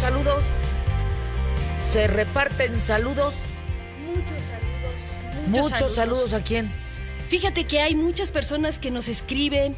[0.00, 0.44] Saludos.
[1.90, 3.34] Se reparten saludos.
[4.06, 4.94] Muchos saludos.
[5.48, 6.32] Muchos, saludos.
[6.34, 6.70] a quién.
[7.28, 9.74] Fíjate que hay muchas personas que nos escriben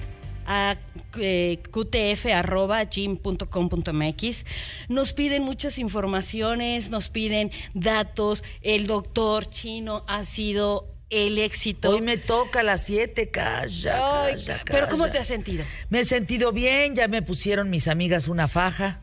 [0.47, 0.77] a
[1.19, 4.47] eh, qtf.gym.com.mx.
[4.89, 8.45] Nos piden muchas informaciones, nos piden datos.
[8.61, 11.89] El doctor chino ha sido el éxito.
[11.91, 15.65] Hoy me toca a las 7, calla, calla, Pero ¿cómo te has sentido?
[15.89, 19.01] Me he sentido bien, ya me pusieron mis amigas una faja.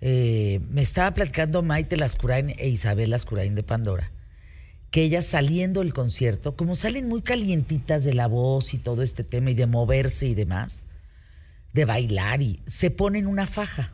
[0.00, 4.10] Eh, me estaba platicando Maite Lascurain e Isabel Lascurain de Pandora,
[4.90, 9.24] que ellas saliendo del concierto, como salen muy calientitas de la voz y todo este
[9.24, 10.86] tema y de moverse y demás,
[11.72, 13.92] de bailar y se ponen una faja.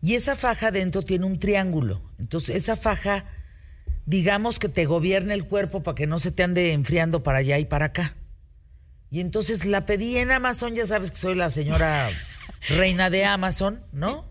[0.00, 2.00] Y esa faja dentro tiene un triángulo.
[2.18, 3.24] Entonces esa faja,
[4.06, 7.58] digamos que te gobierna el cuerpo para que no se te ande enfriando para allá
[7.58, 8.14] y para acá.
[9.10, 12.10] Y entonces la pedí en Amazon, ya sabes que soy la señora
[12.68, 14.27] reina de Amazon, ¿no?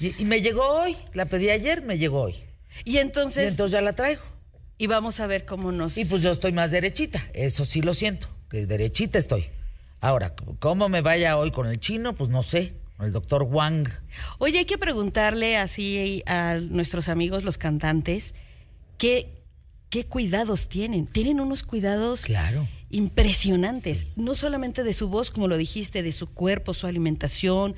[0.00, 2.34] Y, y me llegó hoy, la pedí ayer, me llegó hoy.
[2.84, 4.22] Y Y entonces, entonces ya la traigo.
[4.78, 5.96] y vamos a ver cómo nos...
[5.96, 9.46] Y pues yo estoy más derechita, eso sí lo siento, que derechita estoy.
[10.00, 12.14] Ahora, ¿cómo me vaya hoy con el chino?
[12.14, 13.88] Pues no sé, con el doctor Wang.
[14.38, 18.34] Oye, hay que preguntarle así a nuestros amigos, los cantantes,
[18.98, 19.42] ¿qué,
[19.88, 21.06] qué cuidados tienen?
[21.06, 22.68] Tienen unos cuidados Claro.
[22.90, 24.12] impresionantes, Sí.
[24.16, 27.74] no solamente de su voz, como lo dijiste, de su cuerpo, su alimentación.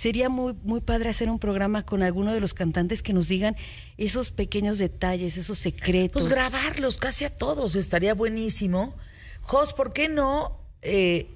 [0.00, 3.54] Sería muy, muy padre hacer un programa con alguno de los cantantes que nos digan
[3.98, 6.22] esos pequeños detalles, esos secretos.
[6.22, 8.96] Pues grabarlos casi a todos, estaría buenísimo.
[9.42, 11.28] Jos, ¿por qué no eh,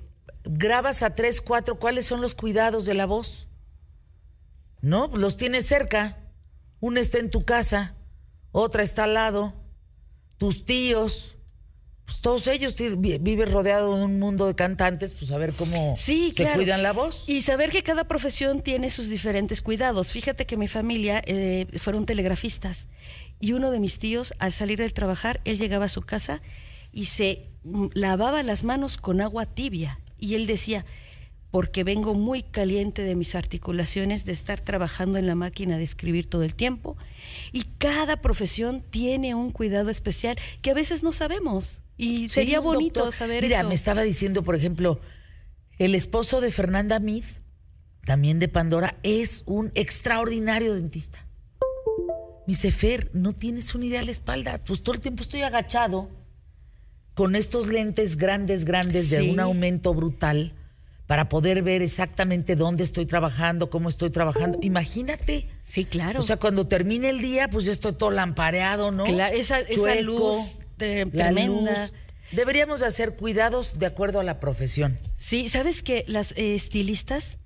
[0.45, 1.79] grabas a tres, cuatro?
[1.79, 3.49] ¿Cuáles son los cuidados de la voz?
[4.81, 5.09] ¿No?
[5.09, 6.17] Los tienes cerca.
[6.81, 7.95] Una está en tu casa,
[8.51, 9.53] otra está al lado,
[10.39, 11.34] tus tíos.
[12.07, 15.53] Pues todos ellos ti- vi- vives rodeado de un mundo de cantantes, pues a ver
[15.55, 16.57] cómo Sí, se claro.
[16.57, 17.27] cuidan la voz.
[17.29, 20.11] Y saber que cada profesión tiene sus diferentes cuidados.
[20.11, 22.89] Fíjate que mi familia eh, fueron telegrafistas
[23.41, 26.43] y uno de mis tíos, al salir del trabajar, él llegaba a su casa
[26.93, 29.99] y se mm, lavaba las manos con agua tibia.
[30.19, 30.85] Y él decía,
[31.55, 36.29] porque vengo muy caliente de mis articulaciones de estar trabajando en la máquina de escribir
[36.29, 36.97] todo el tiempo.
[37.53, 41.81] Y cada profesión tiene un cuidado especial que a veces no sabemos.
[41.97, 43.17] Y sería bonito doctor.
[43.17, 43.69] saber Mira, eso.
[43.69, 45.01] me estaba diciendo, por ejemplo,
[45.79, 47.23] el esposo de Fernanda Mead,
[48.05, 51.25] también de Pandora, es un extraordinario dentista.
[52.49, 54.61] Me dice, Fer, no tienes una idea de la espalda.
[54.65, 56.11] Pues todo el tiempo estoy agachado
[57.15, 60.53] con estos lentes grandes, grandes, de un aumento brutal
[61.07, 64.59] para poder ver exactamente dónde estoy trabajando, cómo estoy trabajando.
[64.63, 65.49] Imagínate.
[65.65, 66.21] Sí, claro.
[66.21, 69.05] O sea, cuando termine el día, pues ya estoy todo lampareado, ¿no?
[69.07, 69.61] Esa-
[70.01, 71.83] luz de- la tremenda.
[71.83, 71.93] luz.
[72.33, 74.99] Deberíamos de hacer cuidados de acuerdo a la profesión.
[75.15, 77.39] Sí, ¿sabes que las eh, estilistas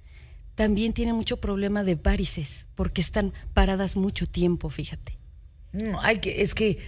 [0.54, 5.18] también tienen mucho problema de varices porque están paradas mucho tiempo, fíjate?
[5.72, 6.78] No, hay que, es que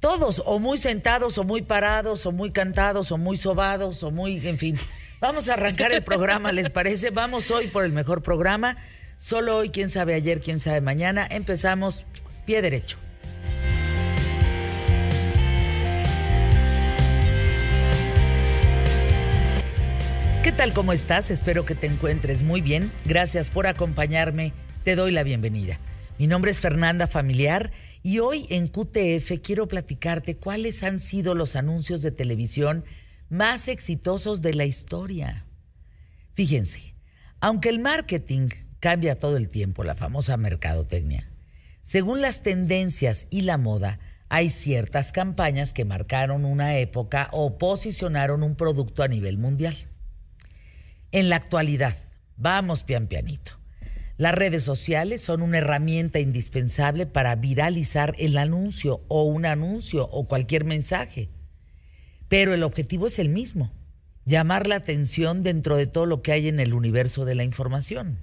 [0.00, 4.44] todos, o muy sentados, o muy parados, o muy cantados, o muy sobados, o muy,
[4.46, 4.76] en fin.
[5.20, 7.10] Vamos a arrancar el programa, ¿les parece?
[7.10, 8.76] Vamos hoy por el mejor programa.
[9.16, 11.26] Solo hoy, quién sabe ayer, quién sabe mañana.
[11.28, 12.06] Empezamos
[12.46, 12.98] pie derecho.
[20.44, 20.72] ¿Qué tal?
[20.72, 21.32] ¿Cómo estás?
[21.32, 22.92] Espero que te encuentres muy bien.
[23.04, 24.52] Gracias por acompañarme.
[24.84, 25.80] Te doy la bienvenida.
[26.20, 27.72] Mi nombre es Fernanda Familiar
[28.04, 32.84] y hoy en QTF quiero platicarte cuáles han sido los anuncios de televisión
[33.28, 35.44] más exitosos de la historia.
[36.34, 36.94] Fíjense,
[37.40, 38.48] aunque el marketing
[38.80, 41.28] cambia todo el tiempo, la famosa mercadotecnia,
[41.82, 48.42] según las tendencias y la moda, hay ciertas campañas que marcaron una época o posicionaron
[48.42, 49.74] un producto a nivel mundial.
[51.12, 51.96] En la actualidad,
[52.36, 53.52] vamos pian pianito.
[54.18, 60.26] Las redes sociales son una herramienta indispensable para viralizar el anuncio o un anuncio o
[60.26, 61.30] cualquier mensaje.
[62.28, 63.72] Pero el objetivo es el mismo,
[64.24, 68.18] llamar la atención dentro de todo lo que hay en el universo de la información.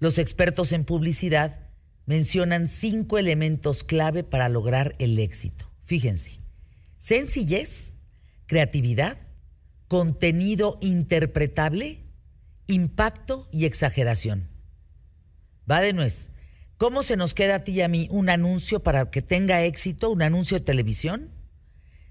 [0.00, 1.60] Los expertos en publicidad
[2.06, 5.70] mencionan cinco elementos clave para lograr el éxito.
[5.84, 6.40] Fíjense,
[6.96, 7.94] sencillez,
[8.46, 9.18] creatividad,
[9.88, 12.00] contenido interpretable,
[12.66, 14.48] impacto y exageración.
[15.70, 16.30] Va de nuez.
[16.78, 20.10] ¿Cómo se nos queda a ti y a mí un anuncio para que tenga éxito,
[20.10, 21.30] un anuncio de televisión?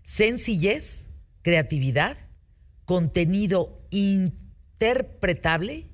[0.04, 1.08] Sencillez,
[1.42, 2.18] creatividad,
[2.86, 5.90] contenido interpretable,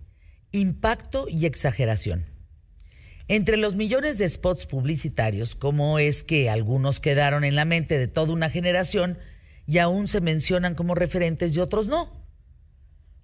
[0.51, 2.25] impacto y exageración.
[3.27, 8.07] Entre los millones de spots publicitarios, ¿cómo es que algunos quedaron en la mente de
[8.07, 9.17] toda una generación
[9.65, 12.25] y aún se mencionan como referentes y otros no?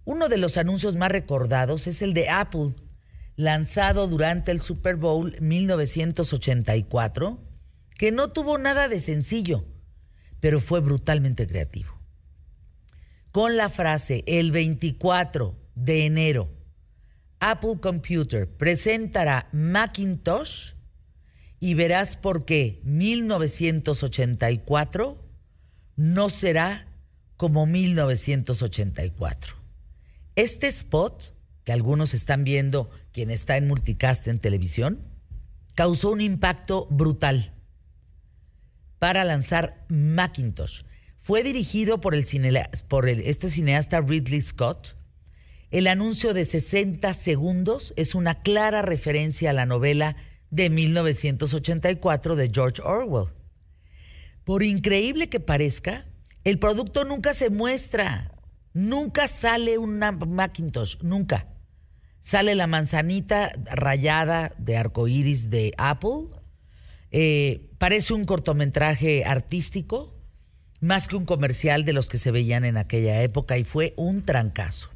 [0.03, 2.73] Uno de los anuncios más recordados es el de Apple,
[3.37, 7.39] lanzado durante el Super Bowl 1984,
[7.97, 9.63] que no tuvo nada de sencillo,
[10.43, 11.97] pero fue brutalmente creativo.
[13.31, 16.49] Con la frase el 24 de enero,
[17.39, 20.73] Apple Computer presentará Macintosh
[21.61, 25.25] y verás por qué 1984
[25.95, 26.89] no será
[27.37, 29.55] como 1984.
[30.35, 31.31] Este spot,
[31.63, 35.07] que algunos están viendo, quien está en multicast en televisión,
[35.73, 37.52] causó un impacto brutal
[39.03, 40.83] para lanzar Macintosh.
[41.19, 44.95] Fue dirigido por, el este cineasta Ridley Scott.
[45.71, 50.15] El anuncio de 60 segundos es una clara referencia a la novela
[50.51, 53.33] de 1984 de George Orwell.
[54.45, 56.05] Por increíble que parezca,
[56.45, 58.31] el producto nunca se muestra.
[58.71, 61.49] Nunca sale una Macintosh, nunca.
[62.21, 66.42] Sale la manzanita rayada de arcoíris de Apple.
[67.15, 70.19] Eh, parece un cortometraje artístico,
[70.81, 74.25] más que un comercial de los que se veían en aquella época, y fue un
[74.25, 74.89] trancazo.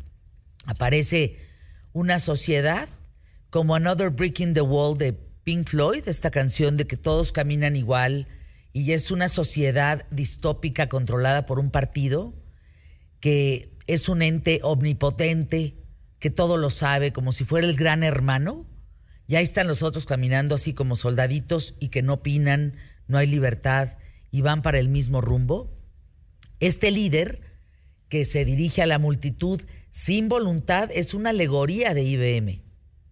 [0.66, 1.38] Aparece
[1.94, 2.90] una sociedad
[3.52, 7.76] como Another Brick in the Wall de Pink Floyd, esta canción de que todos caminan
[7.76, 8.28] igual,
[8.74, 12.34] y es una sociedad distópica controlada por un partido
[13.20, 15.84] que es un ente omnipotente,
[16.20, 18.66] que todo lo sabe, como si fuera el gran hermano.
[19.28, 22.76] Y ahí están los otros caminando así como soldaditos y que no opinan,
[23.08, 23.98] no hay libertad
[24.32, 25.78] y van para el mismo rumbo.
[26.60, 27.42] Este líder
[28.10, 32.62] que se dirige a la multitud sin voluntad es una alegoría de IBM.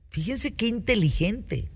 [0.10, 1.72] Fíjense qué inteligente.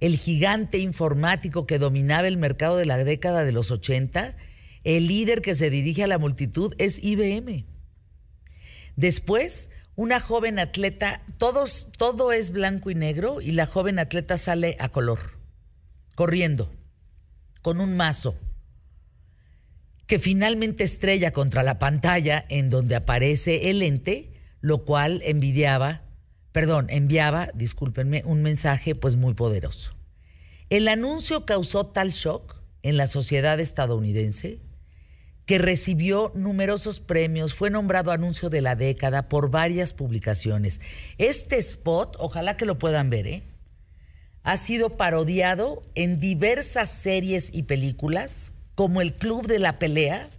[0.00, 4.36] El gigante informático que dominaba el mercado de la década de los 80,
[4.82, 7.66] el líder que se dirige a la multitud es IBM.
[8.96, 14.76] Después, una joven atleta, todos, todo es blanco y negro y la joven atleta sale
[14.80, 15.38] a color,
[16.14, 16.72] corriendo,
[17.60, 18.34] con un mazo,
[20.06, 26.02] que finalmente estrella contra la pantalla en donde aparece el ente, lo cual envidiaba,
[26.52, 29.94] perdón, enviaba, discúlpenme, un mensaje pues muy poderoso.
[30.70, 34.60] El anuncio causó tal shock en la sociedad estadounidense
[35.46, 40.80] que recibió numerosos premios, fue nombrado anuncio de la década por varias publicaciones.
[41.18, 43.42] Este spot, ojalá que lo puedan ver, ¿eh?
[44.44, 50.30] ha sido parodiado en diversas series y películas, como El Club de la Pelea,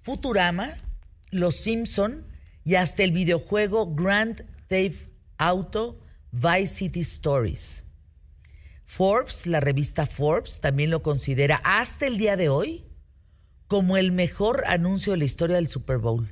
[0.00, 0.76] Futurama,
[1.30, 2.26] Los Simpson
[2.64, 6.00] y hasta el videojuego Grand Theft Auto
[6.32, 7.84] Vice City Stories.
[8.84, 12.84] Forbes, la revista Forbes, también lo considera hasta el día de hoy
[13.72, 16.28] como el mejor anuncio de la historia del Super Bowl.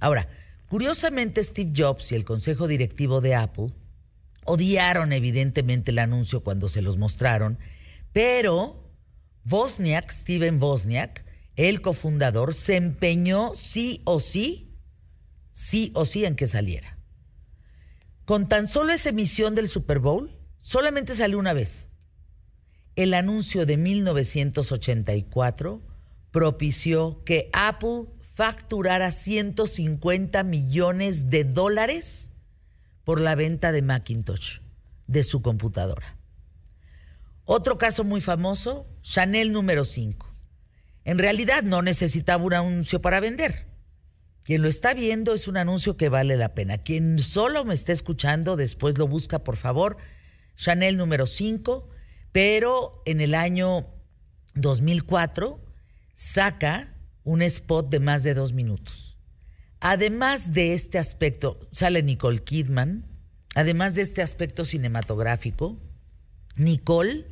[0.00, 0.26] Ahora,
[0.68, 3.72] curiosamente Steve Jobs y el consejo directivo de Apple
[4.44, 7.60] odiaron evidentemente el anuncio cuando se los mostraron,
[8.12, 8.90] pero
[9.48, 14.74] Wozniak, Steven Wozniak, el cofundador, se empeñó sí o sí,
[15.52, 16.98] sí o sí en que saliera.
[18.24, 21.86] Con tan solo esa emisión del Super Bowl, solamente salió una vez.
[22.96, 25.93] El anuncio de 1984
[26.34, 32.32] propició que Apple facturara 150 millones de dólares
[33.04, 34.58] por la venta de Macintosh,
[35.06, 36.18] de su computadora.
[37.44, 40.34] Otro caso muy famoso, Chanel número 5.
[41.04, 43.68] En realidad no necesitaba un anuncio para vender.
[44.42, 46.78] Quien lo está viendo es un anuncio que vale la pena.
[46.78, 49.98] Quien solo me está escuchando, después lo busca, por favor.
[50.56, 51.88] Chanel número 5,
[52.32, 53.86] pero en el año
[54.56, 55.63] 2004
[56.14, 59.18] saca un spot de más de dos minutos.
[59.80, 63.06] Además de este aspecto, sale Nicole Kidman,
[63.54, 65.78] además de este aspecto cinematográfico,
[66.56, 67.26] Nicole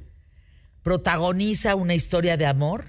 [0.83, 2.87] protagoniza una historia de amor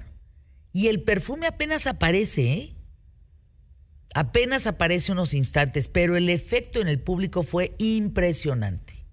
[0.73, 2.75] y el perfume apenas aparece, ¿eh?
[4.15, 9.07] Apenas aparece unos instantes, pero el efecto en el público fue impresionante.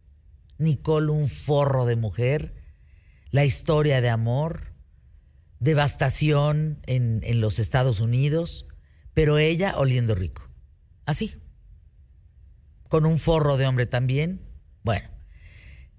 [0.59, 2.55] Nicole, un forro de mujer,
[3.31, 4.70] la historia de amor,
[5.61, 8.67] devastación en, en los Estados Unidos,
[9.15, 10.49] pero ella oliendo rico.
[11.07, 11.37] Así.
[12.89, 14.41] Con un forro de hombre también.
[14.83, 15.09] Bueno.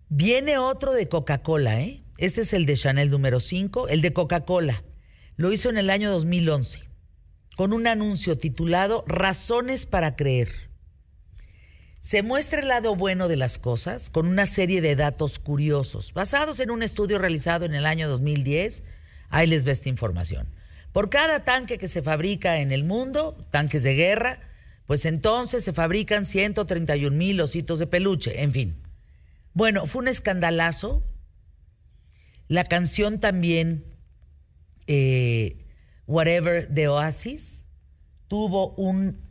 [0.10, 2.04] Viene otro de Coca-Cola, ¿eh?
[2.18, 4.84] Este es el de Chanel número 5, el de Coca-Cola.
[5.38, 6.80] Lo hizo en el año 2011,
[7.56, 10.70] con un anuncio titulado Razones para creer.
[12.00, 16.60] Se muestra el lado bueno de las cosas con una serie de datos curiosos, basados
[16.60, 18.84] en un estudio realizado en el año 2010
[19.32, 20.48] Ahí les ve esta información.
[20.92, 24.40] Por cada tanque que se fabrica en el mundo, tanques de guerra,
[24.88, 28.76] Pues entonces se fabrican 131 mil ositos de peluche, en fin.
[29.54, 31.02] Bueno, fue un escandalazo.
[32.50, 33.86] La canción también,
[34.88, 35.66] eh,
[36.08, 37.64] Whatever de Oasis,
[38.28, 39.22] tuvo un,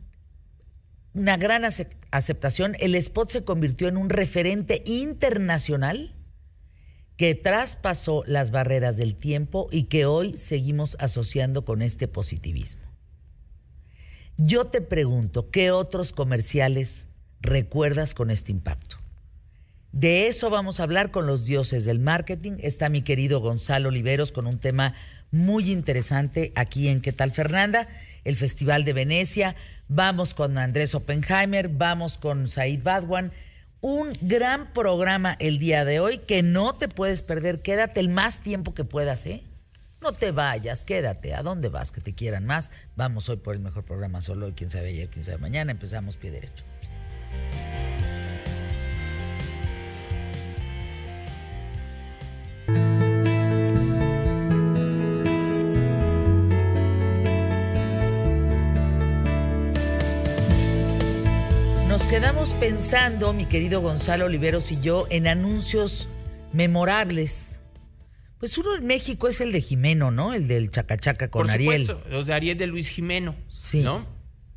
[1.13, 1.63] una gran
[2.09, 2.75] aceptación.
[2.79, 6.15] El spot se convirtió en un referente internacional
[7.21, 12.81] que traspasó las barreras del tiempo y que hoy seguimos asociando con este positivismo.
[14.37, 17.09] Yo te pregunto, ¿qué otros comerciales
[17.39, 18.97] recuerdas con este impacto?
[19.91, 22.53] De eso vamos a hablar con los dioses del marketing.
[22.57, 24.95] Está mi querido Gonzalo Oliveros con un tema
[25.29, 27.87] muy interesante aquí en ¿Qué tal Fernanda?
[28.23, 29.55] El Festival de Venecia.
[29.87, 33.31] Vamos con Andrés Oppenheimer, vamos con Said Badwan.
[33.81, 37.63] Un gran programa el día de hoy que no te puedes perder.
[37.63, 39.43] Quédate el más tiempo que puedas, ¿eh?
[40.01, 41.33] No te vayas, quédate.
[41.33, 41.91] ¿A dónde vas?
[41.91, 42.71] Que te quieran más.
[42.95, 45.71] Vamos hoy por el mejor programa solo hoy, quién sabe ayer, quién sabe mañana.
[45.71, 46.63] Empezamos pie derecho.
[62.11, 66.09] Quedamos pensando, mi querido Gonzalo Oliveros y yo, en anuncios
[66.51, 67.61] memorables
[68.37, 70.33] pues uno en México es el de Jimeno, ¿no?
[70.33, 71.85] El del Chacachaca con Por Ariel.
[71.85, 73.35] Supuesto, los de Ariel de Luis Jimeno.
[73.47, 73.79] Sí.
[73.79, 74.05] ¿No?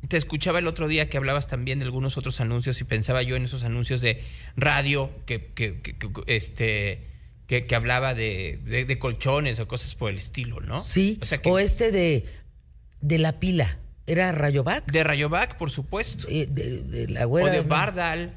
[0.09, 3.37] Te escuchaba el otro día que hablabas también de algunos otros anuncios y pensaba yo
[3.37, 4.21] en esos anuncios de
[4.57, 5.95] radio que, que, que,
[6.27, 7.07] este,
[7.47, 10.81] que, hablaba de, de, colchones o cosas por el estilo, ¿no?
[10.81, 11.19] Sí.
[11.45, 12.25] O, este de,
[12.99, 13.79] de la pila.
[14.07, 14.91] ¿Era Rayovac?
[14.91, 16.27] De Rayovac, por supuesto.
[16.29, 18.33] Eh, de, la güera, O de Bardal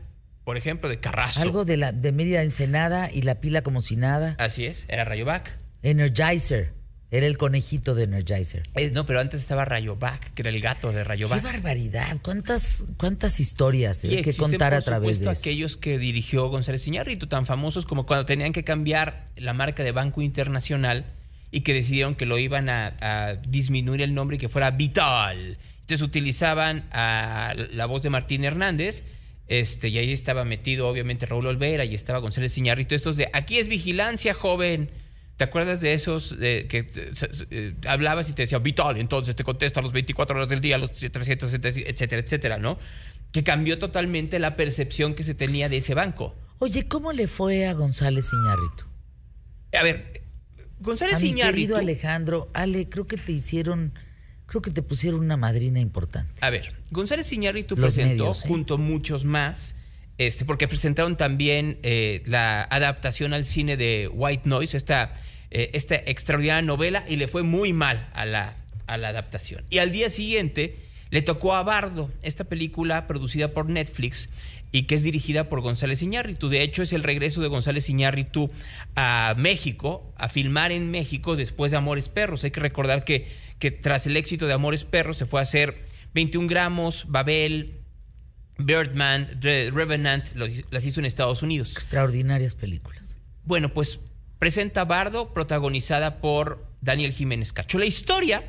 [0.48, 1.42] por ejemplo, de Carrasco.
[1.42, 4.34] Algo de la de media Ensenada y la pila como si nada.
[4.38, 5.58] Así es, era Rayovac.
[5.82, 6.72] Energizer.
[7.10, 8.62] Era el conejito de Energizer.
[8.94, 11.42] no, pero antes estaba Rayovac, que era el gato de Rayovac.
[11.42, 12.16] ¡Qué barbaridad!
[12.22, 15.38] ¿Cuántas, cuántas historias hay eh, que contar a través de eso?
[15.38, 19.92] aquellos que dirigió González Iñárritu, tan famosos como cuando tenían que cambiar la marca de
[19.92, 21.04] Banco Internacional
[21.50, 25.58] y que decidieron que lo iban a, a disminuir el nombre y que fuera Vital.
[25.80, 29.04] Entonces utilizaban a la voz de Martín Hernández
[29.48, 32.94] este, y ahí estaba metido, obviamente, Raúl Olvera y estaba González Iñárritu.
[32.94, 34.90] Estos de aquí es vigilancia, joven.
[35.38, 36.90] ¿Te acuerdas de esos de, que
[37.50, 38.98] eh, hablabas y te decía vital?
[38.98, 42.78] Entonces te contesta a los 24 horas del día, a los 370, etcétera, etcétera, ¿no?
[43.32, 46.36] Que cambió totalmente la percepción que se tenía de ese banco.
[46.58, 48.84] Oye, ¿cómo le fue a González Iñárritu?
[49.78, 50.22] A ver,
[50.80, 51.22] González.
[51.22, 53.92] Mi querido Alejandro, Ale, creo que te hicieron
[54.48, 56.34] creo que te pusieron una madrina importante.
[56.40, 58.34] A ver, González Iñárritu presentó, ¿eh?
[58.46, 59.76] junto a muchos más,
[60.16, 65.10] este, porque presentaron también eh, la adaptación al cine de White Noise, esta,
[65.50, 68.56] eh, esta extraordinaria novela, y le fue muy mal a la,
[68.86, 69.64] a la adaptación.
[69.68, 74.28] Y al día siguiente le tocó a Bardo, esta película producida por Netflix,
[74.70, 76.48] y que es dirigida por González Iñárritu.
[76.48, 78.50] De hecho, es el regreso de González Iñárritu
[78.96, 82.44] a México, a filmar en México después de Amores Perros.
[82.44, 85.76] Hay que recordar que, que tras el éxito de Amores Perros se fue a hacer
[86.14, 87.80] 21 gramos, Babel,
[88.58, 91.72] Birdman, Revenant, las hizo en Estados Unidos.
[91.72, 93.16] Extraordinarias películas.
[93.44, 94.00] Bueno, pues
[94.38, 97.78] presenta Bardo, protagonizada por Daniel Jiménez Cacho.
[97.78, 98.44] La historia...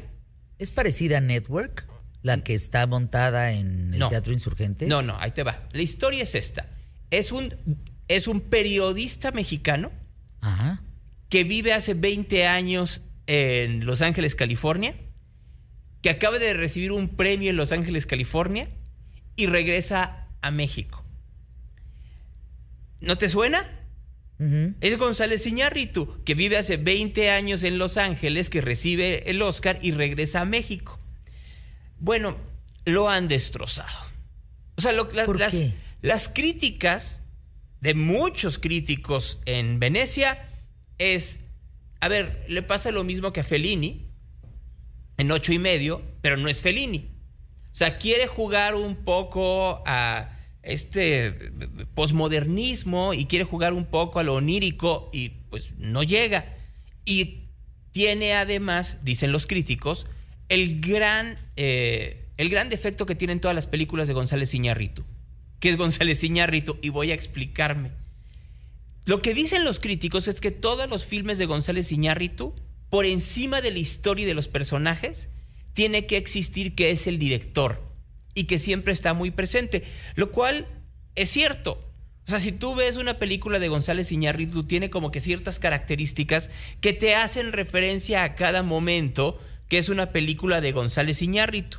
[0.57, 1.88] ¿Es parecida a Network?
[2.21, 4.87] La que está montada en el Teatro Insurgentes?
[4.87, 5.59] No, no, ahí te va.
[5.71, 6.67] La historia es esta.
[7.11, 7.55] Es un,
[8.07, 9.91] es un periodista mexicano
[11.29, 14.95] que vive hace 20 años en Los Ángeles, California,
[16.01, 18.69] que acaba de recibir un premio en Los Ángeles, California,
[19.35, 21.05] y regresa a México.
[23.01, 23.63] ¿No te suena?
[24.79, 29.79] Es González Iñárritu, que vive hace 20 años en Los Ángeles, que recibe el Oscar
[29.81, 30.98] y regresa a México.
[31.99, 32.37] Bueno,
[32.85, 34.09] lo han destrozado.
[34.77, 35.55] O sea, las,
[36.01, 37.23] las críticas
[37.81, 40.49] de muchos críticos en Venecia
[40.97, 41.39] es,
[42.01, 44.07] a ver, le pasa lo mismo que a Fellini
[45.17, 47.09] en ocho y medio, pero no es Fellini.
[47.71, 51.51] O sea, quiere jugar un poco a este
[51.93, 56.57] posmodernismo y quiere jugar un poco a lo onírico y pues no llega.
[57.05, 57.49] Y
[57.91, 60.05] tiene además, dicen los críticos,
[60.49, 65.05] el gran, eh, el gran defecto que tienen todas las películas de González Iñárritu.
[65.59, 66.77] ¿Qué es González Iñárritu?
[66.81, 67.91] Y voy a explicarme.
[69.05, 72.53] Lo que dicen los críticos es que todos los filmes de González Iñárritu,
[72.89, 75.29] por encima de la historia y de los personajes,
[75.73, 77.81] tiene que existir que es el director
[78.33, 79.83] y que siempre está muy presente,
[80.15, 80.67] lo cual
[81.15, 81.81] es cierto.
[82.25, 86.49] O sea, si tú ves una película de González Iñárritu, tiene como que ciertas características
[86.79, 91.77] que te hacen referencia a cada momento que es una película de González Iñárritu.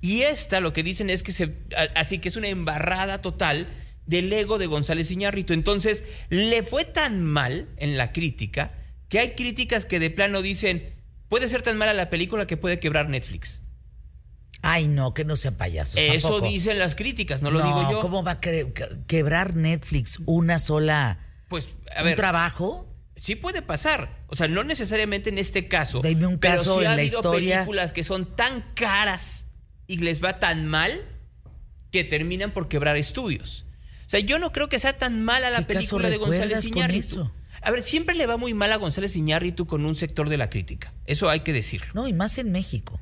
[0.00, 1.54] Y esta lo que dicen es que se.
[1.96, 3.68] Así que es una embarrada total
[4.06, 5.54] del ego de González Iñárritu.
[5.54, 8.70] Entonces, le fue tan mal en la crítica
[9.08, 10.94] que hay críticas que de plano dicen:
[11.28, 13.62] puede ser tan mala la película que puede quebrar Netflix.
[14.62, 16.00] Ay, no, que no sean payasos.
[16.00, 18.00] Eso dicen las críticas, no lo digo yo.
[18.00, 21.18] ¿Cómo va a quebrar Netflix una sola.
[21.48, 22.12] Pues, a ver.
[22.12, 22.87] ¿Un trabajo?
[23.20, 24.24] Sí puede pasar.
[24.28, 26.00] O sea, no necesariamente en este caso.
[26.00, 27.56] Dime un caso pero en ha la habido historia.
[27.56, 29.46] películas que son tan caras
[29.86, 31.04] y les va tan mal
[31.90, 33.64] que terminan por quebrar estudios.
[34.06, 37.30] O sea, yo no creo que sea tan mala la película de González Iñárritu.
[37.60, 40.48] A ver, siempre le va muy mal a González Iñárritu con un sector de la
[40.48, 40.94] crítica.
[41.04, 41.88] Eso hay que decirlo.
[41.94, 43.00] No, y más en México.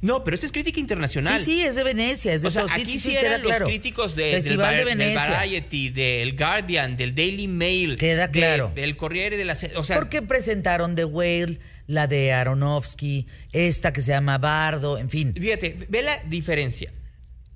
[0.00, 1.38] No, pero esto es crítica internacional.
[1.38, 2.32] Sí, sí, es de Venecia.
[2.32, 3.66] Es de o sea, aquí sí, sí, queda los claro.
[3.66, 5.22] críticos de, Festival del, de Venecia.
[5.22, 7.96] del Variety, del Guardian, del Daily Mail.
[7.96, 8.72] Queda de- claro.
[8.74, 9.56] del Corriere de la...
[9.76, 15.08] O sea, Porque presentaron The Whale, la de Aronofsky, esta que se llama Bardo, en
[15.08, 15.34] fin.
[15.38, 16.92] Fíjate, ve la diferencia.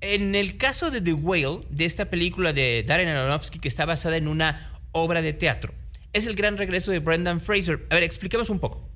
[0.01, 4.17] En el caso de The Whale, de esta película de Darren Aronofsky que está basada
[4.17, 5.73] en una obra de teatro,
[6.11, 7.85] es el gran regreso de Brendan Fraser.
[7.89, 8.92] A ver, expliquemos un poco.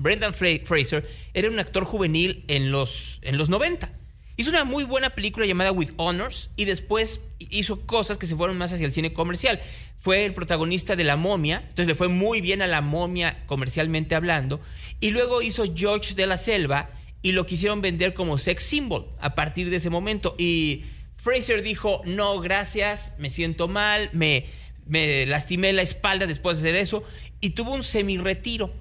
[0.00, 3.92] Brendan Fra- Fraser era un actor juvenil en los, en los 90.
[4.38, 8.56] Hizo una muy buena película llamada With Honors y después hizo cosas que se fueron
[8.56, 9.60] más hacia el cine comercial.
[10.00, 14.14] Fue el protagonista de La Momia, entonces le fue muy bien a La Momia comercialmente
[14.14, 14.58] hablando.
[14.98, 16.88] Y luego hizo George de la Selva
[17.20, 20.34] y lo quisieron vender como sex symbol a partir de ese momento.
[20.38, 20.84] Y
[21.16, 24.46] Fraser dijo, no, gracias, me siento mal, me,
[24.86, 27.04] me lastimé la espalda después de hacer eso
[27.42, 28.72] y tuvo un semi-retiro.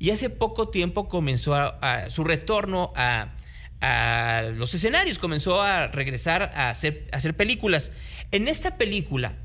[0.00, 3.34] Y hace poco tiempo comenzó a- su retorno a,
[4.56, 7.92] los escenarios, comenzó a regresar a hacer, películas.
[8.30, 9.36] En esta película,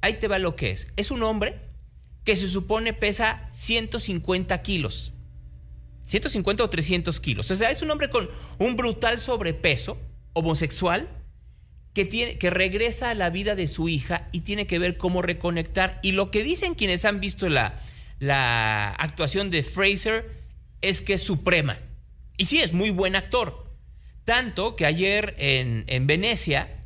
[0.00, 0.88] ahí te va lo que es.
[0.96, 1.60] Es un hombre
[2.24, 5.12] que se supone pesa 150 kilos.
[6.06, 7.50] 150 o 300 kilos.
[7.50, 9.98] O sea, es un hombre con un brutal sobrepeso,
[10.32, 11.08] homosexual,
[11.92, 16.00] que regresa a la vida de su hija y tiene que ver cómo reconectar.
[16.02, 17.78] Y lo que dicen quienes han visto la,
[18.20, 20.30] la actuación de Fraser
[20.82, 21.78] es que es suprema.
[22.36, 23.68] Y sí, es muy buen actor.
[24.24, 26.84] Tanto que ayer en, en Venecia,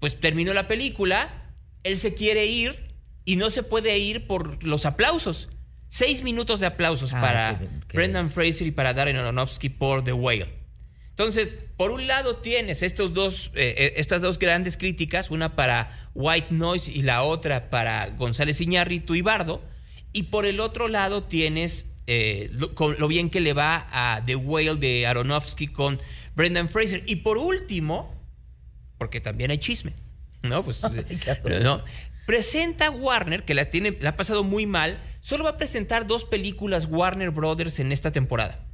[0.00, 2.94] pues terminó la película, él se quiere ir
[3.24, 5.48] y no se puede ir por los aplausos.
[5.88, 8.30] Seis minutos de aplausos Ah, para qué- qué Brendan.
[8.30, 10.48] Fraser y para Darren Aronofsky por The Whale.
[11.10, 16.10] Entonces, por un lado tienes estos dos, eh, eh, estas dos grandes críticas, una para
[16.14, 19.62] White Noise y la otra para González Iñárritu y Bardo,
[20.16, 24.24] y por el otro lado tienes eh, lo, con lo bien que le va a
[24.24, 26.00] The Whale de Aronofsky con
[26.34, 27.02] Brendan Fraser.
[27.04, 28.14] Y por último,
[28.96, 29.92] porque también hay chisme,
[30.42, 30.64] ¿no?
[30.64, 31.04] Pues, Ay,
[31.62, 31.84] no.
[32.24, 36.24] Presenta Warner, que la, tiene, la ha pasado muy mal, solo va a presentar dos
[36.24, 38.64] películas Warner Brothers en esta temporada.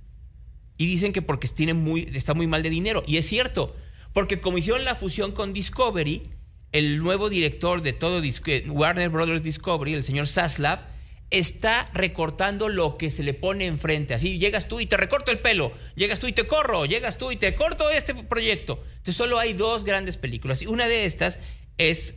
[0.79, 3.03] Y dicen que porque tiene muy, está muy mal de dinero.
[3.05, 3.75] Y es cierto,
[4.13, 6.23] porque como hicieron la fusión con Discovery,
[6.71, 8.23] el nuevo director de todo
[8.69, 10.92] Warner Brothers Discovery, el señor Saslav,
[11.33, 14.15] está recortando lo que se le pone enfrente.
[14.15, 17.33] Así llegas tú y te recorto el pelo, llegas tú y te corro, llegas tú
[17.33, 18.81] y te corto este proyecto.
[18.85, 20.63] Entonces solo hay dos grandes películas.
[20.63, 21.41] Y una de estas
[21.79, 22.15] es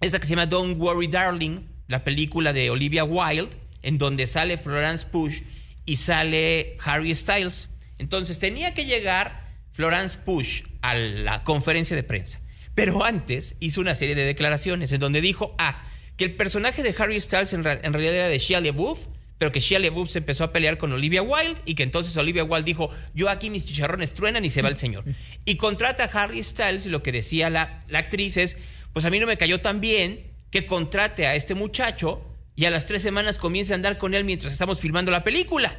[0.00, 4.56] esta que se llama Don't Worry Darling, la película de Olivia Wilde, en donde sale
[4.56, 5.42] Florence Push
[5.84, 7.68] y sale Harry Styles.
[7.98, 12.40] Entonces tenía que llegar Florence Push a la conferencia de prensa.
[12.74, 15.84] Pero antes hizo una serie de declaraciones en donde dijo, ah,
[16.20, 19.06] que el personaje de Harry Styles en, realidad era de Shia LaBeouf,
[19.38, 22.44] pero que Shia LaBeouf se empezó a pelear con Olivia Wilde y que entonces Olivia
[22.44, 25.04] Wilde dijo, yo aquí mis chicharrones truenan y se va el señor.
[25.46, 28.58] Y contrata a Harry Styles y lo que decía la, la actriz es,
[28.92, 32.18] pues a mí no me cayó tan bien que contrate a este muchacho
[32.54, 35.74] y a las tres semanas comience a andar con él mientras estamos filmando la película.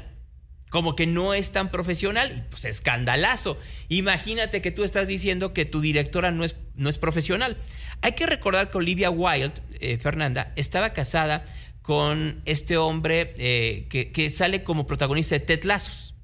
[0.71, 3.59] Como que no es tan profesional pues escandalazo.
[3.89, 7.57] Imagínate que tú estás diciendo que tu directora no es, no es profesional.
[8.01, 11.45] Hay que recordar que Olivia Wilde, eh, Fernanda, estaba casada
[11.83, 16.15] con este hombre eh, que, que sale como protagonista de Ted Lazos.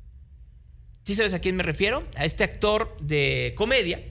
[1.03, 2.03] ¿Sí sabes a quién me refiero?
[2.15, 4.01] A este actor de comedia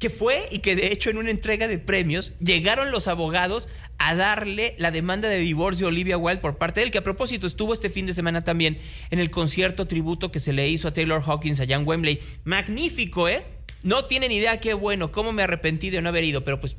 [0.00, 4.14] que fue y que de hecho en una entrega de premios llegaron los abogados a
[4.14, 7.46] darle la demanda de divorcio a Olivia Wilde por parte de él, que a propósito
[7.46, 8.78] estuvo este fin de semana también
[9.10, 12.18] en el concierto tributo que se le hizo a Taylor Hawkins allá en Wembley.
[12.44, 13.44] Magnífico, ¿eh?
[13.82, 16.76] No tienen idea qué bueno, cómo me arrepentí de no haber ido, pero pues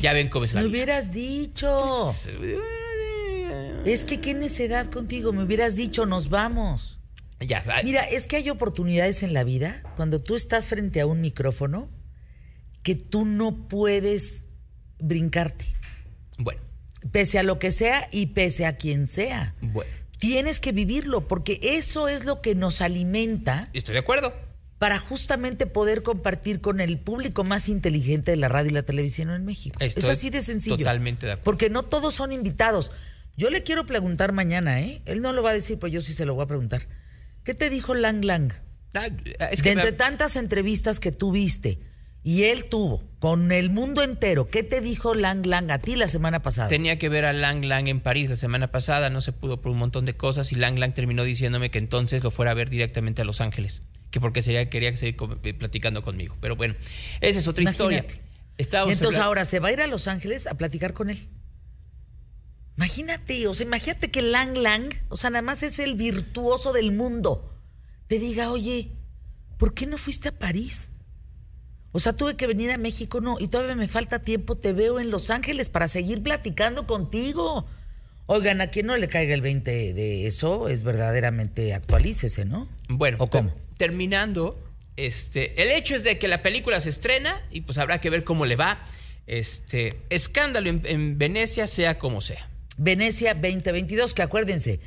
[0.00, 0.76] ya ven cómo es la Me vida.
[0.76, 2.12] hubieras dicho.
[3.84, 5.32] Es que qué necedad contigo.
[5.32, 6.98] Me hubieras dicho, nos vamos.
[7.40, 11.20] Ya, Mira, es que hay oportunidades en la vida cuando tú estás frente a un
[11.20, 11.90] micrófono
[12.84, 14.46] que tú no puedes
[15.00, 15.64] brincarte,
[16.38, 16.60] bueno,
[17.10, 19.56] pese a lo que sea y pese a quien sea.
[19.60, 24.32] bueno, Tienes que vivirlo porque eso es lo que nos alimenta estoy de acuerdo.
[24.78, 29.30] para justamente poder compartir con el público más inteligente de la radio y la televisión
[29.30, 29.76] en México.
[29.80, 30.78] es así de sencillo.
[30.78, 31.44] Totalmente de acuerdo.
[31.44, 32.92] Porque no todos son invitados.
[33.36, 35.02] Yo le quiero preguntar mañana, ¿eh?
[35.06, 36.86] Él no lo va a decir, pues yo sí se lo voy a preguntar.
[37.42, 38.52] ¿Qué te dijo Lang Lang?
[38.94, 39.08] Ah,
[39.50, 41.80] es que de entre tantas entrevistas que tuviste
[42.24, 46.08] y él tuvo con el mundo entero, ¿qué te dijo Lang Lang a ti la
[46.08, 46.68] semana pasada?
[46.68, 49.72] Tenía que ver a Lang Lang en París la semana pasada, no se pudo por
[49.72, 52.70] un montón de cosas y Lang Lang terminó diciéndome que entonces lo fuera a ver
[52.70, 56.36] directamente a Los Ángeles, que porque sería, quería seguir eh, platicando conmigo.
[56.40, 56.74] Pero bueno,
[57.20, 58.06] esa es otra historia.
[58.56, 61.28] entonces ahora se va a ir a Los Ángeles a platicar con él.
[62.78, 66.90] Imagínate, o sea, imagínate que Lang Lang, o sea, nada más es el virtuoso del
[66.90, 67.54] mundo,
[68.06, 68.92] te diga, oye,
[69.58, 70.90] ¿por qué no fuiste a París?
[71.96, 74.98] O sea, tuve que venir a México, no, y todavía me falta tiempo, te veo
[74.98, 77.66] en Los Ángeles para seguir platicando contigo.
[78.26, 82.66] Oigan, a quien no le caiga el 20 de eso, es verdaderamente actualícese, ¿no?
[82.88, 83.54] Bueno, ¿O cómo?
[83.76, 84.58] terminando,
[84.96, 88.24] este, el hecho es de que la película se estrena y pues habrá que ver
[88.24, 88.84] cómo le va.
[89.28, 92.50] Este, escándalo en Venecia, sea como sea.
[92.76, 94.80] Venecia 2022, que acuérdense,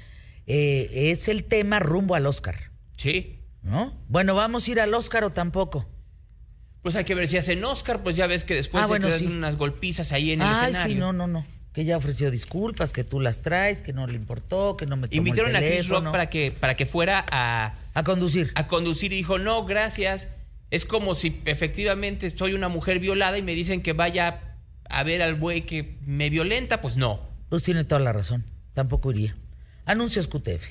[0.45, 2.69] eh, es el tema rumbo al Oscar.
[2.97, 3.39] Sí.
[3.63, 3.97] ¿No?
[4.09, 5.87] Bueno, ¿vamos a ir al Oscar o tampoco?
[6.87, 9.57] Pues hay que ver si hacen Oscar, pues ya ves que después ah, se unas
[9.57, 11.45] golpizas ahí en el Ay, sí, no, no, no.
[11.73, 15.09] Que ella ofreció disculpas, que tú las traes, que no le importó, que no me
[15.09, 17.75] tomó Invitaron a Chris Rock para que, para que fuera a...
[17.93, 18.53] A conducir.
[18.55, 20.29] A conducir y dijo, no, gracias.
[20.71, 24.55] Es como si efectivamente soy una mujer violada y me dicen que vaya
[24.89, 27.19] a ver al buey que me violenta, pues no.
[27.49, 28.45] Pues tiene toda la razón.
[28.73, 29.35] Tampoco iría.
[29.83, 30.69] Anuncios QTF.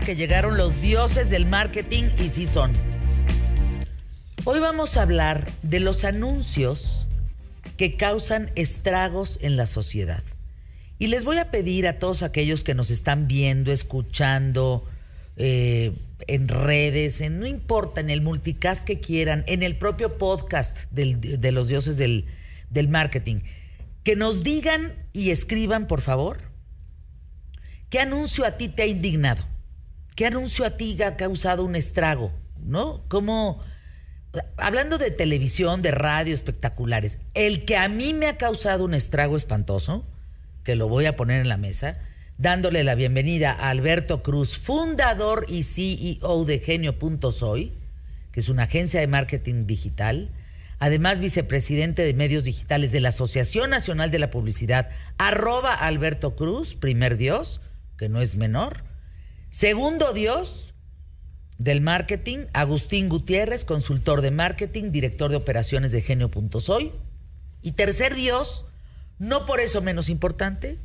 [0.00, 2.72] Que llegaron los dioses del marketing y sí son.
[4.44, 7.06] Hoy vamos a hablar de los anuncios
[7.76, 10.22] que causan estragos en la sociedad.
[10.98, 14.88] Y les voy a pedir a todos aquellos que nos están viendo, escuchando
[15.36, 15.92] eh,
[16.26, 21.52] en redes, en no importa, en el multicast que quieran, en el propio podcast de
[21.52, 22.26] los dioses del,
[22.70, 23.38] del marketing,
[24.04, 26.52] que nos digan y escriban, por favor,
[27.92, 29.51] ¿Qué anuncio a ti te ha indignado?
[30.14, 32.32] ¿Qué anuncio a ti ha causado un estrago?
[32.62, 33.02] ¿No?
[33.08, 33.60] Como,
[34.56, 39.36] hablando de televisión, de radio, espectaculares, el que a mí me ha causado un estrago
[39.36, 40.06] espantoso,
[40.64, 41.98] que lo voy a poner en la mesa,
[42.36, 47.72] dándole la bienvenida a Alberto Cruz, fundador y CEO de Genio.soy,
[48.32, 50.30] que es una agencia de marketing digital,
[50.78, 56.74] además vicepresidente de medios digitales de la Asociación Nacional de la Publicidad, arroba Alberto Cruz,
[56.74, 57.60] primer Dios,
[57.96, 58.91] que no es menor.
[59.52, 60.72] Segundo Dios
[61.58, 66.90] del marketing, Agustín Gutiérrez, consultor de marketing, director de operaciones de Genio.soy.
[67.60, 68.64] Y tercer Dios,
[69.18, 70.78] no por eso menos importante,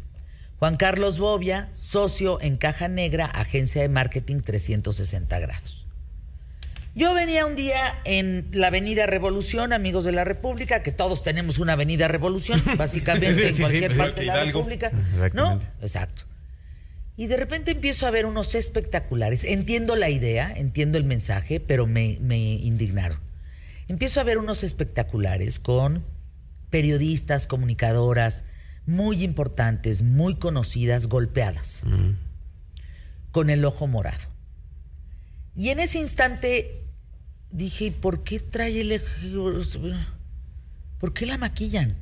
[0.60, 5.88] Juan Carlos Bobia, socio en Caja Negra, agencia de marketing 360 grados.
[6.94, 11.58] Yo venía un día en la Avenida Revolución, amigos de la República, que todos tenemos
[11.60, 14.92] una Avenida Revolución, básicamente en cualquier parte de la República.
[15.34, 15.58] ¿No?
[15.82, 16.24] Exacto.
[17.18, 19.44] Y de repente empiezo a ver unos espectaculares.
[19.44, 23.20] Entiendo la idea, entiendo el mensaje, pero me, me indignaron.
[23.88, 26.06] Empiezo a ver unos espectaculares con
[26.70, 28.44] periodistas, comunicadoras
[28.86, 31.84] muy importantes, muy conocidas, golpeadas,
[33.32, 34.26] con el ojo morado.
[35.56, 36.84] Y en ese instante
[37.52, 39.02] dije, ¿por qué trae el...
[41.00, 41.96] ¿Por qué la maquillan?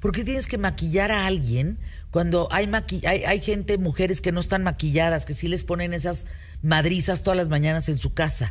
[0.00, 1.78] ¿Por qué tienes que maquillar a alguien
[2.10, 2.68] cuando hay,
[3.04, 6.26] hay, gente, mujeres que no están maquilladas, que sí les ponen esas
[6.62, 8.50] madrizas todas las mañanas en su casa.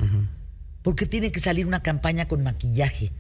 [0.82, 3.12] ¿Por qué tiene que salir una campaña con maquillaje?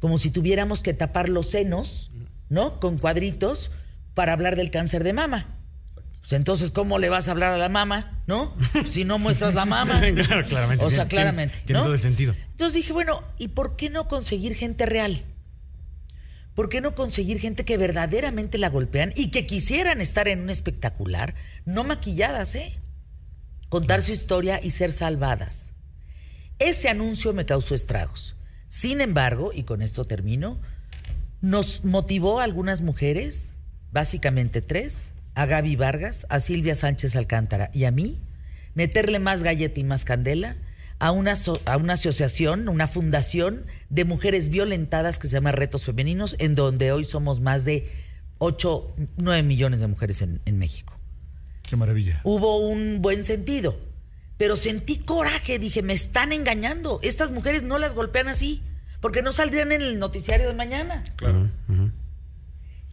[0.00, 2.10] Como si tuviéramos que tapar los senos,
[2.48, 2.80] ¿no?
[2.80, 3.70] Con cuadritos
[4.14, 5.46] para hablar del cáncer de mama.
[6.20, 8.54] Pues entonces, ¿cómo le vas a hablar a la mama, no?
[8.90, 10.00] Si no muestras la mama.
[10.26, 10.84] claro, claramente.
[10.84, 11.58] O sea, claramente.
[11.66, 12.34] Tiene, todo el sentido.
[12.52, 15.22] Entonces dije, bueno, ¿y por qué no conseguir gente real?
[16.54, 20.50] ¿Por qué no conseguir gente que verdaderamente la golpean y que quisieran estar en un
[20.50, 21.34] espectacular,
[21.64, 22.78] no maquilladas, eh?
[23.68, 25.74] Contar su historia y ser salvadas.
[26.58, 28.36] Ese anuncio me causó estragos.
[28.66, 30.60] Sin embargo, y con esto termino,
[31.40, 33.56] nos motivó a algunas mujeres,
[33.92, 38.20] básicamente tres, a Gaby Vargas, a Silvia Sánchez Alcántara y a mí,
[38.74, 40.56] meterle más galleta y más candela
[41.00, 41.32] a una,
[41.64, 46.92] a una asociación, una fundación de mujeres violentadas que se llama Retos Femeninos, en donde
[46.92, 47.90] hoy somos más de
[48.38, 50.96] 8, 9 millones de mujeres en, en México.
[51.62, 52.20] Qué maravilla.
[52.22, 53.78] Hubo un buen sentido,
[54.36, 58.62] pero sentí coraje, dije, me están engañando, estas mujeres no las golpean así,
[59.00, 61.04] porque no saldrían en el noticiario de mañana.
[61.16, 61.48] Claro.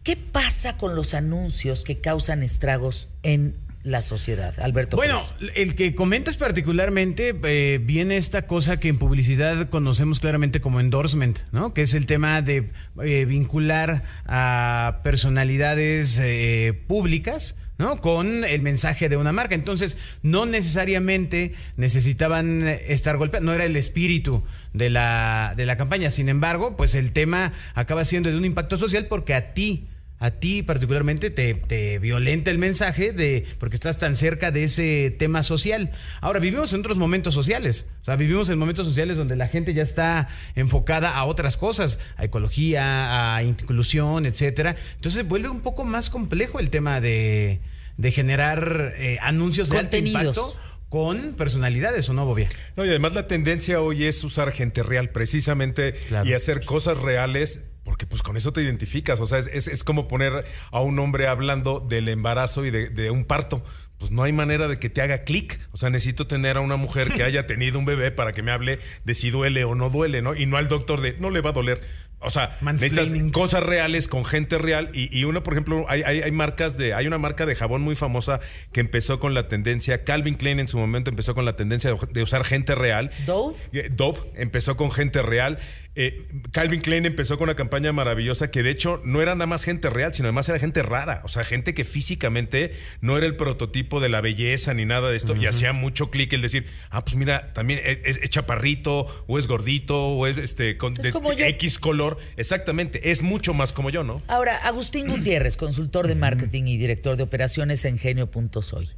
[0.02, 4.96] ¿Qué pasa con los anuncios que causan estragos en la sociedad, Alberto?
[4.96, 5.52] Bueno, Cruz?
[5.54, 11.40] el que comentas particularmente eh, viene esta cosa que en publicidad conocemos claramente como endorsement,
[11.52, 11.72] ¿no?
[11.74, 12.70] Que es el tema de
[13.02, 17.56] eh, vincular a personalidades eh, públicas.
[17.78, 18.00] ¿no?
[18.00, 19.54] Con el mensaje de una marca.
[19.54, 26.10] Entonces, no necesariamente necesitaban estar golpeados, no era el espíritu de la, de la campaña.
[26.10, 29.86] Sin embargo, pues el tema acaba siendo de un impacto social porque a ti,
[30.20, 35.14] a ti particularmente te, te, violenta el mensaje de porque estás tan cerca de ese
[35.16, 35.92] tema social.
[36.20, 37.86] Ahora, vivimos en otros momentos sociales.
[38.02, 42.00] O sea, vivimos en momentos sociales donde la gente ya está enfocada a otras cosas,
[42.16, 44.76] a ecología, a inclusión, etcétera.
[44.96, 47.60] Entonces vuelve un poco más complejo el tema de,
[47.96, 50.56] de generar eh, anuncios de alto impacto
[50.88, 52.48] con personalidades o no, Bobia.
[52.76, 56.28] No, y además la tendencia hoy es usar gente real precisamente claro.
[56.28, 59.82] y hacer cosas reales porque pues con eso te identificas, o sea, es, es, es,
[59.82, 63.64] como poner a un hombre hablando del embarazo y de, de un parto.
[63.96, 65.58] Pues no hay manera de que te haga clic.
[65.72, 68.52] O sea, necesito tener a una mujer que haya tenido un bebé para que me
[68.52, 70.34] hable de si duele o no duele, ¿no?
[70.36, 71.80] Y no al doctor de no le va a doler.
[72.20, 74.90] O sea, necesitas cosas reales con gente real.
[74.92, 76.92] Y, y uno, por ejemplo, hay, hay, hay, marcas de.
[76.92, 78.40] Hay una marca de jabón muy famosa
[78.72, 80.04] que empezó con la tendencia.
[80.04, 83.12] Calvin Klein en su momento empezó con la tendencia de, de usar gente real.
[83.24, 83.56] Dove.
[83.92, 85.58] Dove empezó con gente real.
[86.00, 89.64] Eh, Calvin Klein empezó con una campaña maravillosa que de hecho no era nada más
[89.64, 91.22] gente real, sino además era gente rara.
[91.24, 95.16] O sea, gente que físicamente no era el prototipo de la belleza ni nada de
[95.16, 95.32] esto.
[95.32, 95.42] Uh -huh.
[95.42, 99.48] Y hacía mucho clic el decir, ah, pues mira, también es, es, chaparrito, o es
[99.48, 101.44] gordito, o es este con es de, como yo.
[101.44, 102.18] X color.
[102.36, 104.22] Exactamente, es mucho más como yo, ¿no?
[104.28, 108.88] Ahora, Agustín Gutiérrez, consultor de marketing y director de operaciones en Genio.soy.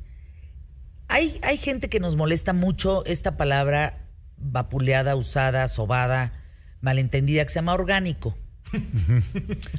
[1.08, 6.39] Hay, hay gente que nos molesta mucho esta palabra vapuleada, usada, sobada,
[6.80, 8.36] malentendida, que se llama orgánico.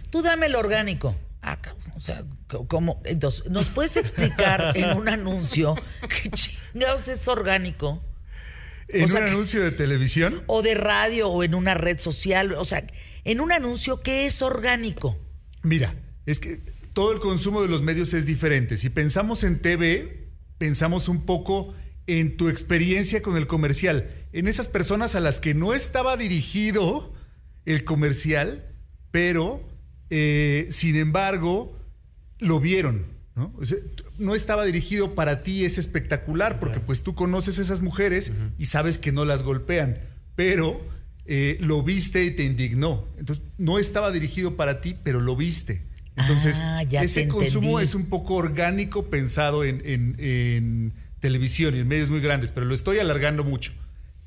[0.09, 1.15] Tú dame el orgánico.
[1.41, 1.57] Ah,
[1.95, 2.23] o sea,
[2.67, 3.01] ¿cómo?
[3.03, 8.03] Entonces, ¿nos puedes explicar en un anuncio qué chingados es orgánico?
[8.87, 10.43] ¿En o sea, un anuncio de televisión?
[10.47, 12.51] O de radio o en una red social.
[12.53, 12.85] O sea,
[13.23, 15.17] en un anuncio, ¿qué es orgánico?
[15.63, 16.59] Mira, es que
[16.93, 18.77] todo el consumo de los medios es diferente.
[18.77, 21.73] Si pensamos en TV, pensamos un poco
[22.07, 24.20] en tu experiencia con el comercial.
[24.33, 27.13] En esas personas a las que no estaba dirigido
[27.65, 28.65] el comercial,
[29.11, 29.67] pero
[30.09, 31.77] eh, sin embargo
[32.39, 33.05] lo vieron.
[33.35, 33.53] ¿no?
[33.57, 33.77] O sea,
[34.17, 38.33] no estaba dirigido para ti, es espectacular, porque pues tú conoces a esas mujeres uh
[38.33, 38.51] -huh.
[38.57, 39.99] y sabes que no las golpean,
[40.35, 40.81] pero
[41.25, 43.05] eh, lo viste y te indignó.
[43.17, 45.83] Entonces, no estaba dirigido para ti, pero lo viste.
[46.15, 51.87] Entonces, ah, ese consumo es un poco orgánico pensado en, en, en, televisión y en
[51.87, 53.73] medios muy grandes, pero lo estoy alargando mucho.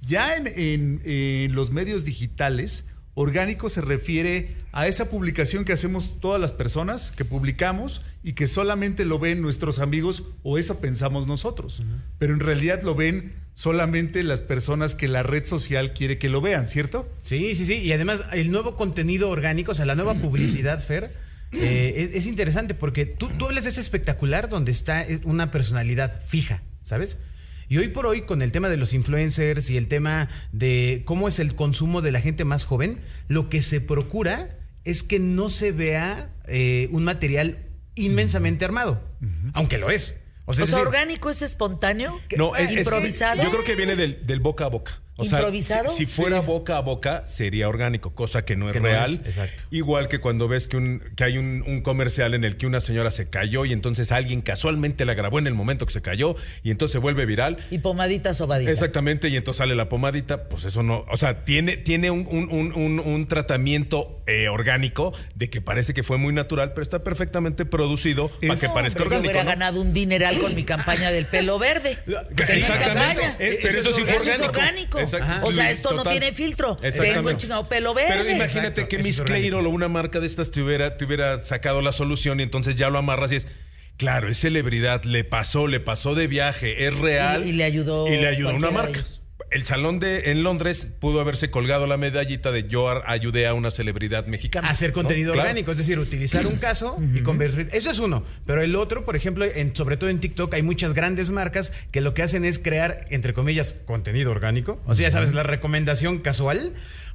[0.06, 6.40] Ya en, en los medios digitales, orgánico se refiere a esa publicación que hacemos todas
[6.40, 11.80] las personas, que publicamos y que solamente lo ven nuestros amigos o eso pensamos nosotros.
[11.80, 12.00] Uh -huh.
[12.18, 16.40] Pero en realidad lo ven solamente las personas que la red social quiere que lo
[16.40, 17.08] vean, ¿cierto?
[17.20, 17.74] Sí, sí, sí.
[17.74, 21.14] Y además el nuevo contenido orgánico, o sea, la nueva publicidad, Fer,
[21.52, 26.20] eh, es, es, interesante porque tú, tú hablas de ese espectacular donde está una personalidad
[26.26, 27.18] fija, ¿sabes?
[27.68, 31.28] Y hoy por hoy, con el tema de los influencers y el tema de cómo
[31.28, 35.48] es el consumo de la gente más joven, lo que se procura es que no
[35.48, 37.58] se vea eh, un material
[37.94, 39.50] inmensamente armado, uh -huh.
[39.54, 40.20] aunque lo es.
[40.46, 43.40] O sea, o sea es decir, orgánico es espontáneo, no, es, improvisado.
[43.40, 45.00] Es, yo creo que viene del, del boca a boca.
[45.16, 45.88] O ¿Improvisado?
[45.88, 46.46] Sea, si, si fuera sí.
[46.46, 49.10] boca a boca, sería orgánico, cosa que no es que real.
[49.22, 49.38] No es,
[49.70, 52.80] Igual que cuando ves que, un, que hay un, un, comercial en el que una
[52.80, 56.34] señora se cayó y entonces alguien casualmente la grabó en el momento que se cayó
[56.64, 57.58] y entonces se vuelve viral.
[57.70, 58.70] Y pomadita sobadita.
[58.70, 61.04] Exactamente, y entonces sale la pomadita, pues eso no.
[61.10, 66.16] O sea, tiene, tiene un, un, un tratamiento eh, orgánico de que parece que fue
[66.16, 69.24] muy natural, pero está perfectamente producido es, para que parezca hombre, orgánico.
[69.24, 69.50] Yo hubiera ¿no?
[69.50, 71.98] ganado un dineral con mi campaña del pelo verde.
[72.38, 73.22] Exactamente.
[73.38, 74.48] Eh, pero eso, eso, sí fue eso orgánico.
[74.48, 74.98] Es orgánico.
[75.42, 76.04] O sea, esto Total.
[76.04, 76.76] no tiene filtro.
[76.76, 78.14] Tengo el chingado pelo verde.
[78.16, 78.88] Pero imagínate Exacto.
[78.88, 82.40] que Miss Clayrol o una marca de estas te hubiera, te hubiera sacado la solución
[82.40, 83.48] y entonces ya lo amarras y es.
[83.96, 87.46] Claro, es celebridad, le pasó, le pasó de viaje, es real.
[87.46, 88.08] Y, y le ayudó.
[88.08, 88.98] Y le ayudó una marca.
[88.98, 89.20] Ellos.
[89.54, 93.70] El salón de en Londres pudo haberse colgado la medallita de yo ayudé a una
[93.70, 94.68] celebridad mexicana.
[94.68, 97.68] Hacer contenido orgánico, es decir, utilizar un caso y convertir.
[97.72, 98.24] Eso es uno.
[98.46, 102.00] Pero el otro, por ejemplo, en, sobre todo en TikTok, hay muchas grandes marcas que
[102.00, 104.80] lo que hacen es crear, entre comillas, contenido orgánico.
[104.86, 106.72] O sea, ya sabes, la recomendación casual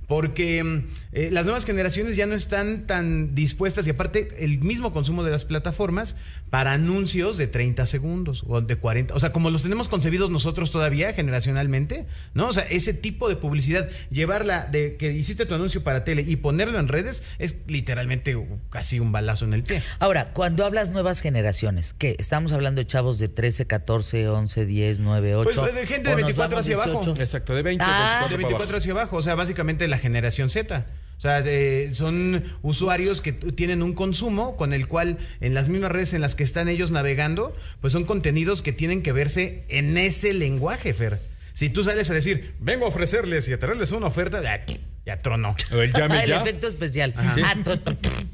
[0.09, 4.91] porque mm, eh, las nuevas generaciones ya no están tan dispuestas y aparte el mismo
[4.91, 6.17] consumo de las plataformas
[6.49, 10.71] para anuncios de 30 segundos o de 40, o sea, como los tenemos concebidos nosotros
[10.71, 12.47] todavía generacionalmente, ¿no?
[12.47, 16.37] O sea, ese tipo de publicidad, llevarla de que hiciste tu anuncio para tele y
[16.37, 18.35] ponerlo en redes es literalmente
[18.71, 19.83] casi un balazo en el pie.
[19.99, 22.15] Ahora, cuando hablas nuevas generaciones, ¿qué?
[22.17, 25.61] Estamos hablando de chavos de 13, 14, 11, 10, 9, 8.
[25.61, 27.13] Pues de gente de 24 hacia abajo.
[27.15, 28.25] Exacto, de 20 ah.
[28.27, 30.85] de 24 hacia abajo, o sea, básicamente la generación Z.
[31.17, 31.43] O sea,
[31.91, 36.33] son usuarios que tienen un consumo con el cual en las mismas redes en las
[36.33, 41.19] que están ellos navegando, pues son contenidos que tienen que verse en ese lenguaje, Fer.
[41.53, 44.63] Si tú sales a decir, vengo a ofrecerles y a traerles una oferta, ya,
[45.05, 45.55] ya tronó.
[45.71, 46.35] El llame ya.
[46.37, 47.13] El efecto especial.
[47.17, 47.53] Ah,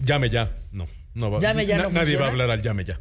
[0.04, 0.56] llame ya.
[0.72, 1.40] No, no va.
[1.40, 3.00] Llame ya Nadie va a hablar al llame ya.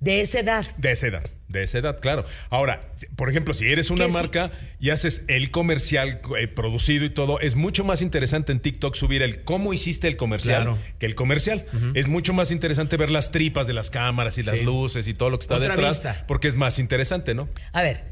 [0.00, 0.66] De esa edad.
[0.76, 2.24] De esa edad, de esa edad, claro.
[2.50, 7.40] Ahora, por ejemplo, si eres una marca y haces el comercial eh, producido y todo,
[7.40, 11.66] es mucho más interesante en TikTok subir el cómo hiciste el comercial que el comercial.
[11.94, 15.30] Es mucho más interesante ver las tripas de las cámaras y las luces y todo
[15.30, 17.48] lo que está detrás, porque es más interesante, ¿no?
[17.72, 18.04] A ver,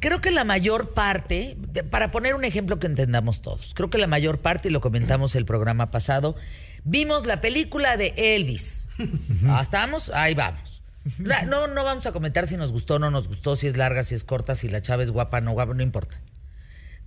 [0.00, 1.56] creo que la mayor parte,
[1.90, 5.34] para poner un ejemplo que entendamos todos, creo que la mayor parte, y lo comentamos
[5.34, 6.36] el programa pasado,
[6.84, 8.84] vimos la película de Elvis.
[9.48, 10.10] Ah, ¿Estamos?
[10.14, 10.81] Ahí vamos.
[11.18, 14.02] No, no vamos a comentar si nos gustó o no nos gustó, si es larga,
[14.02, 16.20] si es corta, si la chava es guapa o no guapa, no importa.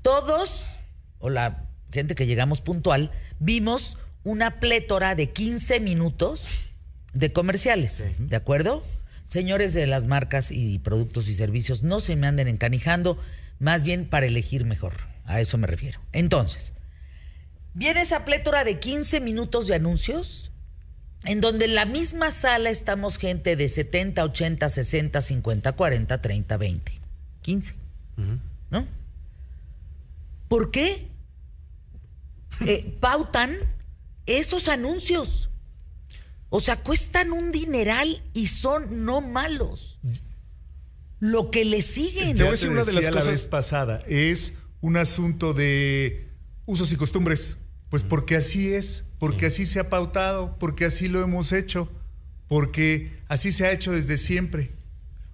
[0.02, 0.76] Todos,
[1.20, 6.48] o la gente que llegamos puntual, vimos una plétora de 15 minutos
[7.14, 8.84] de comerciales, ¿de acuerdo?
[9.24, 13.18] Señores de las marcas y productos y servicios, no se me anden encanijando,
[13.60, 14.94] más bien para elegir mejor.
[15.24, 16.00] A eso me refiero.
[16.12, 16.74] Entonces,
[17.74, 20.52] viene esa plétora de 15 minutos de anuncios
[21.26, 26.58] en donde en la misma sala estamos gente de 70, 80, 60, 50, 40, 30,
[26.58, 26.92] 20,
[27.42, 27.76] 15.
[28.72, 28.88] ¿No?
[30.48, 31.08] ¿Por qué
[32.66, 33.56] eh, pautan
[34.26, 35.50] esos anuncios?
[36.50, 40.00] O sea, cuestan un dineral y son no malos.
[41.20, 42.38] Lo que le siguen.
[42.38, 44.04] Te voy a decir una de las cosas la vez pasada.
[44.08, 46.30] Es un asunto de
[46.66, 47.58] usos y costumbres.
[47.90, 51.90] Pues porque así es, porque así se ha pautado, porque así lo hemos hecho,
[52.48, 54.72] porque así se ha hecho desde siempre.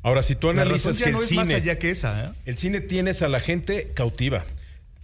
[0.03, 2.29] Ahora, si tú analizas que el cine, más allá que esa, ¿eh?
[2.45, 4.45] el cine tienes a la gente cautiva.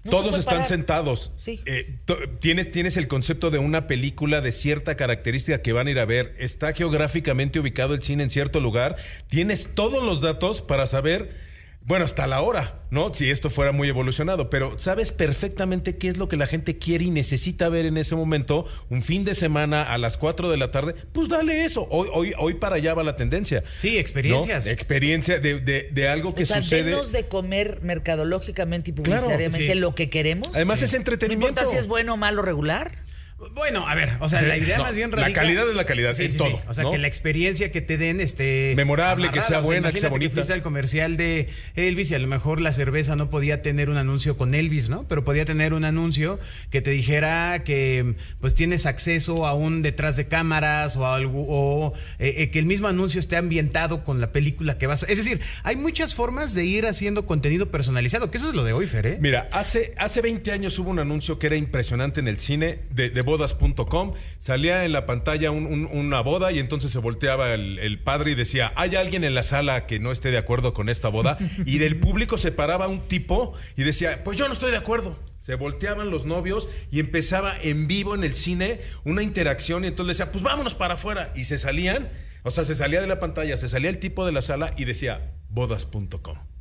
[0.10, 1.31] Todos están sentados.
[1.38, 1.62] Sí.
[1.65, 1.99] Eh,
[2.39, 6.05] tienes, tienes el concepto de una película de cierta característica que van a ir a
[6.05, 6.33] ver.
[6.39, 8.95] Está geográficamente ubicado el cine en cierto lugar.
[9.27, 11.46] Tienes todos los datos para saber
[11.88, 13.13] bueno, hasta la hora, ¿no?
[13.13, 17.06] Si esto fuera muy evolucionado, pero sabes perfectamente qué es lo que la gente quiere
[17.06, 20.69] y necesita ver en ese momento, un fin de semana a las 4 de la
[20.69, 21.88] tarde, pues dale eso.
[21.89, 23.63] Hoy, hoy, hoy para allá va la tendencia.
[23.78, 24.67] Sí, experiencias.
[24.67, 26.93] Experiencia de, de, algo que o sea, sucede.
[27.10, 30.50] de comer mercadológicamente y publicitariamente lo que queremos.
[30.56, 31.45] Además es entretenimiento.
[31.45, 33.07] No importa si es bueno o malo regular.
[33.54, 35.30] Bueno, a ver, o sea, la idea más bien radica...
[35.30, 36.60] La calidad es la calidad, sí, es todo.
[36.67, 38.73] O sea, que la experiencia que te den esté...
[38.76, 40.30] Memorable, que sea buena, que sea bonita.
[40.30, 43.91] Que fuiste al comercial de Elvis y a lo mejor la cerveza no podía tener
[43.91, 45.08] un anuncio con Elvis, ¿no?
[45.08, 46.39] Pero podía tener un anuncio
[46.71, 51.93] que te dijera que pues tienes acceso a un detrás de cámaras o algo, o
[52.17, 55.06] eh, eh, que el mismo anuncio esté ambientado con la película que vas a...
[55.06, 58.73] Es decir, hay muchas formas de ir haciendo contenido personalizado, que eso es lo de
[58.73, 59.17] hoy, Fer, ¿eh?
[59.21, 63.12] Mira, hace, hace 20 años hubo un anuncio que era impresionante en el cine de,
[63.12, 68.35] de bodas.com, salía en la pantalla una boda y entonces se volteaba el, padre y
[68.35, 71.37] decía, ¿hay alguien en la sala que no esté de acuerdo con esta boda?
[71.65, 75.19] Y del público se paraba un tipo y decía, pues yo no estoy de acuerdo.
[75.35, 80.17] Se volteaban los novios y empezaba en vivo en el cine una interacción y entonces
[80.17, 81.33] decía, pues vámonos para afuera.
[81.35, 82.09] Y se salían,
[82.43, 84.85] o sea, se salía de la pantalla, se salía el tipo de la sala y
[84.85, 86.57] decía, bodas.com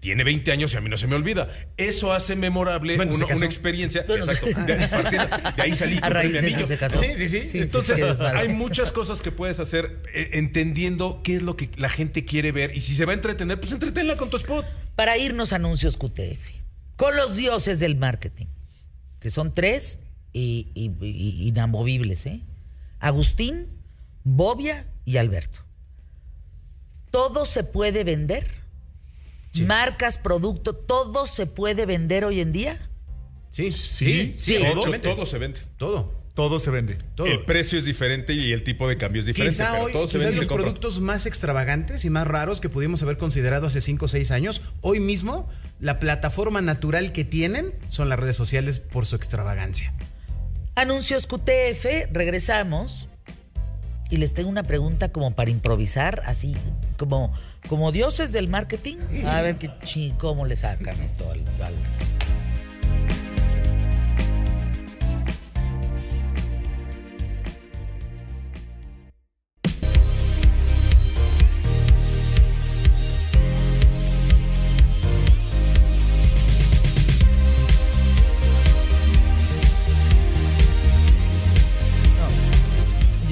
[0.00, 1.48] tiene 20 años y a mí no se me olvida.
[1.76, 4.04] Eso hace memorable una, experiencia.
[4.08, 4.46] exacto.
[4.46, 5.98] De, ahí salí.
[6.02, 7.00] A raíz de eso se casó.
[7.00, 7.58] Sí, sí, sí.
[7.58, 12.24] Entonces, hay muchas cosas que puedes hacer eh, entendiendo qué es lo que la gente
[12.24, 12.76] quiere ver.
[12.76, 14.66] Y si se va a entretener, pues entretenla con tu spot.
[14.94, 16.58] Para irnos a anuncios QTF.
[16.96, 18.46] Con los dioses del marketing.
[19.20, 20.00] Que son tres
[20.32, 22.42] y, inamovibles, ¿eh?
[23.00, 23.68] Agustín,
[24.24, 25.60] Bobia y Alberto.
[27.10, 28.58] Todo se puede vender
[29.62, 32.88] marcas, producto, todo se puede vender hoy en día.
[33.50, 34.58] Sí, sí, sí.
[35.02, 35.60] Todo, se vende.
[35.76, 36.12] Todo.
[36.34, 36.98] Todo se vende.
[37.18, 39.56] El precio es diferente y el tipo de cambio es diferente.
[39.56, 43.18] Quizá pero todo se vende los productos más extravagantes y más raros que pudimos haber
[43.18, 45.48] considerado hace 5 o 6 años, hoy mismo
[45.80, 49.92] la plataforma natural que tienen son las redes sociales por su extravagancia.
[50.76, 53.08] Anuncios QTF, regresamos.
[54.10, 56.56] Y les tengo una pregunta como para improvisar, así
[56.96, 57.32] como,
[57.68, 58.96] como dioses del marketing.
[59.26, 61.74] A ver qué chi- cómo le sacan esto al- al,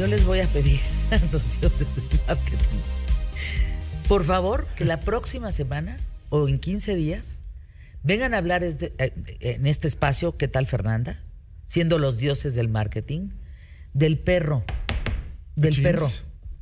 [0.06, 0.78] Yo les voy a pedir
[1.10, 2.78] a los dioses del marketing,
[4.06, 5.96] por favor, que la próxima semana
[6.28, 7.42] o en 15 días
[8.04, 11.24] vengan a hablar este- eh, en este espacio, ¿qué tal Fernanda?
[11.66, 13.30] Siendo los dioses del marketing,
[13.94, 14.64] del perro,
[15.56, 16.08] del perro,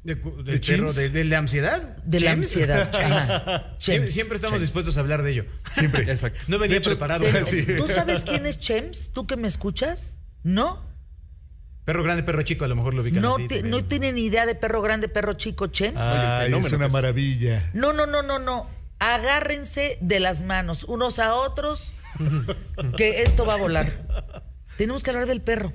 [0.05, 1.99] De, cu- ¿De del perro, de, de la ansiedad.
[1.99, 2.90] de la ansiedad.
[2.95, 3.76] Ajá.
[3.78, 4.12] Siempre, Chems.
[4.14, 5.45] siempre estamos dispuestos a hablar de ello.
[5.70, 6.05] Siempre.
[6.11, 6.40] Exacto.
[6.49, 7.24] No venía preparado.
[7.26, 7.66] Te- Sí.
[7.76, 9.11] ¿Tú sabes quién es Chems?
[9.12, 10.18] ¿Tú que me escuchas?
[10.42, 10.93] ¿No?
[11.85, 14.24] Perro grande, perro chico, a lo mejor lo ubican No, así te- no tienen ni
[14.24, 15.99] idea de perro grande, perro chico, Chems.
[16.01, 16.93] Ay, es una pues.
[16.93, 17.70] maravilla.
[17.74, 18.68] No, no, no, no, no.
[18.99, 21.93] Agárrense de las manos unos a otros,
[22.97, 23.93] que esto va a volar.
[24.78, 25.72] Tenemos que hablar del perro.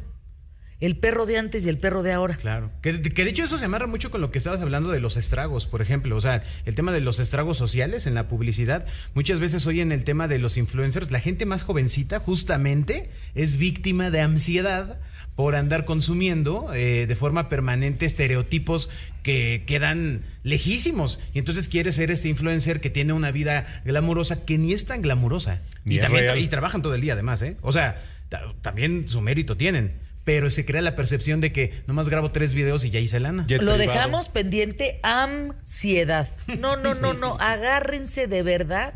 [0.80, 2.36] El perro de antes y el perro de ahora.
[2.38, 2.72] Claro.
[2.82, 5.18] Que, que de hecho eso se amarra mucho con lo que estabas hablando de los
[5.18, 6.16] estragos, por ejemplo.
[6.16, 8.86] O sea, el tema de los estragos sociales en la publicidad.
[9.14, 13.58] Muchas veces hoy en el tema de los influencers, la gente más jovencita justamente es
[13.58, 15.00] víctima de ansiedad
[15.40, 18.90] por andar consumiendo eh, de forma permanente estereotipos
[19.24, 21.18] que quedan lejísimos.
[21.34, 25.02] Y entonces quiere ser este influencer que tiene una vida glamurosa que ni es tan
[25.02, 25.62] glamurosa.
[25.86, 26.40] Ni y es también real.
[26.40, 27.56] y trabajan todo el día además, ¿eh?
[27.62, 29.94] O sea, ta- también su mérito tienen.
[30.26, 33.46] Pero se crea la percepción de que nomás grabo tres videos y ya hice lana.
[33.48, 33.94] Jet Lo privado.
[33.94, 36.28] dejamos pendiente ansiedad.
[36.60, 37.38] No, no, no, no.
[37.40, 38.94] Agárrense de verdad.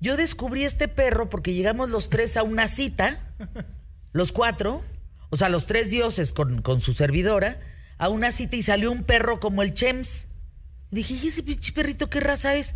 [0.00, 3.20] Yo descubrí este perro porque llegamos los tres a una cita,
[4.12, 4.82] los cuatro,
[5.30, 7.60] o sea, los tres dioses con, con su servidora,
[7.98, 10.28] a una cita y salió un perro como el Chems.
[10.90, 12.74] Dije, ¿y ese pinche perrito qué raza es?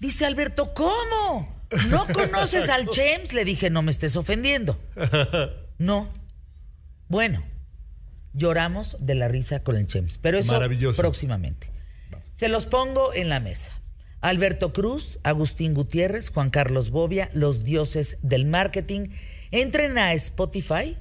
[0.00, 1.62] Dice Alberto, ¿cómo?
[1.88, 3.32] ¿No conoces al Chems?
[3.32, 4.78] Le dije, no me estés ofendiendo.
[5.76, 6.08] No.
[7.08, 7.42] Bueno,
[8.32, 10.96] lloramos de la risa con el Chems, pero eso Maravilloso.
[11.02, 11.68] próximamente.
[12.30, 13.72] Se los pongo en la mesa.
[14.20, 19.08] Alberto Cruz, Agustín Gutiérrez, Juan Carlos Bobia, los dioses del marketing.
[19.50, 20.96] Entren a Spotify.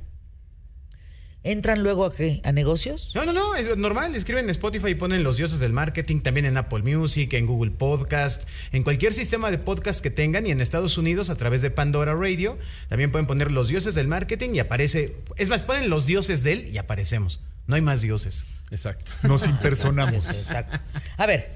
[1.45, 2.39] ¿Entran luego a qué?
[2.45, 3.11] ¿A negocios?
[3.13, 4.15] No, no, no, es normal.
[4.15, 7.71] Escriben en Spotify y ponen los dioses del marketing, también en Apple Music, en Google
[7.71, 11.69] Podcast, en cualquier sistema de podcast que tengan y en Estados Unidos a través de
[11.69, 12.57] Pandora Radio.
[12.87, 15.17] También pueden poner los dioses del marketing y aparece.
[15.35, 17.41] Es más, ponen los dioses del y aparecemos.
[17.67, 18.45] No hay más dioses.
[18.71, 19.11] Exacto.
[19.23, 20.29] Nos impersonamos.
[20.29, 20.79] Exacto.
[21.17, 21.49] A ver,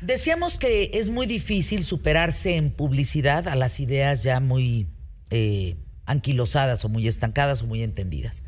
[0.00, 4.88] decíamos que es muy difícil superarse en publicidad a las ideas ya muy
[5.30, 8.42] eh, anquilosadas o muy estancadas o muy entendidas.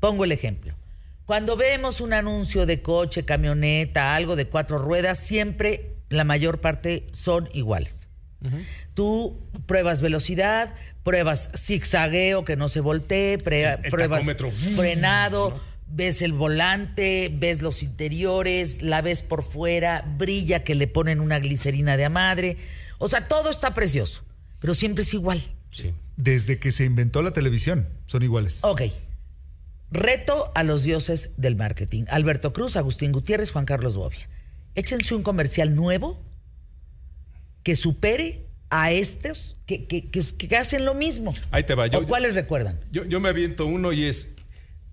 [0.00, 0.74] Pongo el ejemplo.
[1.26, 7.06] Cuando vemos un anuncio de coche, camioneta, algo de cuatro ruedas, siempre la mayor parte
[7.12, 8.08] son iguales.
[8.94, 10.74] Tú pruebas velocidad,
[11.04, 14.50] pruebas zigzagueo que no se voltee, pre- El- el pruebas tacómetro.
[14.50, 21.20] frenado, ves el volante, ves los interiores, la ves por fuera, brilla que le ponen
[21.20, 22.56] una glicerina de a madre.
[22.98, 24.24] O sea, todo está precioso,
[24.58, 25.40] pero siempre es igual.
[25.70, 25.92] Sí.
[26.16, 28.60] Desde que se inventó la televisión, son iguales.
[28.64, 28.82] Ok.
[29.90, 32.04] Reto a los dioses del marketing.
[32.08, 34.28] Alberto Cruz, Agustín Gutiérrez, Juan Carlos Bobia.
[34.74, 36.20] Échense un comercial nuevo
[37.64, 41.34] que supere a estos que, que- que- que hacen lo mismo.
[41.50, 42.78] Ahí te va, yo- ¿O cuáles recuerdan?
[42.92, 44.28] Yo, yo me aviento uno y es.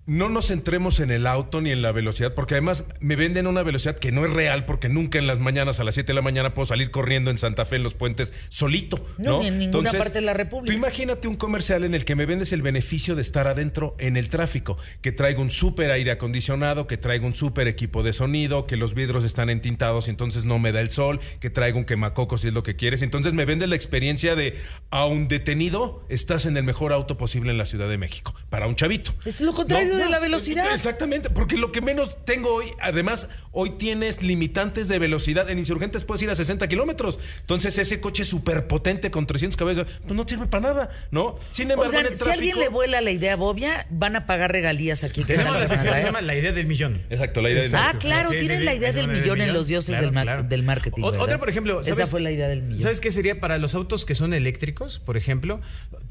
[0.08, 3.62] No nos centremos en el auto ni en la velocidad, porque además me venden una
[3.62, 6.22] velocidad que no es real, porque nunca en las mañanas a las 7 de la
[6.22, 8.98] mañana puedo salir corriendo en Santa Fe en los puentes solito.
[9.18, 10.72] No, No, ni en ninguna parte de la República.
[10.72, 14.16] Tú imagínate un comercial en el que me vendes el beneficio de estar adentro en
[14.16, 18.66] el tráfico, que traiga un súper aire acondicionado, que traiga un súper equipo de sonido,
[18.66, 21.84] que los vidrios están entintados y entonces no me da el sol, que traiga un
[21.84, 23.02] quemacoco si es lo que quieres.
[23.02, 24.56] Entonces me vendes la experiencia de,
[24.88, 28.74] aun detenido, estás en el mejor auto posible en la Ciudad de México, para un
[28.74, 29.12] chavito.
[29.26, 30.72] Es lo contrario de la velocidad.
[30.74, 35.48] Exactamente, porque lo que menos tengo hoy, además, hoy tienes limitantes de velocidad.
[35.50, 37.18] En Insurgentes puedes ir a 60 kilómetros.
[37.40, 41.36] Entonces, ese coche súper potente con 300 caballos, pues no sirve para nada, ¿no?
[41.50, 44.52] Sin embargo, Oigan, en el si alguien le vuela la idea Bobia, van a pagar
[44.52, 45.22] regalías aquí.
[45.24, 46.12] ¿Qué Tenemos la sección que Fernanda, se eh?
[46.12, 47.02] llama La idea del millón.
[47.10, 47.76] Exacto, la idea de.
[47.76, 50.14] Ah, claro, Sí, sí, tienen sí, la idea del millón en los dioses Claro, del,
[50.14, 50.42] mar- claro.
[50.44, 51.02] del marketing.
[51.02, 52.80] Otra, por ejemplo, Esa ¿sabes- fue la idea del millón.
[52.82, 55.60] ¿Sabes qué sería para los autos que son eléctricos, por ejemplo?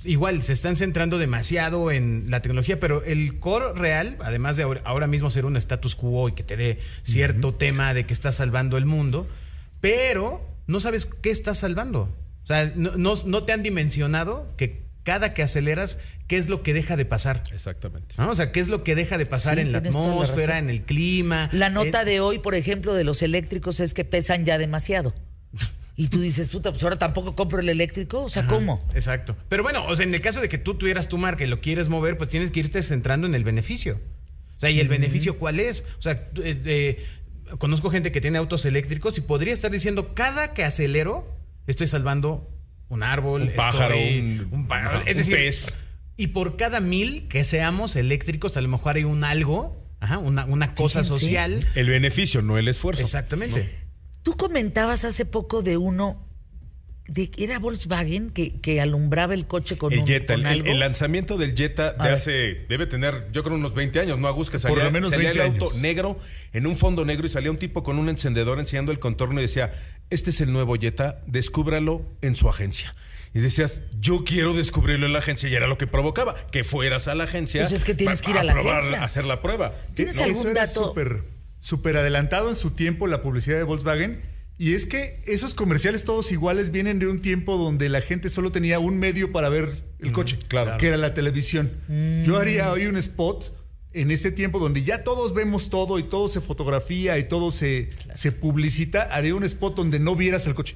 [0.03, 4.81] Igual se están centrando demasiado en la tecnología, pero el core real, además de ahora,
[4.85, 8.35] ahora mismo ser un status quo y que te dé cierto tema de que estás
[8.35, 9.27] salvando el mundo,
[9.81, 12.09] pero no sabes qué estás salvando.
[12.43, 15.97] O sea, no, no, no te han dimensionado que cada que aceleras,
[16.27, 17.43] ¿qué es lo que deja de pasar?
[17.53, 18.15] Exactamente.
[18.17, 18.29] ¿No?
[18.29, 20.81] O sea, ¿qué es lo que deja de pasar Sí, en la atmósfera, en el
[20.81, 21.49] clima?
[21.53, 25.13] La nota Eh, de hoy, por ejemplo, de los eléctricos es que pesan ya demasiado.
[25.99, 28.23] Y tú dices, puta, pues ahora tampoco compro el eléctrico.
[28.23, 28.85] O sea, ¿cómo?
[28.93, 29.35] Exacto.
[29.49, 31.59] Pero bueno, o sea, en el caso de que tú tuvieras tu marca y lo
[31.59, 33.99] quieres mover, pues tienes que irte centrando en el beneficio.
[34.55, 35.83] O sea, ¿y el beneficio cuál es?
[35.97, 37.05] O sea, eh, eh,
[37.57, 41.35] conozco gente que tiene autos eléctricos y podría estar diciendo, cada que acelero,
[41.65, 42.47] estoy salvando
[42.89, 44.99] un árbol, Un pájaro, estoy- un- pájaro.
[45.01, 45.77] es un decir, pez.
[46.15, 50.45] y por cada mil que seamos eléctricos, a lo mejor hay un algo, ajá, una,
[50.45, 51.25] una cosa Fíjense.
[51.25, 51.67] social.
[51.75, 53.01] El beneficio, no el esfuerzo.
[53.01, 53.86] Exactamente.
[54.27, 56.21] Tú comentabas hace poco de uno,
[57.07, 60.67] de, era Volkswagen que, que alumbraba el coche con, El un, Jetta, con el, algo.
[60.69, 62.11] el lanzamiento del Jetta A de ver.
[62.13, 64.49] hace, debe tener, yo creo unos 20 años, ¿no, Agus?
[64.49, 65.81] Que salía, lo menos salía 20 el auto años.
[65.81, 66.19] negro
[66.51, 69.43] en un fondo negro y salía un tipo con un encendedor enseñando el contorno y
[69.43, 69.71] decía,
[70.09, 72.95] este es el nuevo Jetta, descúbralo en su agencia.
[73.33, 77.07] Y decías, yo quiero descubrirlo en la agencia y era lo que provocaba, que fueras
[77.07, 77.61] a la agencia.
[77.61, 79.01] Pues es que tienes que ir a la probar, agencia.
[79.01, 79.73] a hacer la prueba.
[79.93, 80.87] ¿Tienes No, algún dato?
[80.89, 84.21] súper súper adelantado en su tiempo la publicidad de Volkswagen.
[84.59, 88.51] Y es que esos comerciales todos iguales vienen de un tiempo donde la gente solo
[88.51, 90.77] tenía un medio para ver el coche, claro.
[90.79, 91.71] que era la televisión.
[91.87, 92.23] Mm.
[92.23, 93.53] Yo haría hoy un spot
[93.93, 97.89] en este tiempo donde ya todos vemos todo y todo se fotografía y todo se,
[98.15, 99.03] se publicita.
[99.03, 100.75] Haría un spot donde no vieras el coche.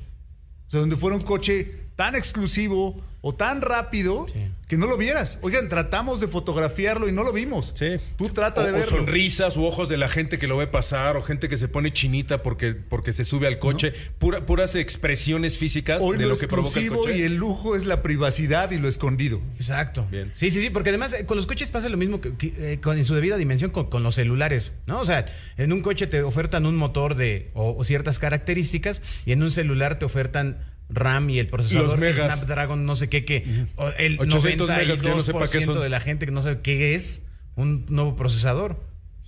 [0.67, 4.25] O sea, donde fuera un coche tan exclusivo o tan rápido
[4.67, 5.37] que no lo vieras.
[5.43, 7.71] Oigan, tratamos de fotografiarlo y no lo vimos.
[7.75, 7.97] Sí.
[8.17, 8.89] Tú trata O- de o verlo.
[8.89, 11.93] sonrisas u ojos de la gente que lo ve pasar o gente que se pone
[11.93, 13.93] chinita porque, porque se sube al coche.
[14.17, 17.17] Pura- puras expresiones físicas Hoy de lo, lo, que provoca el exclusivo coche.
[17.19, 19.39] y el lujo es la privacidad y lo escondido.
[19.57, 20.07] Exacto.
[20.09, 20.31] Bien.
[20.33, 22.79] Sí, sí, sí, porque además eh, con los coches pasa lo mismo que, que, eh,
[22.81, 24.99] con, en su debida dimensión con, con los celulares, ¿no?
[24.99, 25.27] O sea,
[25.57, 29.51] en un coche te ofertan un motor de o, o ciertas características y en un
[29.51, 30.57] celular te ofertan
[30.91, 32.17] RAM y el procesador Los megas.
[32.35, 33.65] Snapdragon no sé qué que
[33.97, 35.81] el 800 megas que yo no sepa qué 92% son.
[35.81, 37.23] de la gente que no sabe qué es
[37.55, 38.79] un nuevo procesador.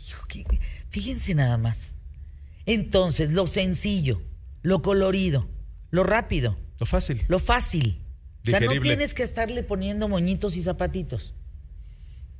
[0.07, 0.45] Hijo, qué-
[0.89, 1.97] Fíjense nada más.
[2.65, 4.21] Entonces, lo sencillo,
[4.61, 5.49] lo colorido,
[5.89, 7.21] lo rápido, Lo fácil.
[7.27, 7.99] lo fácil.
[8.45, 8.89] O sea, no Digerible.
[8.95, 11.33] tienes que estarle poniendo moñitos y zapatitos.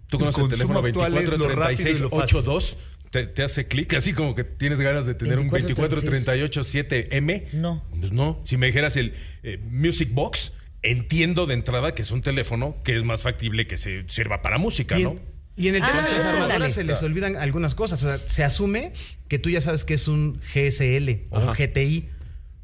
[0.07, 2.37] Tú conoces el consumo teléfono actual es lo rápido y 2436 lo fácil.
[2.37, 2.77] 82
[3.13, 7.53] te, te hace clic así como que tienes ganas de tener un 2438 24387M.
[7.53, 7.83] No.
[7.99, 8.41] Pues no.
[8.43, 12.95] Si me dijeras el eh, Music Box, entiendo de entrada que es un teléfono que
[12.97, 15.15] es más factible que se sirva para música, ¿no?
[15.55, 16.37] y en el tema Ah, de las ándale.
[16.39, 18.01] armadoras se les olvidan algunas cosas.
[18.03, 18.91] O sea, se asume
[19.27, 21.53] que tú ya sabes que es un GSL o un.
[21.53, 22.09] GTI.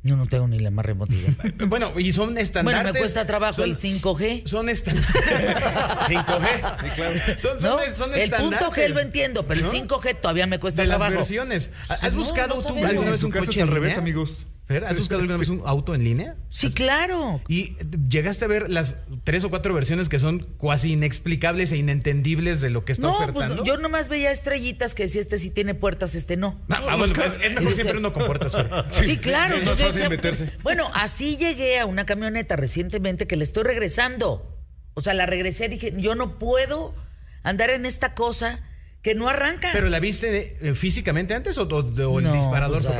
[0.02, 1.34] Yo no tengo ni la más remota idea.
[1.68, 2.84] Bueno, y son estandartes.
[2.84, 4.46] Bueno, me cuesta trabajo son- el 5G.
[4.48, 5.14] Son estandartes.
[6.08, 7.38] 5G.
[7.40, 7.86] Son, son, ¿no?
[7.98, 9.72] son el punto G lo entiendo, pero ¿no?
[9.72, 11.18] el 5G todavía me cuesta de las trabajo.
[11.18, 11.72] versiones.
[11.90, 13.98] ¿Has no, buscado no tú alguna En vez su un caso coche es al revés,
[13.98, 14.48] amigos.
[14.70, 16.36] Fer, ¿has buscado alguna vez un auto en línea?
[16.50, 17.42] Sí, claro.
[17.48, 17.76] Y
[18.08, 22.70] llegaste a ver las tres o cuatro versiones que son cuasi inexplicables e inentendibles de
[22.70, 23.64] lo que está No, pues, ofertando.
[23.64, 26.62] yo nomás veía estrellitas que decía este sí tiene puertas, este no.
[26.70, 28.52] Ah, ah, bueno, pues, es Y mejor siempre uno con puertas.
[28.52, 28.70] Fer.
[28.92, 29.56] Sí, claro.
[29.56, 30.52] es más fácil decía, meterse.
[30.62, 34.56] Bueno, así llegué a una camioneta recientemente que le estoy regresando.
[34.94, 36.94] O sea, la regresé, dije, yo no puedo
[37.42, 38.60] andar en esta cosa
[39.02, 39.70] que no arranca.
[39.74, 42.96] ¿Pero la viste eh, físicamente antes o, o- o el No, disparador pues, fue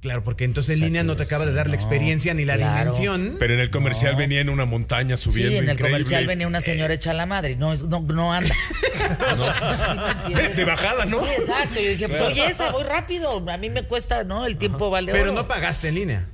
[0.00, 2.44] Claro, porque entonces en línea no te acaba de sí, dar la no, experiencia ni
[2.44, 2.78] la claro.
[2.92, 3.36] dimensión.
[3.40, 4.18] Pero en el comercial No.
[4.18, 5.56] venía en una montaña sí, subiendo.
[5.56, 5.90] en el increíble.
[5.90, 7.56] comercial venía una señora hecha a la madre.
[7.56, 8.54] No, es- no, no anda.
[9.08, 10.56] Sí, entiendes.
[10.56, 11.20] De bajada, ¿no?
[11.24, 11.80] Sí, exacto.
[11.80, 13.42] Yo dije, pues oye, esa, voy rápido.
[13.50, 14.46] A mí me cuesta, ¿no?
[14.46, 15.32] El tiempo vale Pero oro.
[15.42, 16.28] no pagaste en línea.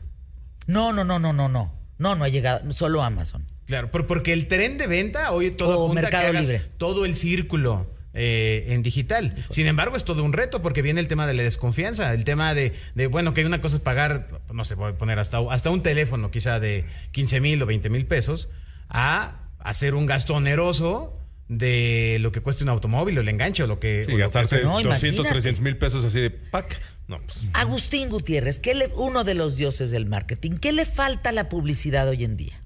[0.66, 1.72] No, no, no, no, no, no.
[1.98, 2.70] No, no ha llegado.
[2.72, 3.46] Solo Amazon.
[3.66, 6.62] Claro, por- porque el tren de venta hoy todo O apunta que Mercado hagas Libre.
[6.78, 9.34] todo el círculo eh, en digital.
[9.50, 12.54] Sin embargo, es todo un reto porque viene el tema de la desconfianza, el tema
[12.54, 15.70] de, de, bueno, que una cosa es pagar, no sé, voy a poner hasta, hasta
[15.70, 18.48] un teléfono quizá de 15 mil o 20 mil pesos,
[18.88, 23.66] a hacer un gasto oneroso de lo que cueste un automóvil o el enganche o
[23.66, 24.04] lo que...
[24.04, 24.64] Sí, o lo que gastarse sea.
[24.64, 25.28] No, 200, imagínate.
[25.30, 26.80] 300 mil pesos así de pack.
[27.06, 27.40] No, pues.
[27.52, 30.52] Agustín Gutiérrez, ¿qué le- uno de los dioses del marketing.
[30.52, 32.60] ¿Qué le falta a la publicidad hoy en día?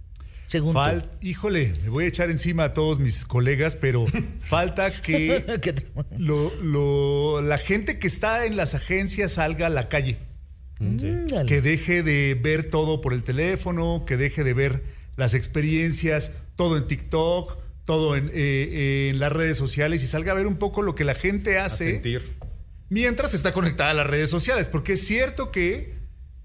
[0.48, 0.80] Según tú.
[1.20, 4.06] Híjole, me voy a echar encima a todos mis colegas, pero
[4.40, 5.86] falta que ¿Qué te-
[6.18, 10.18] lo- lo- la gente que está en las agencias salga a la calle.
[10.80, 11.46] Ándale.
[11.46, 14.82] Que deje de ver todo por el teléfono, que deje de ver
[15.16, 20.34] las experiencias, todo en TikTok, todo en, eh, en las redes sociales y salga a
[20.34, 22.36] ver un poco lo que la gente A hace sentir.
[22.90, 25.97] mientras está conectada a las redes sociales, porque es cierto que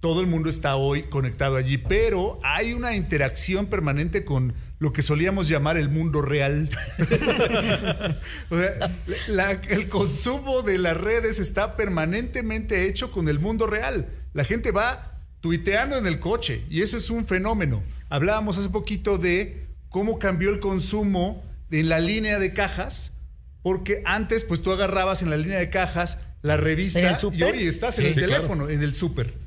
[0.03, 5.01] todo el mundo está hoy conectado allí, pero hay una interacción permanente con lo que
[5.01, 6.69] solíamos llamar el mundo real.
[8.49, 8.91] o sea,
[9.27, 14.09] la- el consumo de las redes está permanentemente hecho con el mundo real.
[14.33, 16.65] La gente va tuiteando en el coche.
[16.69, 17.81] Y eso es un fenómeno.
[18.09, 23.13] Hablábamos hace poquito de cómo cambió el consumo en la línea de cajas,
[23.61, 26.99] porque antes pues tú agarrabas en la línea de cajas la revista
[27.33, 29.42] y hoy estás en el teléfono, en el súper.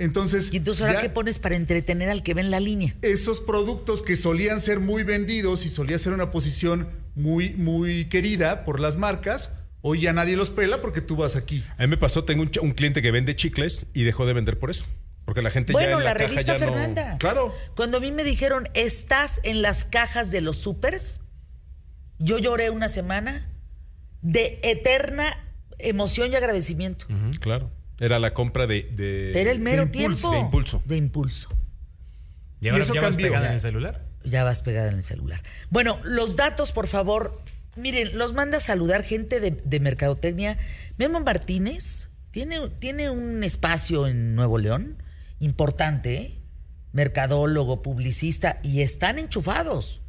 [0.00, 2.94] Entonces, ¿Y entonces ahora qué pones para entretener al que ve en la línea?
[3.02, 8.64] Esos productos que solían ser muy vendidos y solía ser una posición muy, muy querida
[8.64, 11.62] por las marcas, hoy ya nadie los pela porque tú vas aquí.
[11.76, 14.70] A mí me pasó, tengo un, cliente que vende chicles y dejó de vender por
[14.70, 14.86] eso.
[15.26, 17.18] Porque la gente ya en la, revista Fernanda.
[17.18, 17.54] Claro.
[17.76, 21.20] Cuando a mí me dijeron, "¿Estás en las cajas de los supers?"
[22.18, 23.50] Yo lloré una semana
[24.22, 25.46] de eterna
[25.78, 27.06] emoción y agradecimiento.
[27.38, 27.70] claro.
[28.00, 29.32] Era la compra de.
[29.34, 30.32] Era el mero tiempo.
[30.32, 30.82] De impulso.
[30.86, 31.48] De impulso.
[32.60, 34.06] ¿Y, ahora ya vas pegada en el celular?
[34.24, 35.42] Ya vas pegada en el celular.
[35.68, 37.40] Bueno, los datos, por favor.
[37.76, 40.58] Miren, los manda a saludar gente de, Mercadotecnia.
[40.98, 44.96] Memo Martínez tiene, tiene un espacio en Nuevo León
[45.38, 46.38] importante, ¿eh?
[46.92, 50.00] mercadólogo, publicista, y están enchufados.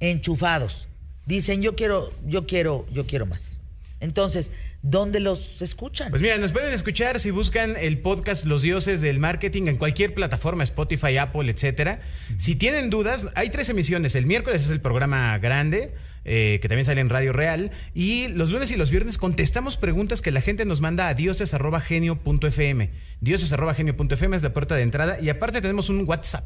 [0.00, 0.88] Enchufados.
[1.26, 3.58] Dicen, yo quiero, yo quiero, yo quiero más.
[4.00, 6.10] Entonces, ¿dónde los escuchan?
[6.10, 10.14] Pues mira, nos pueden escuchar si buscan el podcast Los Dioses del Marketing en cualquier
[10.14, 12.00] plataforma, Spotify, Apple, etcétera.
[12.38, 14.14] Si tienen dudas, hay tres emisiones.
[14.14, 15.94] El miércoles es el programa grande.
[16.28, 17.70] Eh, que también sale en Radio Real.
[17.94, 22.90] Y los lunes y los viernes contestamos preguntas que la gente nos manda a dioses.genio.fm.
[23.20, 25.20] Dioses.genio.fm es la puerta de entrada.
[25.20, 26.44] Y aparte tenemos un WhatsApp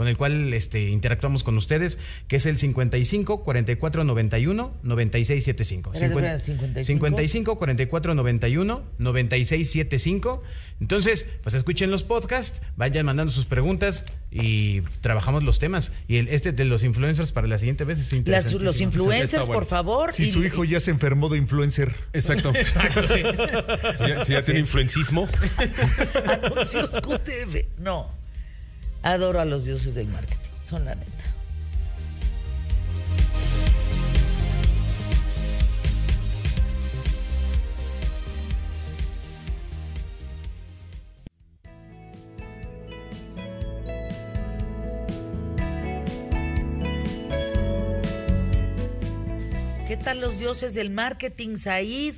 [0.00, 5.92] con el cual este, interactuamos con ustedes, que es el 55 44 91 96 75.
[5.94, 10.42] 55 44 91 96 75.
[10.80, 15.92] Entonces, pues escuchen los podcasts, vayan mandando sus preguntas y trabajamos los temas.
[16.08, 18.64] Y el, este de los influencers para la siguiente vez es interesante.
[18.64, 20.14] Los influencers, por favor.
[20.14, 21.94] Si su hijo ya se enfermó de influencer.
[22.14, 22.52] Exacto.
[22.54, 23.22] Exacto, sí.
[24.24, 25.28] Si ya, tiene influencismo.
[26.26, 27.66] Anuncios QTV.
[27.76, 28.19] No.
[29.02, 31.10] Adoro a los dioses del marketing, son la neta.
[49.90, 52.14] ¿Qué tal los dioses del marketing, Said?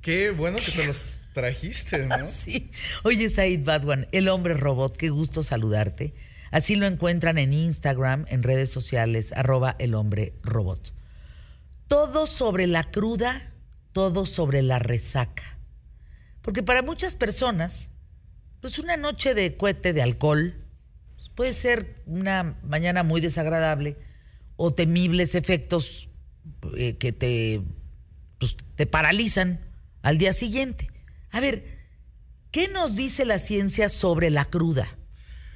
[0.00, 2.26] Qué bueno que te los trajiste, ¿no?
[2.26, 2.70] sí.
[3.02, 6.14] Oye, Said Badwan, el hombre robot, qué gusto saludarte.
[6.50, 10.92] Así lo encuentran en Instagram, en redes sociales, arroba el hombre robot.
[11.88, 13.52] Todo sobre la cruda,
[13.92, 15.58] todo sobre la resaca.
[16.42, 17.90] Porque para muchas personas,
[18.60, 20.62] pues una noche de cohete de alcohol
[21.22, 23.96] pues puede ser una mañana muy desagradable
[24.56, 26.08] o temibles efectos
[26.76, 27.62] eh, que te,
[28.38, 29.60] pues, te paralizan
[30.02, 30.91] al día siguiente.
[31.32, 31.64] A ver,
[32.50, 34.86] ¿qué nos dice la ciencia sobre la cruda?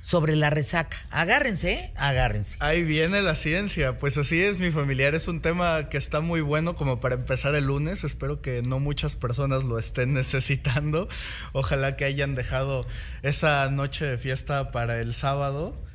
[0.01, 0.97] Sobre la resaca.
[1.11, 1.93] Agárrense, ¿eh?
[1.97, 2.57] Agárrense.
[2.61, 3.99] Ahí viene la ciencia.
[3.99, 5.15] Pues así es, mi familiar.
[5.15, 8.05] Es un tema que está muy bueno como para empezar el lunes.
[8.05, 11.09] Espero que no muchas personas lo estén necesitando.
[11.53, 12.87] Ojalá que hayan dejado
[13.23, 15.86] esa noche de fiesta para el sábado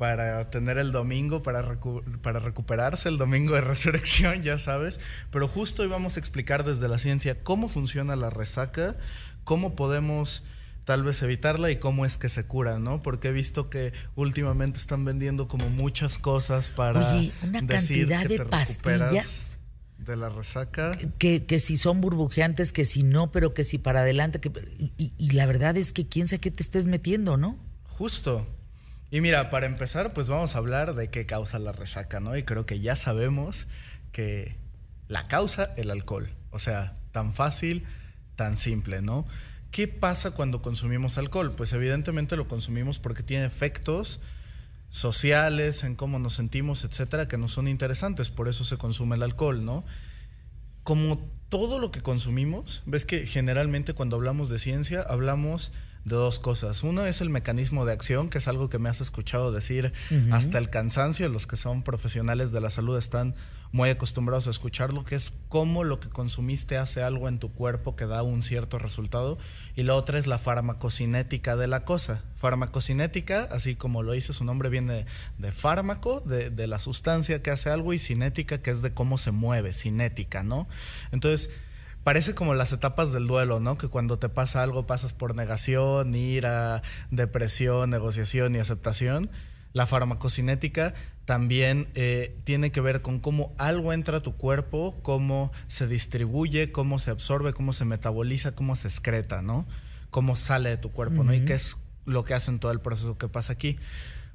[0.00, 1.78] para tener el domingo, para,
[2.22, 4.98] para recuperarse el domingo de resurrección, ya sabes.
[5.30, 8.96] Pero justo hoy vamos a explicar desde la ciencia cómo funciona la resaca,
[9.44, 10.42] cómo podemos
[10.86, 13.02] tal vez evitarla y cómo es que se cura, ¿no?
[13.02, 18.46] Porque he visto que últimamente están vendiendo como muchas cosas para Oye, una cantidad de
[18.46, 19.58] pastillas
[19.98, 20.92] de la resaca.
[21.18, 24.40] Que, que, si son burbujeantes, que si no, pero que si para adelante.
[24.40, 24.50] Que,
[24.96, 27.58] y, y la verdad es que quién sabe qué te estés metiendo, ¿no?
[27.84, 28.46] Justo.
[29.10, 32.36] Y mira, para empezar, pues vamos a hablar de qué causa la resaca, ¿no?
[32.36, 33.66] Y creo que ya sabemos
[34.12, 34.56] que
[35.08, 36.30] la causa el alcohol.
[36.50, 37.84] O sea, tan fácil,
[38.36, 39.24] tan simple, ¿no?
[39.72, 41.52] ¿Qué pasa cuando consumimos alcohol?
[41.56, 44.20] Pues evidentemente lo consumimos porque tiene efectos
[44.90, 48.30] sociales, en cómo nos sentimos, etcétera, que no son interesantes.
[48.30, 49.84] Por eso se consume el alcohol, ¿no?
[50.82, 55.72] Como todo lo que consumimos, ves que generalmente cuando hablamos de ciencia hablamos
[56.04, 56.82] de dos cosas.
[56.82, 59.92] Uno es el mecanismo de acción, que es algo que me has escuchado decir
[60.30, 61.28] hasta el cansancio.
[61.28, 63.34] Los que son profesionales de la salud están
[63.72, 67.94] muy acostumbrados a escucharlo, que es cómo lo que consumiste hace algo en tu cuerpo
[67.94, 69.38] que da un cierto resultado.
[69.76, 72.24] Y la otra es la farmacocinética de la cosa.
[72.36, 75.06] Farmacocinética, así como lo dice su nombre, viene
[75.38, 79.18] de fármaco, de, de la sustancia que hace algo, y cinética, que es de cómo
[79.18, 80.66] se mueve, cinética, ¿no?
[81.12, 81.50] Entonces,
[82.10, 83.78] parece como las etapas del duelo, ¿no?
[83.78, 86.82] Que cuando te pasa algo pasas por negación, ira,
[87.12, 89.30] depresión, negociación y aceptación.
[89.74, 90.94] La farmacocinética
[91.24, 96.72] también eh, tiene que ver con cómo algo entra a tu cuerpo, cómo se distribuye,
[96.72, 99.68] cómo se absorbe, cómo se metaboliza, cómo se excreta, ¿no?
[100.10, 101.32] Cómo sale de tu cuerpo, ¿no?
[101.32, 103.78] Y qué es lo que hacen todo el proceso que pasa aquí.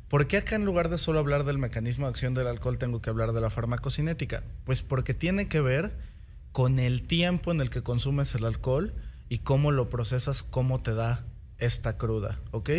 [0.08, 3.02] ¿Por qué acá en lugar de solo hablar del mecanismo de acción del alcohol tengo
[3.02, 4.44] que hablar de la farmacocinética?
[4.64, 6.15] Pues porque tiene que ver
[6.56, 8.94] con el tiempo en el que consumes el alcohol
[9.28, 11.26] y cómo lo procesas, cómo te da
[11.58, 12.70] esta cruda, ¿ok?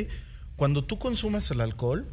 [0.57, 2.07] Cuando tú consumes el alcohol,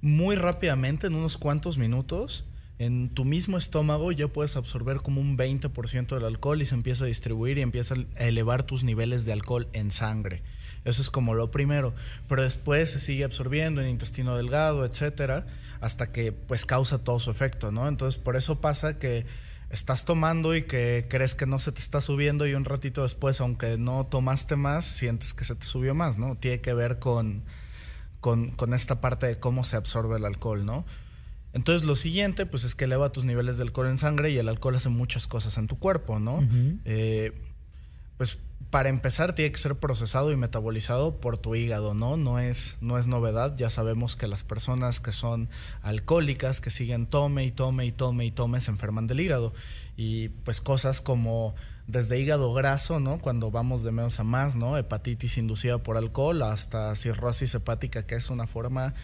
[0.00, 2.46] muy rápidamente, en unos cuantos minutos,
[2.78, 7.04] en tu mismo estómago ya puedes absorber como un 20% del alcohol y se empieza
[7.04, 10.42] a distribuir y empieza a elevar tus niveles de alcohol en sangre.
[10.86, 11.94] Eso es como lo primero,
[12.26, 15.46] pero después se sigue absorbiendo en intestino delgado, etcétera,
[15.82, 17.86] hasta que pues causa todo su efecto, ¿no?
[17.86, 19.26] Entonces, por eso pasa que
[19.70, 23.40] estás tomando y que crees que no se te está subiendo y un ratito después,
[23.40, 26.36] aunque no tomaste más, sientes que se te subió más, ¿no?
[26.36, 27.44] Tiene que ver con,
[28.20, 30.86] con, esta parte de cómo se absorbe el alcohol, ¿no?
[31.52, 34.48] Entonces lo siguiente, pues es que eleva tus niveles de alcohol en sangre y el
[34.48, 36.46] alcohol hace muchas cosas en tu cuerpo, ¿no?
[36.84, 37.32] eh,
[38.16, 38.38] pues
[38.70, 42.16] para empezar tiene que ser procesado y metabolizado por tu hígado, ¿no?
[42.16, 45.48] No es, no es novedad, ya sabemos que las personas que son
[45.82, 49.54] alcohólicas, que siguen tome y tome y tome y tome, se enferman del hígado.
[49.96, 51.54] Y pues cosas como
[51.86, 53.18] desde hígado graso, ¿no?
[53.18, 54.76] Cuando vamos de menos a más, ¿no?
[54.76, 58.94] Hepatitis inducida por alcohol hasta cirrosis hepática, que es una forma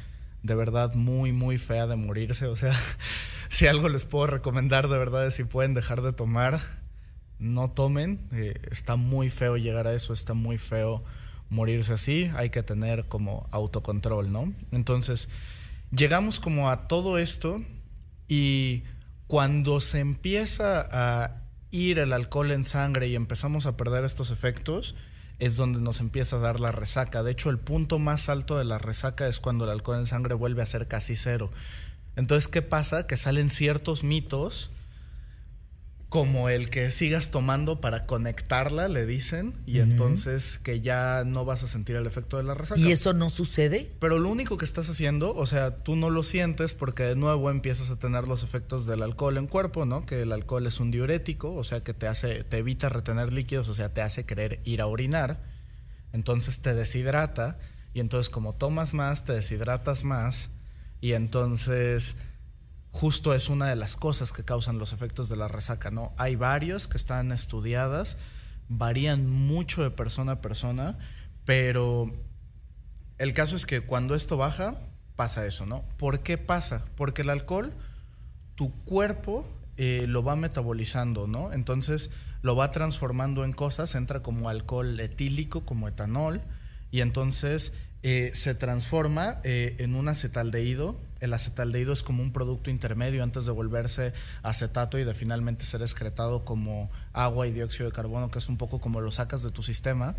[0.42, 2.46] de verdad muy, muy fea de morirse.
[2.46, 2.74] O sea,
[3.48, 6.60] si algo les puedo recomendar de verdad es si pueden dejar de tomar,
[7.44, 8.28] no tomen.
[8.32, 11.04] Eh, está muy feo llegar a eso, está muy feo
[11.50, 12.30] morirse así.
[12.36, 14.52] Hay que tener como autocontrol, ¿no?
[14.72, 15.28] Entonces,
[15.90, 17.62] llegamos como a todo esto
[18.28, 18.82] y
[19.26, 24.94] cuando se empieza a ir el alcohol en sangre y empezamos a perder estos efectos,
[25.38, 27.22] es donde nos empieza a dar la resaca.
[27.22, 30.34] De hecho, el punto más alto de la resaca es cuando el alcohol en sangre
[30.34, 31.50] vuelve a ser casi cero.
[32.16, 33.06] Entonces, ¿qué pasa?
[33.06, 34.70] Que salen ciertos mitos
[36.14, 41.64] como el que sigas tomando para conectarla, le dicen, y entonces que ya no vas
[41.64, 42.80] a sentir el efecto de la resaca.
[42.80, 43.90] ¿Y eso no sucede?
[43.98, 47.50] Pero lo único que estás haciendo, o sea, tú no lo sientes porque de nuevo
[47.50, 50.06] empiezas a tener los efectos del alcohol en cuerpo, ¿no?
[50.06, 53.68] Que el alcohol es un diurético, o sea, que te hace te evita retener líquidos,
[53.68, 55.42] o sea, te hace querer ir a orinar.
[56.12, 57.58] Entonces te deshidrata
[57.92, 60.48] y entonces como tomas más, te deshidratas más
[61.00, 62.14] y entonces
[62.94, 66.12] justo es una de las cosas que causan los efectos de la resaca, ¿no?
[66.16, 68.16] Hay varios que están estudiadas,
[68.68, 70.96] varían mucho de persona a persona,
[71.44, 72.14] pero
[73.18, 74.78] el caso es que cuando esto baja,
[75.16, 75.82] pasa eso, ¿no?
[75.98, 76.84] ¿Por qué pasa?
[76.94, 77.72] Porque el alcohol,
[78.54, 79.44] tu cuerpo
[79.76, 81.52] eh, lo va metabolizando, ¿no?
[81.52, 86.42] Entonces lo va transformando en cosas, entra como alcohol etílico, como etanol,
[86.92, 87.72] y entonces
[88.04, 91.00] eh, se transforma eh, en un acetaldehído.
[91.24, 94.12] El acetaldehído es como un producto intermedio antes de volverse
[94.42, 98.58] acetato y de finalmente ser excretado como agua y dióxido de carbono, que es un
[98.58, 100.14] poco como lo sacas de tu sistema.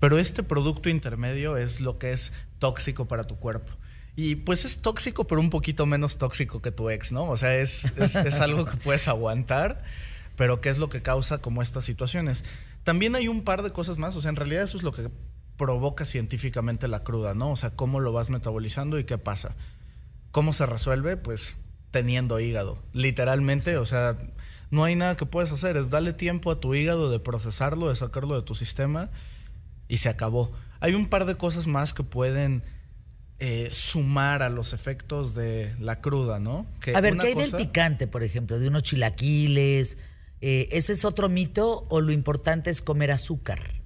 [0.00, 3.70] Pero este producto intermedio es lo que es tóxico para tu cuerpo.
[4.16, 7.24] Y pues es tóxico, pero un poquito menos tóxico que tu ex, ¿no?
[7.28, 9.84] O sea, es, es, es algo que puedes aguantar,
[10.36, 12.44] pero ¿qué es lo que causa como estas situaciones?
[12.82, 15.10] También hay un par de cosas más, o sea, en realidad eso es lo que
[15.58, 17.50] provoca científicamente la cruda, ¿no?
[17.50, 19.54] O sea, cómo lo vas metabolizando y qué pasa.
[20.30, 21.16] ¿Cómo se resuelve?
[21.16, 21.56] Pues
[21.90, 22.78] teniendo hígado.
[22.92, 24.16] Literalmente, o sea,
[24.70, 27.96] no hay nada que puedes hacer, es darle tiempo a tu hígado de procesarlo, de
[27.96, 29.10] sacarlo de tu sistema
[29.88, 30.52] y se acabó.
[30.78, 32.62] Hay un par de cosas más que pueden
[33.38, 36.66] eh, sumar a los efectos de la cruda, ¿no?
[36.94, 38.58] a ver, ¿qué hay del picante, por ejemplo?
[38.58, 39.98] De unos chilaquiles.
[40.40, 43.80] Eh, ¿Ese es otro mito o lo importante es comer azúcar?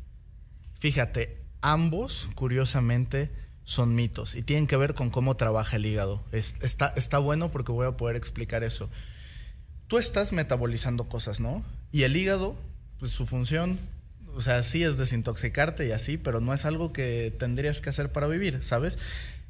[0.79, 3.33] Fíjate, ambos, curiosamente,
[3.65, 6.23] son mitos y tienen que ver con cómo trabaja el hígado.
[6.33, 8.91] está, está bueno porque voy a poder explicar eso.
[9.87, 11.65] Tú estás metabolizando cosas, ¿no?
[11.91, 12.57] Y el hígado,
[12.99, 13.79] pues su función,
[14.35, 18.12] o sea, sí es desintoxicarte y así, pero no es algo que tendrías que hacer
[18.12, 18.99] para vivir, ¿sabes?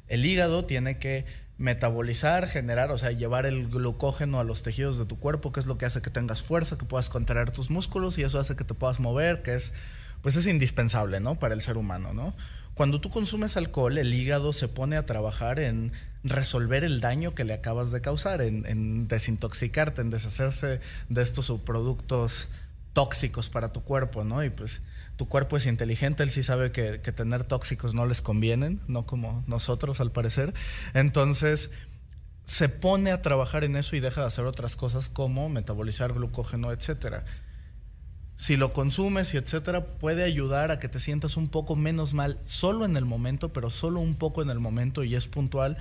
[0.07, 1.25] El hígado tiene que
[1.57, 5.65] metabolizar, generar, o sea, llevar el glucógeno a los tejidos de tu cuerpo, que es
[5.65, 8.65] lo que hace que tengas fuerza, que puedas contraer tus músculos y eso hace que
[8.65, 9.73] te puedas mover, que es
[10.21, 11.37] pues es indispensable, ¿no?
[11.37, 12.35] Para el ser humano, ¿no?
[12.75, 15.93] Cuando tú consumes alcohol, el hígado se pone a trabajar en
[16.25, 22.49] resolver el daño que le acabas de causar, en, desintoxicarte, en deshacerse de estos subproductos
[22.91, 24.43] tóxicos para tu cuerpo, ¿no?
[24.43, 24.81] Y pues
[25.15, 29.05] tu cuerpo es inteligente, él sí sabe que, que tener tóxicos no les convienen, no
[29.05, 30.53] como nosotros al parecer.
[30.93, 31.71] Entonces
[32.43, 36.73] se pone a trabajar en eso y deja de hacer otras cosas como metabolizar glucógeno,
[36.73, 37.23] etcétera
[38.35, 42.37] si lo consumes y etcétera, puede ayudar a que te sientas un poco menos mal
[42.45, 45.77] solo en el momento, pero solo un poco en el momento y es puntual,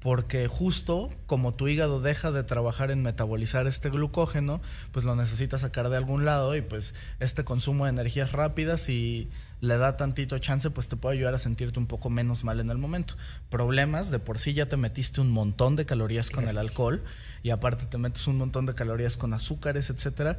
[0.00, 5.58] porque justo como tu hígado deja de trabajar en metabolizar este glucógeno, pues lo necesita
[5.58, 9.30] sacar de algún lado y pues este consumo de energías rápidas y
[9.60, 12.70] le da tantito chance, pues te puede ayudar a sentirte un poco menos mal en
[12.70, 13.14] el momento.
[13.48, 17.04] Problemas, de por sí ya te metiste un montón de calorías con el alcohol
[17.44, 20.36] y aparte te metes un montón de calorías con azúcares, etcétera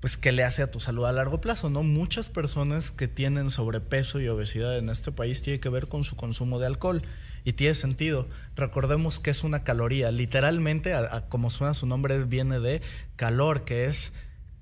[0.00, 1.82] pues qué le hace a tu salud a largo plazo, ¿no?
[1.82, 6.16] Muchas personas que tienen sobrepeso y obesidad en este país tiene que ver con su
[6.16, 7.02] consumo de alcohol
[7.44, 8.26] y tiene sentido.
[8.56, 10.94] Recordemos que es una caloría, literalmente,
[11.28, 12.80] como suena su nombre, viene de
[13.16, 14.12] calor, que es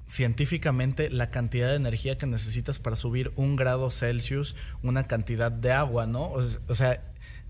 [0.08, 5.72] científicamente la cantidad de energía que necesitas para subir un grado Celsius, una cantidad de
[5.72, 6.32] agua, ¿no?
[6.32, 7.02] O, sea,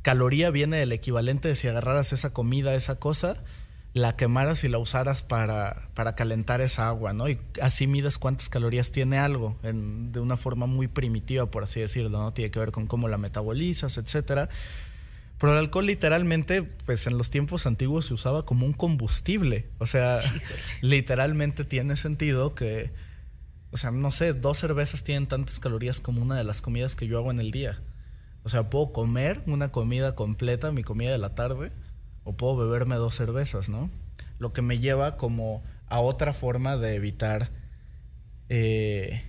[0.02, 3.36] caloría viene del equivalente de si agarraras esa comida, esa cosa,
[3.98, 7.28] la quemaras y la usaras para, para calentar esa agua, ¿no?
[7.28, 12.10] Y así mides cuántas calorías tiene algo, de una forma muy primitiva, por así decirlo,
[12.10, 12.32] ¿no?
[12.32, 14.48] Tiene que ver con cómo la metabolizas, etcétera.
[15.38, 19.68] Pero el alcohol literalmente, pues en los tiempos antiguos se usaba como un combustible.
[19.78, 20.20] O sea,
[20.80, 22.90] literalmente tiene sentido que,
[23.70, 27.06] o sea, no sé, dos cervezas tienen tantas calorías como una de las comidas que
[27.06, 27.80] yo hago en el día.
[28.42, 31.70] O sea, puedo comer una comida completa, mi comida de la tarde,
[32.28, 33.88] o puedo beberme dos cervezas, ¿no?
[34.38, 37.50] Lo que me lleva como a otra forma de evitar
[38.50, 39.24] eh,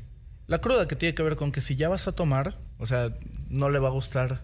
[0.47, 3.15] la cruda, que tiene que ver con que si ya vas a tomar, o sea,
[3.49, 4.41] no le va a gustar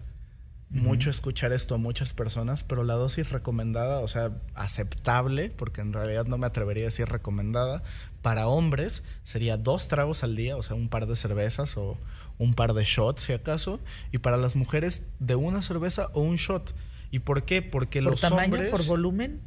[0.70, 5.94] mucho escuchar esto a muchas personas, pero la dosis recomendada, o sea, aceptable, porque en
[5.94, 7.84] realidad no me atrevería a decir recomendada,
[8.22, 11.98] para hombres sería dos tragos al día, o sea, un par de cervezas o
[12.38, 13.80] un par de shots, si acaso,
[14.12, 16.74] y para las mujeres de una cerveza o un shot.
[17.16, 17.62] ¿Y por qué?
[17.62, 18.72] Porque ¿Por los tamaño, hombres...
[18.72, 19.40] por volumen?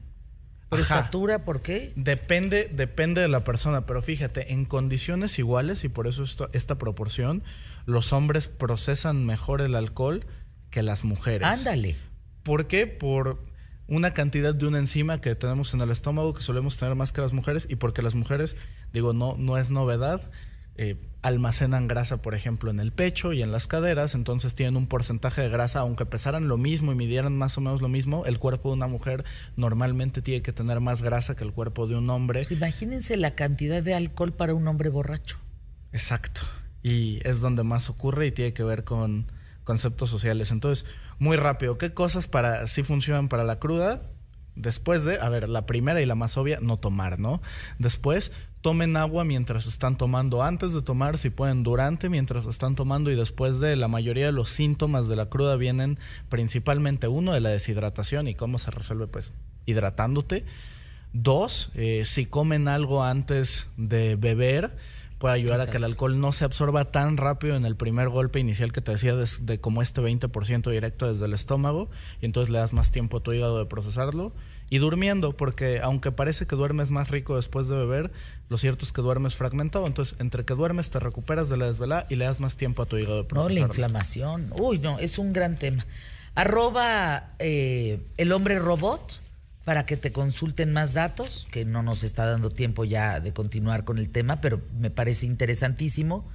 [0.70, 1.44] ¿Por estatura?
[1.44, 1.92] ¿Por qué?
[1.96, 7.42] Depende, depende de la persona, pero fíjate, en condiciones iguales, y por eso esta proporción,
[7.84, 10.24] los hombres procesan mejor el alcohol
[10.70, 11.46] que las mujeres.
[11.46, 11.96] Ándale.
[12.42, 12.86] ¿Por qué?
[12.86, 13.44] Por
[13.86, 17.20] una cantidad de una enzima que tenemos en el estómago que solemos tener más que
[17.20, 18.56] las mujeres y porque las mujeres,
[18.94, 20.30] digo, no, no es novedad,
[20.78, 24.86] eh, almacenan grasa, por ejemplo, en el pecho y en las caderas, entonces tienen un
[24.86, 28.38] porcentaje de grasa, aunque pesaran lo mismo y midieran más o menos lo mismo, el
[28.38, 29.24] cuerpo de una mujer
[29.56, 32.46] normalmente tiene que tener más grasa que el cuerpo de un hombre.
[32.48, 35.38] Imagínense la cantidad de alcohol para un hombre borracho.
[35.92, 36.42] Exacto.
[36.82, 39.26] Y es donde más ocurre y tiene que ver con
[39.64, 40.52] conceptos sociales.
[40.52, 40.86] Entonces,
[41.18, 44.02] muy rápido, ¿qué cosas para sí funcionan para la cruda?
[44.54, 47.42] Después de, a ver, la primera y la más obvia, no tomar, ¿no?
[47.78, 53.10] Después, tomen agua mientras están tomando, antes de tomar, si pueden, durante, mientras están tomando
[53.10, 55.98] y después de, la mayoría de los síntomas de la cruda vienen
[56.28, 59.32] principalmente, uno, de la deshidratación y cómo se resuelve, pues,
[59.66, 60.44] hidratándote.
[61.12, 64.74] Dos, eh, si comen algo antes de beber,
[65.18, 68.38] puede ayudar a que el alcohol no se absorba tan rápido en el primer golpe
[68.38, 71.90] inicial que te decía de, como este 20% directo desde el estómago
[72.20, 74.32] y entonces le das más tiempo a tu hígado de procesarlo
[74.70, 78.12] y durmiendo porque aunque parece que duermes más rico después de beber
[78.48, 82.06] lo cierto es que duermes fragmentado entonces entre que duermes te recuperas de la desvelada
[82.08, 85.18] y le das más tiempo a tu hígado de no la inflamación uy no es
[85.18, 85.86] un gran tema
[86.34, 89.20] arroba eh, el hombre robot
[89.68, 93.84] para que te consulten más datos, que no nos está dando tiempo ya de continuar
[93.84, 96.26] con el tema, pero me parece interesantísimo.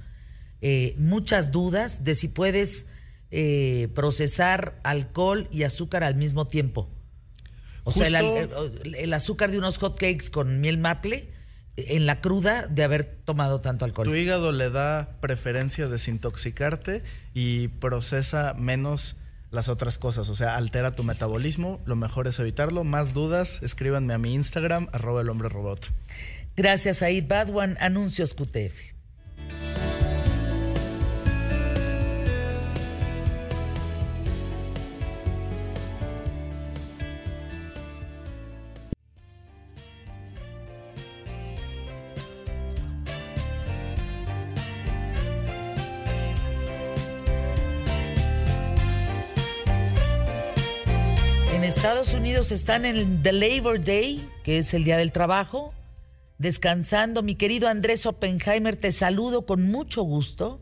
[0.60, 2.86] Eh, muchas dudas de si puedes
[3.32, 6.88] eh, procesar alcohol y azúcar al mismo tiempo.
[7.82, 8.06] O sea,
[8.84, 11.28] el, azúcar de unos hot cakes con miel maple
[11.76, 14.06] en la cruda de haber tomado tanto alcohol.
[14.06, 17.02] Tu hígado le da preferencia a desintoxicarte
[17.34, 19.16] y procesa menos
[19.50, 22.82] las otras cosas, o sea, altera tu metabolismo, lo mejor es evitarlo.
[22.82, 25.92] Más dudas, escríbanme a mi Instagram, arroba el hombre robot.
[26.56, 28.93] Gracias, Aid Badwan, Anuncios QTF.
[52.50, 55.72] Están en el Labor Day, que es el Día del Trabajo,
[56.36, 57.22] descansando.
[57.22, 60.60] Mi querido Andrés Oppenheimer, te saludo con mucho gusto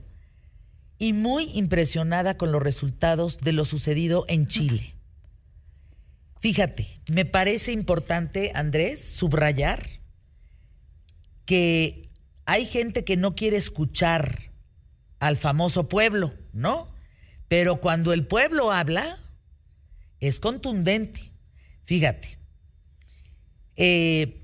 [0.99, 4.95] y muy impresionada con los resultados de lo sucedido en Chile.
[6.41, 9.85] Fíjate, me parece importante, Andrés, subrayar
[11.47, 12.11] que
[12.45, 14.53] hay gente que no quiere escuchar
[15.19, 16.95] al famoso pueblo, ¿no?
[17.49, 19.19] Pero cuando el pueblo habla,
[20.21, 21.32] es contundente.
[21.85, 22.39] Fíjate,
[23.77, 24.43] eh,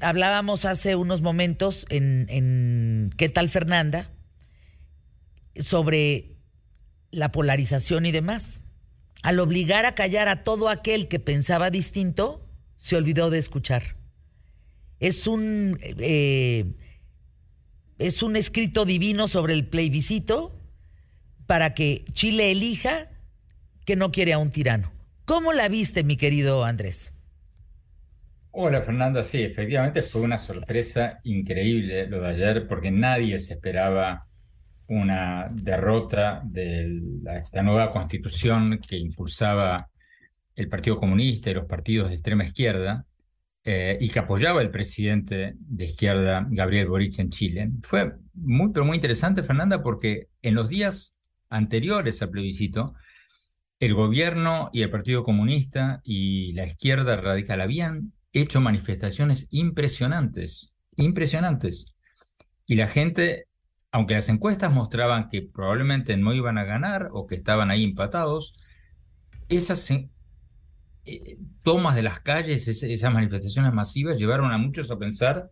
[0.00, 4.10] hablábamos hace unos momentos en, ¿Qué tal Fernanda?
[5.58, 6.36] sobre
[7.10, 8.60] la polarización y demás.
[9.22, 13.96] al obligar a callar a todo aquel que pensaba distinto, se olvidó de escuchar.
[14.98, 16.74] Es un, eh,
[17.98, 20.58] es un escrito divino sobre el plebiscito
[21.46, 23.10] para que Chile elija
[23.84, 24.91] que no quiere a un tirano.
[25.24, 27.14] ¿Cómo la viste, mi querido Andrés?
[28.50, 34.26] Hola Fernanda, sí, efectivamente fue una sorpresa increíble lo de ayer porque nadie se esperaba
[34.88, 37.00] una derrota de
[37.40, 39.88] esta nueva constitución que impulsaba
[40.54, 43.06] el Partido Comunista y los partidos de extrema izquierda
[43.64, 47.70] eh, y que apoyaba el presidente de izquierda Gabriel Boric en Chile.
[47.82, 51.16] Fue muy, pero muy interesante, Fernanda, porque en los días
[51.48, 52.94] anteriores al plebiscito,
[53.82, 61.92] el gobierno y el Partido Comunista y la izquierda radical habían hecho manifestaciones impresionantes, impresionantes.
[62.64, 63.48] Y la gente,
[63.90, 68.54] aunque las encuestas mostraban que probablemente no iban a ganar o que estaban ahí empatados,
[69.48, 75.50] esas eh, tomas de las calles, esas manifestaciones masivas llevaron a muchos a pensar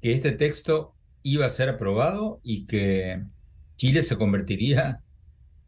[0.00, 3.22] que este texto iba a ser aprobado y que
[3.76, 5.04] Chile se convertiría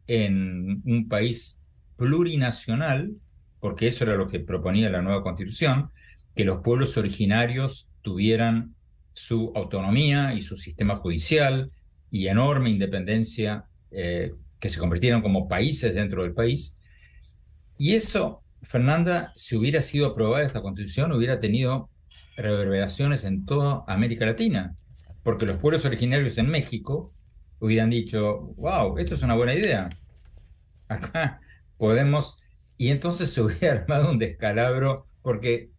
[0.07, 1.57] en un país
[1.97, 3.15] plurinacional,
[3.59, 5.91] porque eso era lo que proponía la nueva constitución,
[6.35, 8.75] que los pueblos originarios tuvieran
[9.13, 11.71] su autonomía y su sistema judicial
[12.11, 16.77] y enorme independencia, eh, que se convirtieran como países dentro del país.
[17.77, 21.89] Y eso, Fernanda, si hubiera sido aprobada esta constitución, hubiera tenido
[22.35, 24.75] reverberaciones en toda América Latina,
[25.23, 27.13] porque los pueblos originarios en México
[27.59, 29.89] hubieran dicho, wow, esto es una buena idea.
[30.87, 31.41] Acá
[31.77, 32.37] podemos,
[32.77, 35.71] y entonces se hubiera armado un descalabro, porque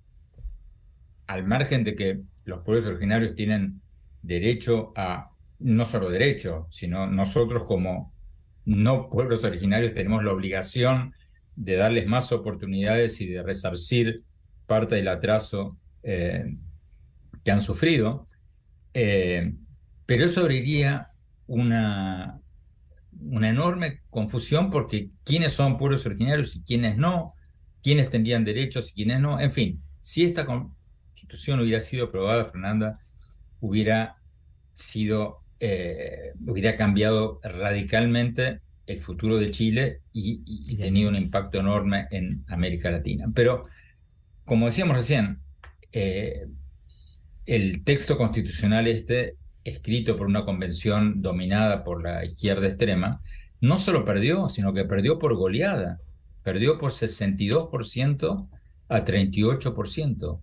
[1.26, 3.80] al margen de que los pueblos originarios tienen
[4.22, 8.12] derecho a, no solo derecho, sino nosotros como
[8.64, 11.14] no pueblos originarios tenemos la obligación
[11.54, 14.24] de darles más oportunidades y de resarcir
[14.66, 16.56] parte del atraso eh,
[17.44, 18.28] que han sufrido.
[18.92, 19.54] Eh,
[20.04, 21.10] pero eso abriría
[21.46, 22.40] una,
[23.20, 27.34] una enorme confusión porque quiénes son pueblos originarios y quiénes no,
[27.82, 29.40] quiénes tendrían derechos y quiénes no.
[29.40, 33.00] En fin, si esta, constitución hubiera sido aprobada, Fernanda,
[33.60, 34.16] hubiera
[34.74, 42.44] sido, eh, hubiera cambiado radicalmente el futuro de Chile y, tenido un impacto enorme en
[42.48, 43.26] América Latina.
[43.34, 43.66] Pero,
[44.44, 45.40] como decíamos recién,
[45.92, 46.46] eh,
[47.46, 49.36] el texto constitucional este,
[49.68, 53.20] escrito por una convención dominada por la izquierda extrema,
[53.60, 56.00] no solo perdió, sino que perdió por goleada.
[56.42, 58.48] Perdió por 62%
[58.88, 60.40] a 38%.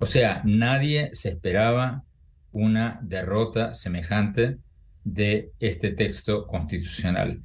[0.00, 2.04] O sea, nadie se esperaba
[2.52, 4.58] una derrota semejante
[5.04, 7.42] de este texto constitucional.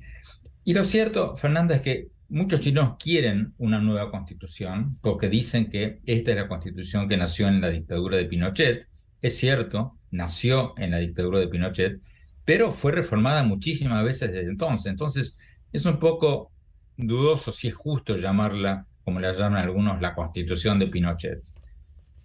[0.63, 5.99] Y lo cierto, Fernanda, es que muchos chinos quieren una nueva constitución porque dicen que
[6.05, 8.87] esta es la constitución que nació en la dictadura de Pinochet.
[9.21, 11.99] Es cierto, nació en la dictadura de Pinochet,
[12.45, 14.91] pero fue reformada muchísimas veces desde entonces.
[14.91, 15.37] Entonces,
[15.71, 16.51] es un poco
[16.97, 21.43] dudoso si es justo llamarla, como la llaman algunos, la constitución de Pinochet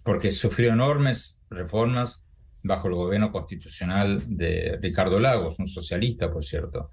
[0.09, 2.23] porque sufrió enormes reformas
[2.63, 6.89] bajo el gobierno constitucional de Ricardo Lagos, un socialista, por cierto.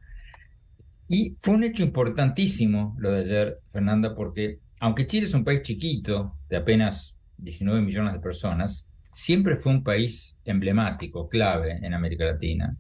[1.09, 5.63] Y fue un hecho importantísimo lo de ayer, Fernanda, porque aunque Chile es un país
[5.63, 8.87] chiquito, de apenas 19 millones de personas,
[9.17, 12.77] siempre fue un país emblemático, clave en América Latina.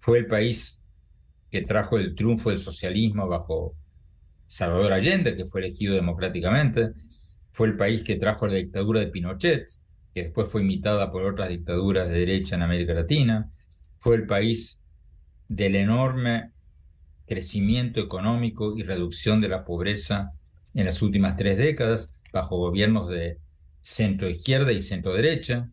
[0.00, 0.80] Fue el país
[1.50, 3.74] que trajo el triunfo del socialismo bajo
[4.46, 6.92] Salvador Allende, que fue elegido democráticamente.
[7.52, 9.68] Fue el país que trajo la dictadura de Pinochet,
[10.14, 13.52] que después fue imitada por otras dictaduras de derecha en América Latina,
[13.98, 14.80] fue el país
[15.46, 16.52] del enorme
[17.26, 20.32] crecimiento económico y reducción de la pobreza
[20.72, 23.40] en las últimas tres décadas, bajo gobiernos de
[23.86, 25.70] centro izquierda y centro derecha.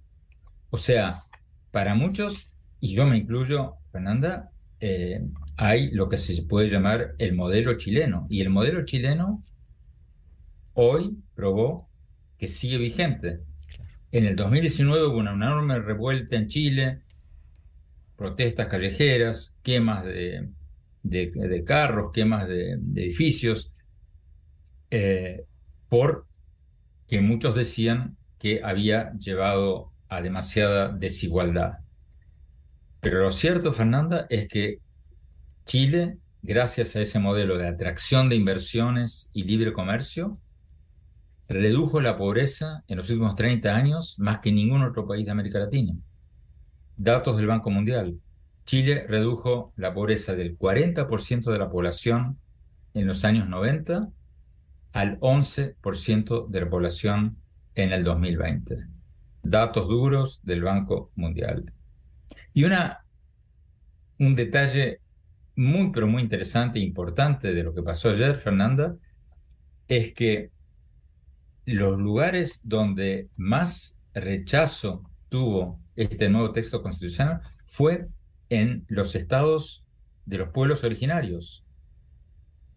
[0.70, 1.24] O sea,
[1.72, 5.26] para muchos, y yo me incluyo, Fernanda, eh,
[5.58, 8.28] hay lo que se puede llamar el modelo chileno.
[8.30, 9.44] Y el modelo chileno
[10.74, 11.90] hoy probó
[12.38, 13.40] que sigue vigente.
[14.12, 17.02] En el 2019 hubo una enorme revuelta en Chile,
[18.16, 20.52] protestas callejeras, quemas de,
[21.66, 23.74] carros, quemas de, edificios,
[24.92, 25.46] eh,
[25.90, 26.28] por
[27.08, 31.80] que muchos decían que había llevado a demasiada desigualdad.
[33.00, 34.80] Pero lo cierto, Fernanda, es que
[35.66, 40.40] Chile, gracias a ese modelo de atracción de inversiones y libre comercio,
[41.48, 45.60] redujo la pobreza en los últimos 30 años más que ningún otro país de América
[45.60, 45.94] Latina.
[46.96, 48.20] Datos del Banco Mundial.
[48.66, 52.40] Chile redujo la pobreza del 40% de la población
[52.94, 54.10] en los años 90
[54.94, 57.38] al 11% de la población
[57.76, 58.78] en el 2020.
[59.42, 61.74] Datos duros del Banco Mundial.
[62.54, 63.04] Y una,
[64.20, 65.02] un detalle
[65.56, 68.96] muy, pero muy interesante e importante de lo que pasó ayer, Fernanda,
[69.88, 70.52] es que
[71.66, 78.08] los lugares donde más rechazo tuvo este nuevo texto constitucional fue
[78.50, 79.86] en los estados
[80.26, 81.63] de los pueblos originarios.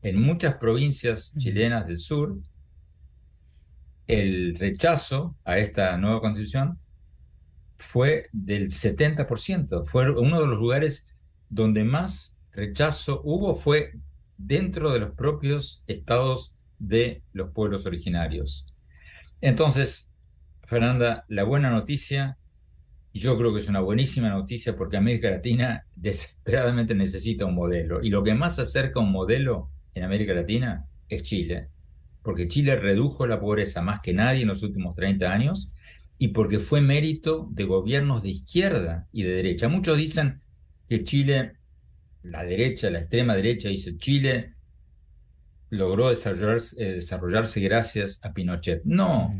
[0.03, 2.38] En muchas provincias chilenas del sur,
[4.07, 6.78] el rechazo a esta nueva constitución
[7.78, 9.84] fue del 70%.
[9.84, 11.07] Fue uno de los lugares
[11.49, 13.92] donde más rechazo hubo fue
[14.38, 18.66] dentro de los propios estados de los pueblos originarios.
[19.40, 20.12] Entonces,
[20.64, 22.38] Fernanda, la buena noticia,
[23.12, 28.03] y yo creo que es una buenísima noticia porque América Latina desesperadamente necesita un modelo.
[28.03, 31.68] Y lo que más acerca a un modelo en América Latina es Chile.
[32.22, 35.70] Porque Chile redujo la pobreza más que nadie en los últimos 30 años
[36.18, 39.68] y porque fue mérito de gobiernos de izquierda y de derecha.
[39.68, 40.42] Muchos dicen
[40.88, 41.55] que Chile,
[42.22, 44.53] la derecha, la extrema derecha, dice Chile
[45.70, 48.82] logró desarrollarse, eh, desarrollarse gracias a Pinochet.
[48.84, 49.36] No,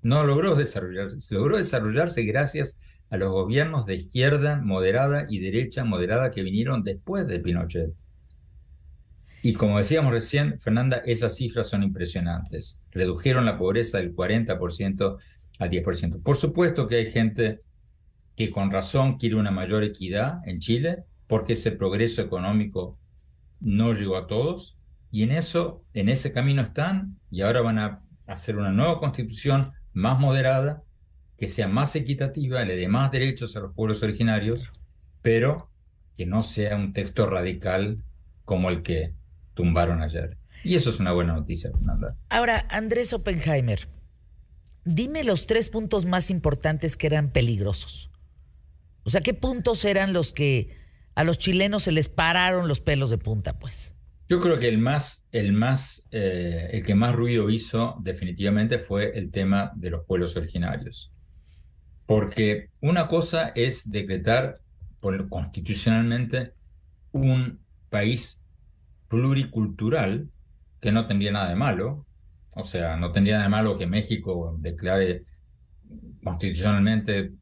[0.00, 2.78] no logró desarrollarse, logró desarrollarse gracias
[3.10, 7.92] a los gobiernos de izquierda moderada y derecha moderada que vinieron después de Pinochet.
[9.42, 12.78] Y como decíamos recién, Fernanda, esas cifras son impresionantes.
[12.90, 15.18] Redujeron la pobreza del 40%
[15.58, 16.22] al 10%.
[16.22, 17.60] Por supuesto que hay gente
[18.36, 22.98] que con razón quiere una mayor equidad en Chile, porque ese progreso económico
[23.60, 24.78] no llegó a todos,
[25.10, 29.72] y en eso, en ese camino están, y ahora van a hacer una nueva constitución
[29.92, 30.82] más moderada,
[31.36, 34.70] que sea más equitativa, le dé más derechos a los pueblos originarios,
[35.22, 35.70] pero
[36.16, 38.04] que no sea un texto radical
[38.44, 39.14] como el que
[39.60, 40.38] tumbaron ayer.
[40.64, 42.16] Y eso es una buena noticia, Fernanda.
[42.30, 43.88] Ahora, Andrés Oppenheimer,
[44.84, 48.10] dime los tres puntos más importantes que eran peligrosos.
[49.04, 50.76] O sea, ¿qué puntos eran los que
[51.14, 53.92] a los chilenos se les pararon los pelos de punta, pues?
[54.28, 59.18] Yo creo que el más, el más, eh, el que más ruido hizo definitivamente fue
[59.18, 61.12] el tema de los pueblos originarios.
[62.06, 64.60] Porque una cosa es decretar
[65.28, 66.52] constitucionalmente
[67.12, 68.39] un país
[69.10, 70.30] pluricultural,
[70.80, 72.06] que no tendría nada de malo,
[72.52, 75.24] o sea, no tendría nada de malo que México declare
[76.24, 77.32] constitucionalmente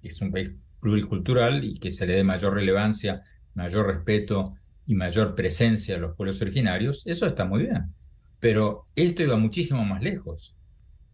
[0.00, 0.50] que es un país
[0.80, 3.22] pluricultural y que se le dé mayor relevancia,
[3.54, 4.54] mayor respeto
[4.86, 7.92] y mayor presencia a los pueblos originarios, eso está muy bien.
[8.40, 10.54] Pero esto iba muchísimo más lejos.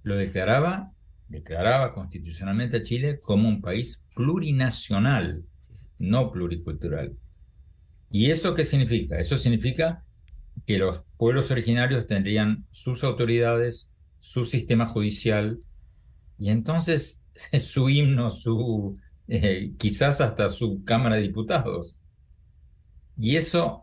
[0.05, 0.95] Lo declaraba
[1.29, 5.45] declaraba constitucionalmente a Chile como un país plurinacional,
[5.99, 7.17] no pluricultural.
[8.15, 9.19] ¿Y eso qué significa?
[9.19, 10.05] Eso significa
[10.69, 13.91] que los pueblos originarios tendrían sus autoridades,
[14.21, 15.59] su sistema judicial,
[16.39, 17.21] y entonces
[17.59, 18.97] su himno, su
[19.27, 21.99] eh, quizás hasta su Cámara de Diputados.
[23.19, 23.83] Y eso,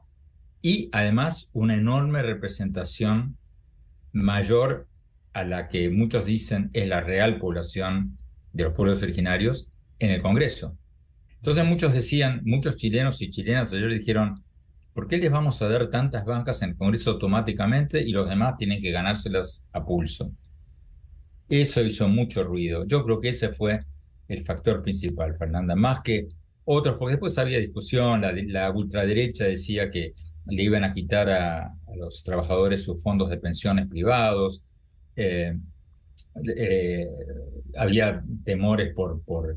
[0.61, 3.35] y además una enorme representación
[4.13, 4.87] mayor
[5.33, 8.17] a la que muchos dicen es la real población
[8.53, 9.67] de los pueblos originarios
[9.99, 10.77] en el Congreso.
[11.41, 14.43] Entonces muchos decían, muchos chilenos y chilenas ayer dijeron,
[14.93, 18.57] ¿por qué les vamos a dar tantas bancas en el Congreso automáticamente y los demás
[18.57, 20.31] tienen que ganárselas a pulso?
[21.49, 22.85] Eso hizo mucho ruido.
[22.85, 23.79] Yo creo que ese fue
[24.27, 26.27] el factor principal, Fernanda, más que
[26.63, 30.13] otros, porque después había discusión, la, ultraderecha decía que
[30.45, 34.61] le iban a quitar a, los trabajadores sus fondos de pensiones privados,
[35.15, 35.57] eh,
[36.55, 37.07] eh,
[37.75, 39.55] había temores por, por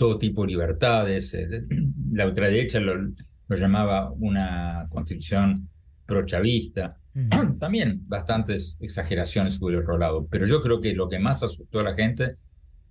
[0.00, 1.34] todo tipo de libertades.
[1.34, 1.46] Eh,
[2.12, 5.68] la ultraderecha lo, lo llamaba una constitución
[6.06, 6.96] prochavista.
[7.60, 10.26] También bastantes exageraciones sobre el rolado.
[10.30, 12.36] Pero yo creo que lo que más asustó a la gente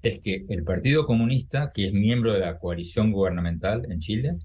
[0.04, 4.38] es que el Partido Comunista, que es miembro de la coalición gubernamental en Chile,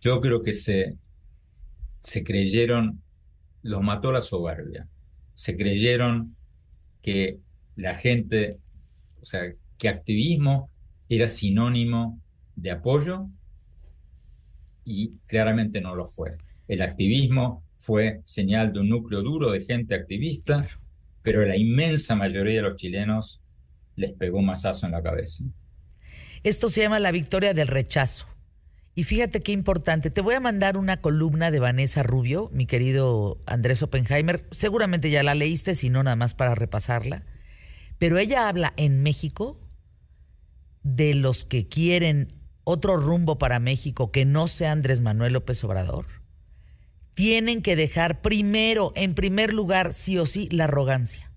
[0.00, 0.96] yo creo que se,
[2.00, 3.00] se creyeron,
[3.62, 4.88] los mató la soberbia.
[5.34, 6.34] Se creyeron
[7.02, 7.38] que
[7.76, 8.58] la gente,
[9.22, 9.42] o sea,
[9.78, 10.70] que activismo
[11.10, 12.20] era sinónimo
[12.54, 13.28] de apoyo
[14.84, 16.38] y claramente no lo fue.
[16.68, 20.68] El activismo fue señal de un núcleo duro de gente activista,
[21.22, 23.42] pero la inmensa mayoría de los chilenos
[23.96, 25.44] les pegó un mazazo en la cabeza.
[26.44, 28.26] Esto se llama la victoria del rechazo.
[28.94, 30.10] Y fíjate qué importante.
[30.10, 34.46] Te voy a mandar una columna de Vanessa Rubio, mi querido Andrés Oppenheimer.
[34.52, 37.24] Seguramente ya la leíste, si no, nada más para repasarla.
[37.98, 39.58] Pero ella habla en México
[40.82, 42.32] de los que quieren
[42.64, 46.06] otro rumbo para México que no sea Andrés Manuel López Obrador.
[47.14, 51.30] Tienen que dejar primero, en primer lugar, sí o sí, la arrogancia.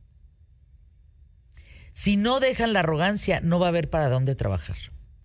[1.91, 4.77] Si no dejan la arrogancia, no va a haber para dónde trabajar.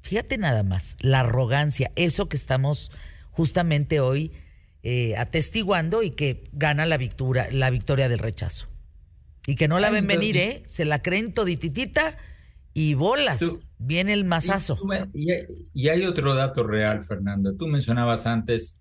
[0.02, 2.90] Fíjate nada más, la arrogancia, eso que estamos
[3.30, 4.32] justamente hoy
[4.82, 8.68] eh, atestiguando y que gana la victoria, la victoria del rechazo.
[9.46, 10.62] Y que no la ven venir, ¿eh?
[10.66, 12.18] Se la creen todititita
[12.74, 13.42] y bolas.
[13.78, 14.78] Viene el masazo.
[15.14, 17.55] Y, hay otro dato real, Fernando.
[17.55, 18.80] Tú mencionabas antes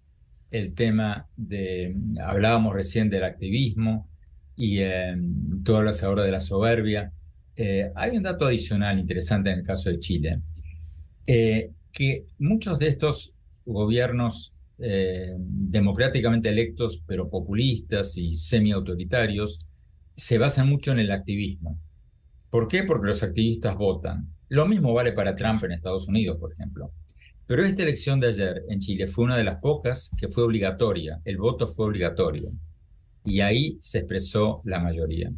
[0.52, 4.10] el tema de, hablábamos recién del activismo
[4.56, 5.16] y eh,
[5.64, 7.12] tú hablas ahora de la soberbia.
[7.56, 10.42] Eh, hay un dato adicional interesante en el caso de Chile,
[11.26, 13.34] eh, que muchos de estos
[13.66, 19.66] gobiernos eh, democráticamente electos, pero populistas y semi-autoritarios,
[20.16, 21.80] se basan mucho en el activismo.
[22.52, 22.84] ¿Por qué?
[22.84, 24.28] Porque los activistas votan.
[24.50, 26.92] Lo mismo vale para Trump en Estados Unidos, por ejemplo.
[27.48, 31.22] Pero esta elección de ayer en Chile fue una de las pocas que fue obligatoria.
[31.24, 32.52] El voto fue obligatorio.
[33.24, 35.32] Y ahí se expresó la mayoría.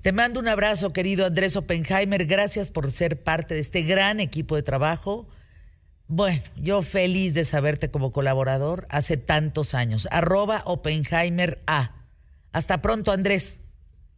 [0.00, 2.26] Te mando un abrazo, querido Andrés Oppenheimer.
[2.26, 5.28] Gracias por ser parte de este gran equipo de trabajo.
[6.08, 10.08] Bueno, yo feliz de saberte como colaborador hace tantos años.
[10.10, 11.94] Arroba Oppenheimer A.
[12.52, 13.60] Hasta pronto, Andrés.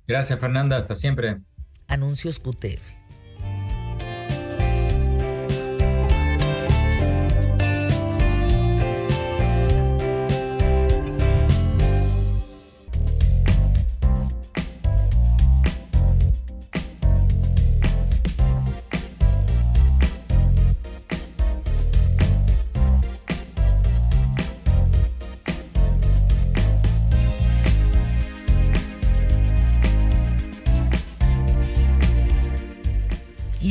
[0.06, 0.78] Gracias, Fernanda.
[0.78, 1.38] Hasta siempre.
[1.86, 3.03] Anuncios QTF.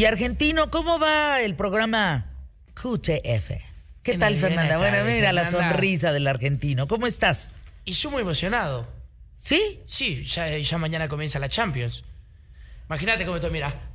[0.04, 2.30] Y argentino, ¿cómo va el programa
[2.74, 3.52] QTF?
[4.04, 4.78] ¿Qué tal, Fernanda?
[4.78, 6.90] bueno, mira la sonrisa del argentino.
[6.90, 7.54] ¿Cómo estás?
[7.86, 8.86] Y yo muy emocionado.
[9.38, 9.80] ¿Sí?
[9.88, 12.04] Sí, ya, ya mañana comienza la Champions.
[12.90, 13.94] Imagínate cómo te mira.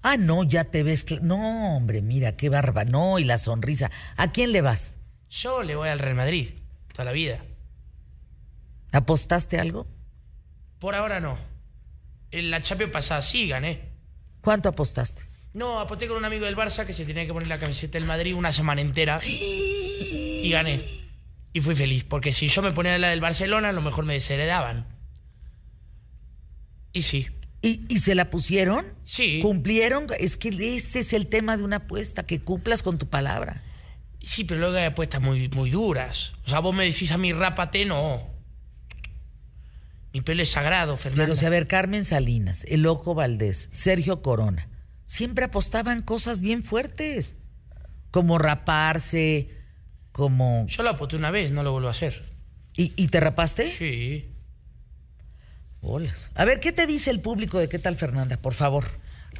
[0.00, 1.04] Ah, no, ya te ves.
[1.20, 2.86] No, hombre, mira, qué barba.
[2.86, 3.90] No, y la sonrisa.
[4.16, 4.96] ¿A quién le vas?
[5.28, 6.54] Yo le voy al Real Madrid,
[6.94, 7.44] toda la vida.
[8.92, 9.86] ¿Apostaste algo?
[10.78, 11.36] Por ahora no.
[12.30, 13.90] En la Champions pasada sí gané.
[14.40, 15.28] ¿Cuánto apostaste?
[15.52, 18.06] No, aposté con un amigo del Barça que se tenía que poner la camiseta del
[18.06, 20.80] Madrid una semana entera y gané.
[21.52, 24.14] Y fui feliz, porque si yo me ponía la del Barcelona, a lo mejor me
[24.14, 24.86] desheredaban.
[26.92, 27.28] Y sí.
[27.62, 28.86] ¿Y, se la pusieron?
[29.04, 29.40] Sí.
[29.42, 30.06] ¿Cumplieron?
[30.18, 33.62] Es que ese es el tema de una apuesta, que cumplas con tu palabra.
[34.22, 36.32] Sí, pero luego hay apuestas muy, muy duras.
[36.46, 38.30] O sea, vos me decís a mí, rápate, no.
[40.14, 41.24] Mi pelo es sagrado, Fernando.
[41.24, 44.69] Pero si a ver, Carmen Salinas, El Loco Valdés, Sergio Corona,
[45.04, 47.36] siempre apostaban cosas bien fuertes,
[48.10, 49.50] como raparse,
[50.12, 50.66] como...
[50.66, 52.24] Yo lo aposté una vez, no lo vuelvo a hacer.
[52.76, 53.70] ¿Y, te rapaste?
[53.70, 54.32] Sí.
[55.82, 56.14] Hola.
[56.34, 58.86] A ver, ¿qué te dice el público de qué tal Fernanda, por favor?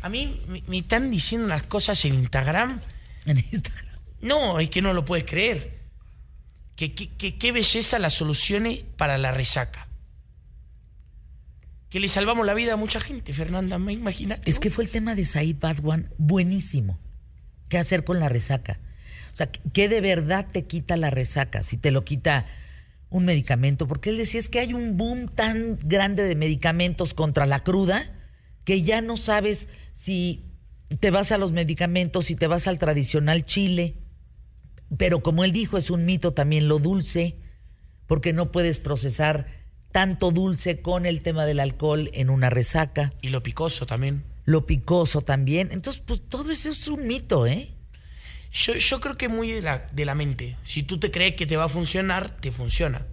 [0.02, 2.80] A mí me, están diciendo unas cosas en Instagram.
[3.24, 3.98] En Instagram.
[4.20, 5.80] No, es que no lo puedes creer.
[6.76, 9.89] qué belleza las soluciones para la resaca
[11.90, 14.38] que le salvamos la vida a mucha gente, Fernanda, me imagina.
[14.44, 16.98] Es que fue el tema de Said Badwan buenísimo.
[17.68, 18.78] ¿Qué hacer con la resaca?
[19.32, 21.62] O sea, ¿qué de verdad te quita la resaca?
[21.64, 22.46] Si te lo quita
[23.10, 27.44] un medicamento, porque él decía es que hay un boom tan grande de medicamentos contra
[27.44, 28.04] la cruda
[28.64, 30.44] que ya no sabes si
[31.00, 33.96] te vas a los medicamentos, si te vas al tradicional chile.
[34.96, 37.36] Pero como él dijo, es un mito también lo dulce,
[38.06, 39.59] porque no puedes procesar
[39.92, 43.12] tanto dulce con el tema del alcohol en una resaca.
[43.22, 44.24] Y lo picoso también.
[44.44, 45.68] Lo picoso también.
[45.72, 47.74] Entonces, pues todo eso es un mito, ¿eh?
[48.52, 50.56] Yo, yo creo que muy de la, de la mente.
[50.64, 53.06] Si tú te crees que te va a funcionar, te funciona.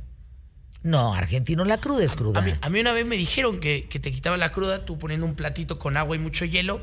[0.84, 2.40] No, argentino, la cruda es cruda.
[2.62, 5.36] A, mí, una vez me dijeron que, que, te quitaba la cruda tú poniendo un
[5.36, 6.82] platito con agua y mucho hielo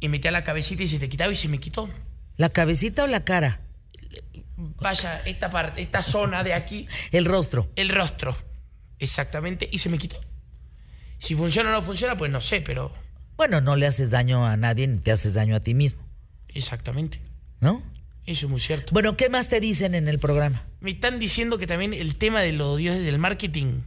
[0.00, 1.88] y metía la cabecita y se te quitaba y se me quitó.
[2.36, 3.60] ¿La cabecita o la cara?
[4.56, 6.86] Vaya, esta parte, esta zona de aquí.
[7.12, 7.70] El rostro.
[7.76, 8.36] El rostro.
[8.98, 10.20] Exactamente, y se me quitó.
[11.18, 12.92] Si funciona o no funciona, pues no sé, pero...
[13.36, 16.02] Bueno, no le haces daño a nadie ni te haces daño a ti mismo.
[16.48, 17.20] Exactamente.
[17.60, 17.82] ¿No?
[18.26, 18.92] Eso es muy cierto.
[18.92, 20.64] Bueno, ¿qué más te dicen en el programa?
[20.80, 23.80] Me están diciendo que también el tema de los dioses del marketing.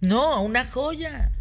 [0.00, 1.32] No, una joya.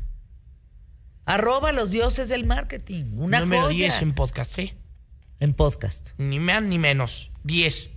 [1.26, 3.06] Arroba los dioses del marketing.
[3.16, 3.76] Una Número joya.
[3.76, 4.78] 10 en podcast, ¿eh?
[5.40, 6.10] En podcast.
[6.18, 7.32] Ni más ni menos.
[7.44, 7.90] 10.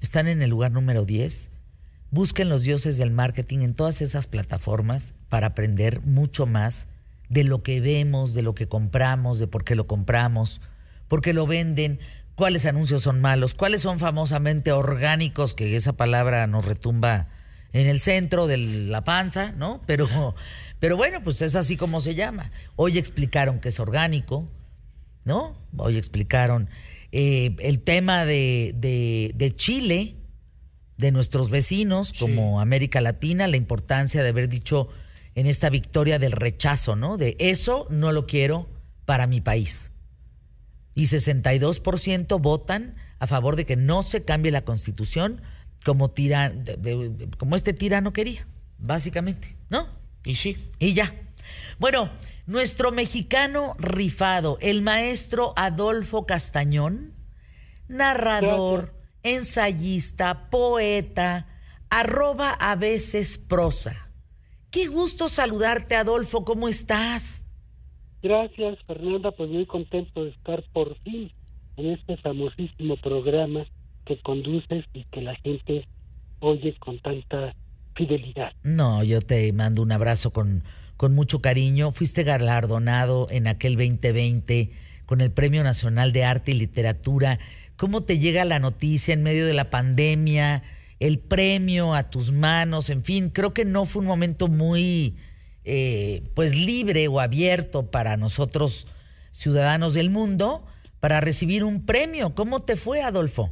[0.00, 1.50] Están en el lugar número 10.
[2.12, 6.86] Busquen los dioses del marketing en todas esas plataformas para aprender mucho más
[7.28, 10.60] de lo que vemos, de lo que compramos, de por qué lo compramos,
[11.08, 11.98] por qué lo venden,
[12.34, 17.28] cuáles anuncios son malos, cuáles son famosamente orgánicos, que esa palabra nos retumba
[17.72, 19.80] en el centro de la panza, ¿no?
[19.86, 20.34] Pero,
[20.78, 22.52] pero bueno, pues es así como se llama.
[22.76, 24.46] Hoy explicaron que es orgánico,
[25.24, 25.56] ¿no?
[25.76, 26.68] Hoy explicaron
[27.12, 30.16] eh, el tema de, de, Chile,
[31.02, 34.88] de nuestros vecinos como América Latina, la importancia de haber dicho
[35.34, 37.18] en esta victoria del rechazo, ¿no?
[37.18, 38.68] De eso no lo quiero
[39.04, 39.90] para mi país.
[40.94, 45.42] Y 62% votan a favor de que no se cambie la constitución
[45.84, 46.12] como,
[47.36, 48.46] como este tirano quería,
[48.78, 49.88] básicamente, ¿no?
[50.24, 50.56] Y sí.
[50.78, 51.12] Y ya.
[51.80, 52.10] Bueno,
[52.46, 57.12] nuestro mexicano rifado, el maestro Adolfo Castañón,
[57.88, 61.46] narrador, ensayista, poeta,
[61.90, 64.08] arroba a veces prosa.
[64.70, 67.44] Qué gusto saludarte, Adolfo, ¿cómo estás?
[68.22, 71.30] Gracias, Fernanda, pues muy contento de estar por fin
[71.76, 73.66] en este famosísimo programa
[74.06, 75.86] que conduces y que la gente
[76.40, 77.54] oye con tanta
[77.94, 78.52] fidelidad.
[78.62, 80.64] No, yo te mando un abrazo con,
[80.96, 81.92] con mucho cariño.
[81.92, 84.70] Fuiste galardonado en aquel 2020
[85.06, 87.38] con el Premio Nacional de Arte y Literatura.
[87.82, 90.62] ¿Cómo te llega la noticia en medio de la pandemia?
[91.00, 95.16] El premio a tus manos, en fin, creo que no fue un momento muy
[95.64, 98.86] eh, pues libre o abierto para nosotros
[99.32, 100.64] ciudadanos del mundo
[101.00, 102.36] para recibir un premio.
[102.36, 103.50] ¿Cómo te fue, Adolfo?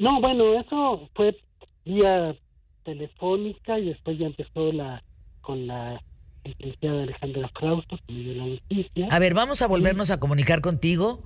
[0.00, 1.36] No, bueno, eso fue
[1.84, 2.34] vía
[2.82, 5.04] telefónica y después ya empezó la
[5.40, 6.02] con la
[6.42, 9.06] licenciada Alejandra Krausto, que me dio la noticia.
[9.08, 11.20] A ver, vamos a volvernos a comunicar contigo.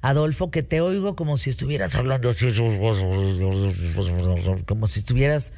[0.00, 2.46] Adolfo, que te oigo como si estuvieras hablando así,
[4.66, 5.52] como si estuvieras,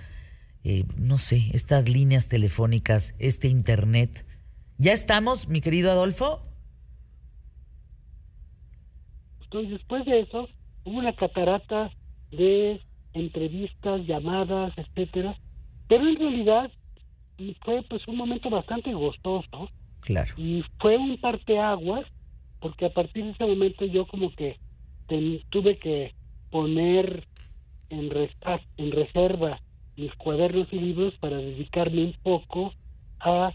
[0.65, 4.25] eh, no sé, estas líneas telefónicas, este internet.
[4.79, 6.43] ¿Ya estamos, mi querido Adolfo?
[9.43, 10.49] Entonces, después de eso,
[10.85, 11.91] hubo una catarata
[12.31, 12.81] de
[13.13, 15.37] entrevistas, llamadas, etcétera,
[15.89, 16.71] pero en realidad
[17.65, 19.69] fue pues un momento bastante gozoso.
[20.01, 20.35] Claro.
[20.37, 22.07] Y fue un parteaguas,
[22.61, 24.57] porque a partir de ese momento yo como que
[25.51, 26.15] tuve que
[26.51, 27.27] poner
[27.89, 28.11] en,
[28.77, 29.61] en reserva
[29.97, 32.73] mis cuadernos y libros para dedicarme un poco
[33.19, 33.53] a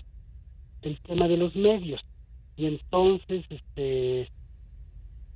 [0.81, 2.01] el tema de los medios.
[2.57, 4.29] Y entonces, este,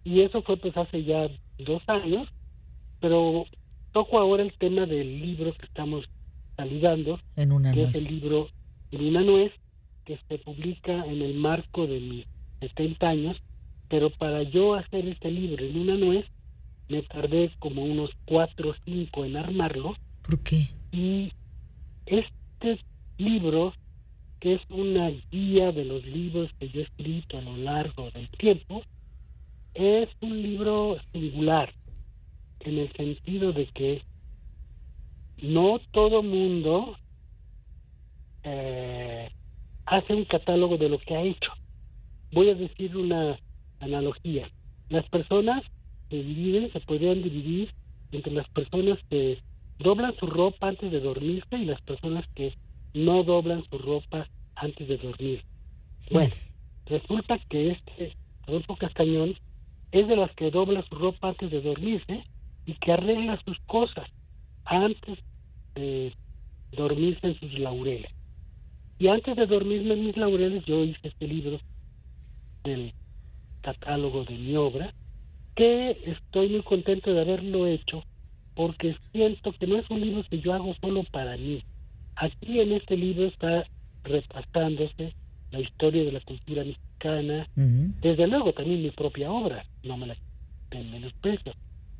[0.04, 2.28] y eso fue pues hace ya dos años,
[3.00, 3.46] pero
[3.91, 6.06] toco ahora el tema del libro que estamos
[6.56, 8.50] saludando, en una que es el libro
[8.91, 9.52] En una nuez,
[10.06, 12.26] que se publica en el marco de mis
[12.62, 13.38] 70 años,
[13.90, 16.26] pero para yo hacer este libro en una nuez,
[16.88, 19.95] me tardé como unos cuatro o cinco en armarlo.
[20.22, 20.70] ¿Por qué?
[20.91, 21.32] Y
[22.06, 22.80] este
[23.18, 23.74] libro,
[24.40, 28.30] que es una guía de los libros que yo he escrito a lo largo del
[28.30, 28.84] tiempo,
[29.74, 31.74] es un libro singular
[32.61, 34.02] en el sentido de que
[35.41, 36.98] no todo mundo
[38.44, 39.30] eh,
[39.86, 41.52] hace un catálogo de lo que ha hecho.
[42.32, 43.40] Voy a decir una
[43.80, 44.50] analogía.
[44.90, 45.64] Las personas
[46.10, 47.72] se dividen, se podrían dividir
[48.12, 49.40] entre las personas que
[49.78, 52.54] doblan su ropa antes de dormirse y las personas que
[52.94, 55.44] no doblan su ropa antes de dormir.
[56.12, 56.34] Bueno,
[56.88, 58.14] resulta que este
[58.48, 59.36] Adolfo Castañón
[59.92, 62.24] es de las que dobla su ropa antes de dormirse
[62.66, 64.08] y que arregla sus cosas
[64.66, 65.20] antes
[65.76, 66.14] de
[66.72, 68.12] dormirse en sus laureles.
[69.00, 71.60] Y antes de dormirme en mis laureles, yo hice este libro
[72.64, 72.94] del
[73.61, 74.94] catálogo de mi obra,
[75.56, 78.03] que estoy muy contento de haberlo hecho
[78.56, 81.64] porque siento que no es un libro que yo hago solo para mí.
[82.15, 83.65] Aquí en este libro está
[84.03, 85.14] repasándose
[85.52, 90.18] la historia de la cultura mexicana, desde luego también mi propia obra, no me la
[90.72, 91.53] en menosprecio,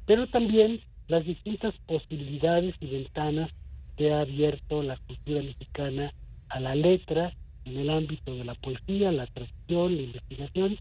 [0.06, 3.50] pero también las distintas posibilidades y ventanas
[3.98, 6.14] que ha abierto la cultura mexicana
[6.50, 7.34] a la letra
[7.66, 10.78] en el ámbito de la poesía, la tradición, la investigación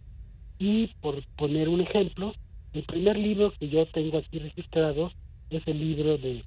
[0.59, 2.35] y por poner un ejemplo,
[2.73, 5.13] el primer libro que yo tengo aquí registrado
[5.51, 6.45] es el libro de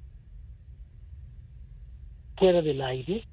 [2.36, 3.24] Fuera del aire,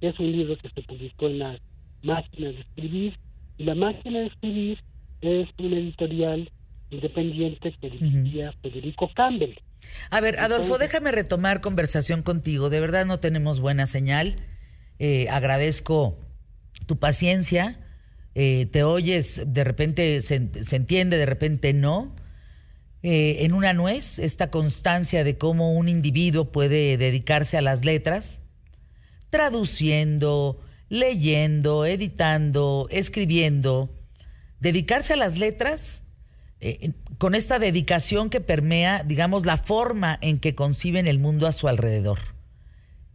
[0.00, 1.58] que es un libro que se publicó en la
[2.02, 3.18] máquina de escribir
[3.56, 4.78] y la máquina de escribir
[5.20, 6.50] es un editorial
[6.90, 9.54] independiente que dirigía Federico Campbell.
[10.10, 12.70] A ver, Adolfo, déjame retomar conversación contigo.
[12.70, 14.36] De verdad no tenemos buena señal.
[14.98, 16.14] Eh, agradezco
[16.86, 17.78] tu paciencia.
[18.40, 22.14] Eh, te oyes, de repente se, entiende, de repente no.
[23.02, 28.42] Eh, en una nuez, esta constancia de cómo un individuo puede dedicarse a las letras,
[29.30, 33.92] traduciendo, leyendo, editando, escribiendo.
[34.60, 36.04] Dedicarse a las letras
[36.60, 41.52] eh, con esta dedicación que permea, digamos, la forma en que conciben el mundo a
[41.52, 42.20] su alrededor.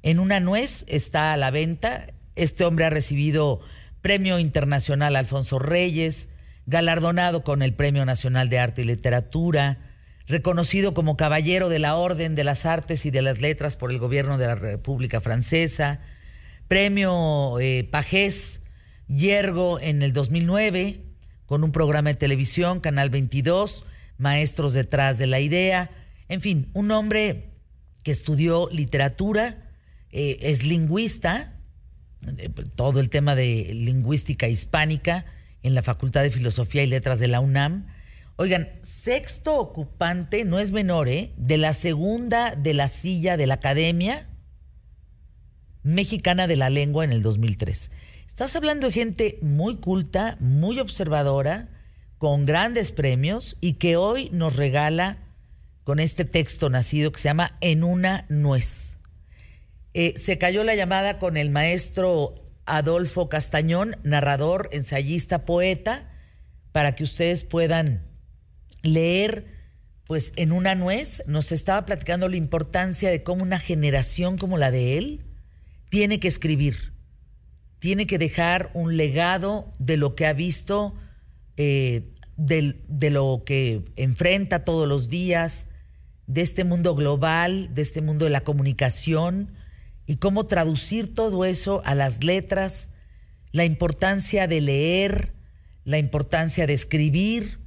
[0.02, 2.08] En una nuez está a la venta.
[2.36, 3.62] Este hombre ha recibido
[4.04, 6.28] Premio Internacional Alfonso Reyes,
[6.66, 9.80] galardonado con el Premio Nacional de Arte y Literatura,
[10.28, 14.00] reconocido como Caballero de la Orden de las Artes y de las Letras por el
[14.00, 16.02] gobierno de la República Francesa,
[16.68, 18.60] Premio eh, Pajés
[19.08, 21.06] Yergo en el 2009,
[21.46, 23.86] con un programa de televisión, Canal 22,
[24.18, 25.92] Maestros detrás de la idea,
[26.28, 27.54] en fin, un hombre
[28.04, 29.70] que estudió literatura,
[30.12, 31.54] eh, es lingüista,
[32.76, 35.26] todo el tema de lingüística hispánica
[35.62, 37.88] en la Facultad de Filosofía y Letras de la UNAM.
[38.36, 41.32] Oigan, sexto ocupante, no es menor, ¿eh?
[41.38, 44.28] De la segunda de la silla de la Academia
[45.84, 47.92] Mexicana de la Lengua en el 2003.
[48.28, 51.70] Estás hablando de gente muy culta, muy observadora,
[52.18, 55.18] con grandes premios y que hoy nos regala
[55.84, 58.93] con este texto nacido que se llama En una nuez.
[59.94, 62.34] Eh, se cayó la llamada con el maestro
[62.66, 66.10] Adolfo Castañón, narrador, ensayista, poeta,
[66.72, 68.08] para que ustedes puedan
[68.82, 69.46] leer,
[70.08, 74.72] pues en una nuez, nos estaba platicando la importancia de cómo una generación como la
[74.72, 75.22] de él
[75.90, 76.94] tiene que escribir,
[77.78, 80.96] tiene que dejar un legado de lo que ha visto,
[81.56, 85.68] eh, de lo que enfrenta todos los días,
[86.26, 89.52] de este mundo global, de este mundo de la comunicación
[90.14, 92.92] y cómo traducir todo eso a las letras,
[93.52, 95.34] la importancia de leer,
[95.86, 97.58] la importancia de escribir,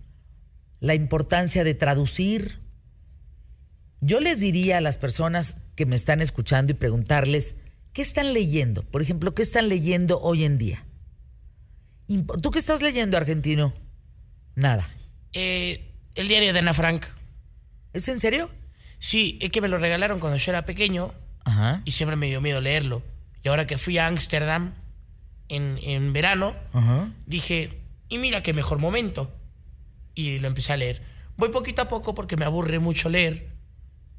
[0.79, 2.61] la importancia de traducir.
[4.01, 7.57] Yo les diría a las personas que me están escuchando y preguntarles,
[7.93, 8.85] ¿qué están leyendo?
[8.85, 10.87] Por ejemplo, ¿qué están leyendo hoy en día?
[12.43, 13.75] ¿Tú qué estás leyendo, argentino?
[14.55, 14.89] Nada.
[15.33, 17.07] Eh, el diario de Ana Frank.
[17.93, 18.49] ¿Es en serio?
[19.01, 21.13] Sí, es que me lo regalaron cuando yo era pequeño
[21.85, 23.03] y siempre me dio miedo leerlo.
[23.43, 24.75] Y ahora que fui a Ámsterdam
[25.49, 26.55] en, verano,
[27.27, 29.33] dije, y mira qué mejor momento.
[30.15, 31.03] Y lo empecé a leer.
[31.37, 33.49] Voy poquito a poco porque me aburre mucho leer.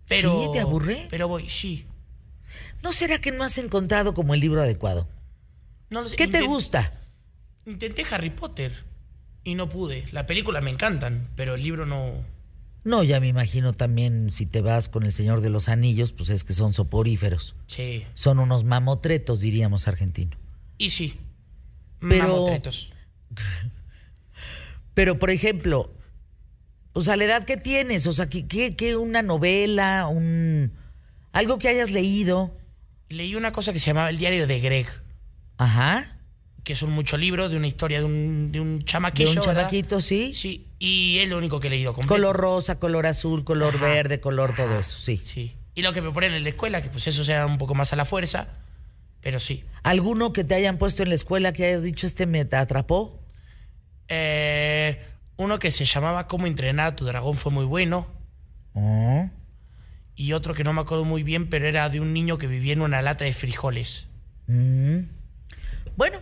[0.07, 0.49] Pero, ¿Sí?
[0.53, 1.07] ¿Te aburre?
[1.09, 1.85] Pero voy, sí.
[2.81, 5.07] ¿No será que no has encontrado como el libro adecuado?
[5.89, 6.93] No ¿Qué te gusta?
[7.65, 8.85] Intenté Harry Potter
[9.43, 10.05] y no pude.
[10.11, 12.23] La película me encantan, pero el libro no,
[12.87, 16.29] no, ya me imagino también si te vas con el Señor de los Anillos, pues
[16.29, 17.53] es que son soporíferos.
[17.67, 18.05] Sí.
[18.13, 20.37] Son unos mamotretos, diríamos argentino.
[20.77, 21.19] Y sí.
[21.99, 22.89] Pero, mamotretos.
[24.93, 25.93] Pero, por ejemplo,
[26.93, 30.71] o sea, la edad que tienes, o sea, ¿qué, una novela, un
[31.33, 32.57] algo que hayas leído?
[33.09, 34.87] Leí una cosa que se llamaba El diario de Greg.
[35.57, 36.16] Ajá
[36.63, 39.31] que son muchos libros de una historia de un, de un chamaquillo.
[39.31, 40.33] De un chamaquito, sí.
[40.35, 41.93] Sí, y es lo único que he leído.
[41.93, 45.21] Color rosa, color azul, color verde, color todo eso, sí.
[45.23, 45.55] Sí.
[45.75, 47.93] Y lo que me ponen en la escuela, que pues eso sea un poco más
[47.93, 48.49] a la fuerza,
[49.21, 49.63] pero sí.
[49.83, 53.19] ¿Alguno que te hayan puesto en la escuela que hayas dicho este me atrapó?
[54.07, 55.01] Eh,
[55.37, 58.07] uno que se llamaba Cómo entrenar a tu dragón fue muy bueno.
[58.73, 59.29] Oh.
[60.15, 62.73] Y otro que no me acuerdo muy bien, pero era de un niño que vivía
[62.73, 64.07] en una lata de frijoles.
[64.47, 65.01] Mm.
[65.95, 66.21] Bueno,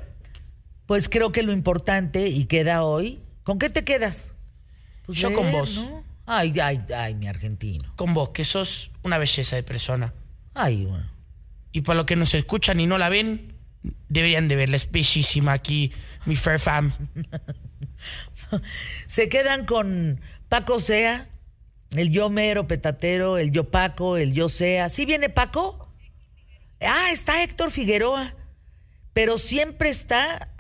[0.85, 3.21] pues creo que lo importante y queda hoy.
[3.43, 4.33] ¿Con qué te quedas?
[5.05, 5.83] Pues Yo con vos.
[6.25, 7.91] Ay, ay, ay, mi argentino.
[7.95, 10.13] Con vos, que sos una belleza de persona.
[10.53, 11.11] Ay, bueno.
[11.71, 13.55] Y para los que nos escuchan y no la ven,
[14.09, 14.75] deberían de verla.
[14.75, 15.91] Es bellísima aquí,
[16.25, 16.91] mi fair fam.
[19.07, 21.29] Se quedan con Paco Sea,
[21.91, 24.89] el yo mero petatero, el yo Paco, el yo Sea.
[24.89, 25.89] ¿Sí viene Paco?
[26.81, 28.35] Ah, está Héctor Figueroa.
[29.13, 30.54] Pero siempre está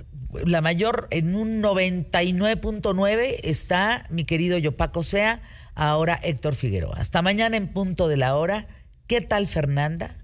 [0.45, 5.41] la mayor, en un 99.9 está mi querido Yopaco Sea,
[5.75, 6.97] ahora Héctor Figueroa.
[6.97, 8.67] Hasta mañana en punto de la hora.
[9.07, 10.23] ¿Qué tal Fernanda?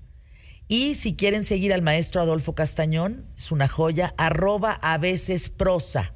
[0.68, 6.14] Y si quieren seguir al maestro Adolfo Castañón, es una joya, arroba a veces prosa.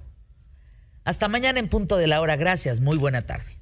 [1.04, 2.36] Hasta mañana en punto de la hora.
[2.36, 3.55] Gracias, muy buena tarde.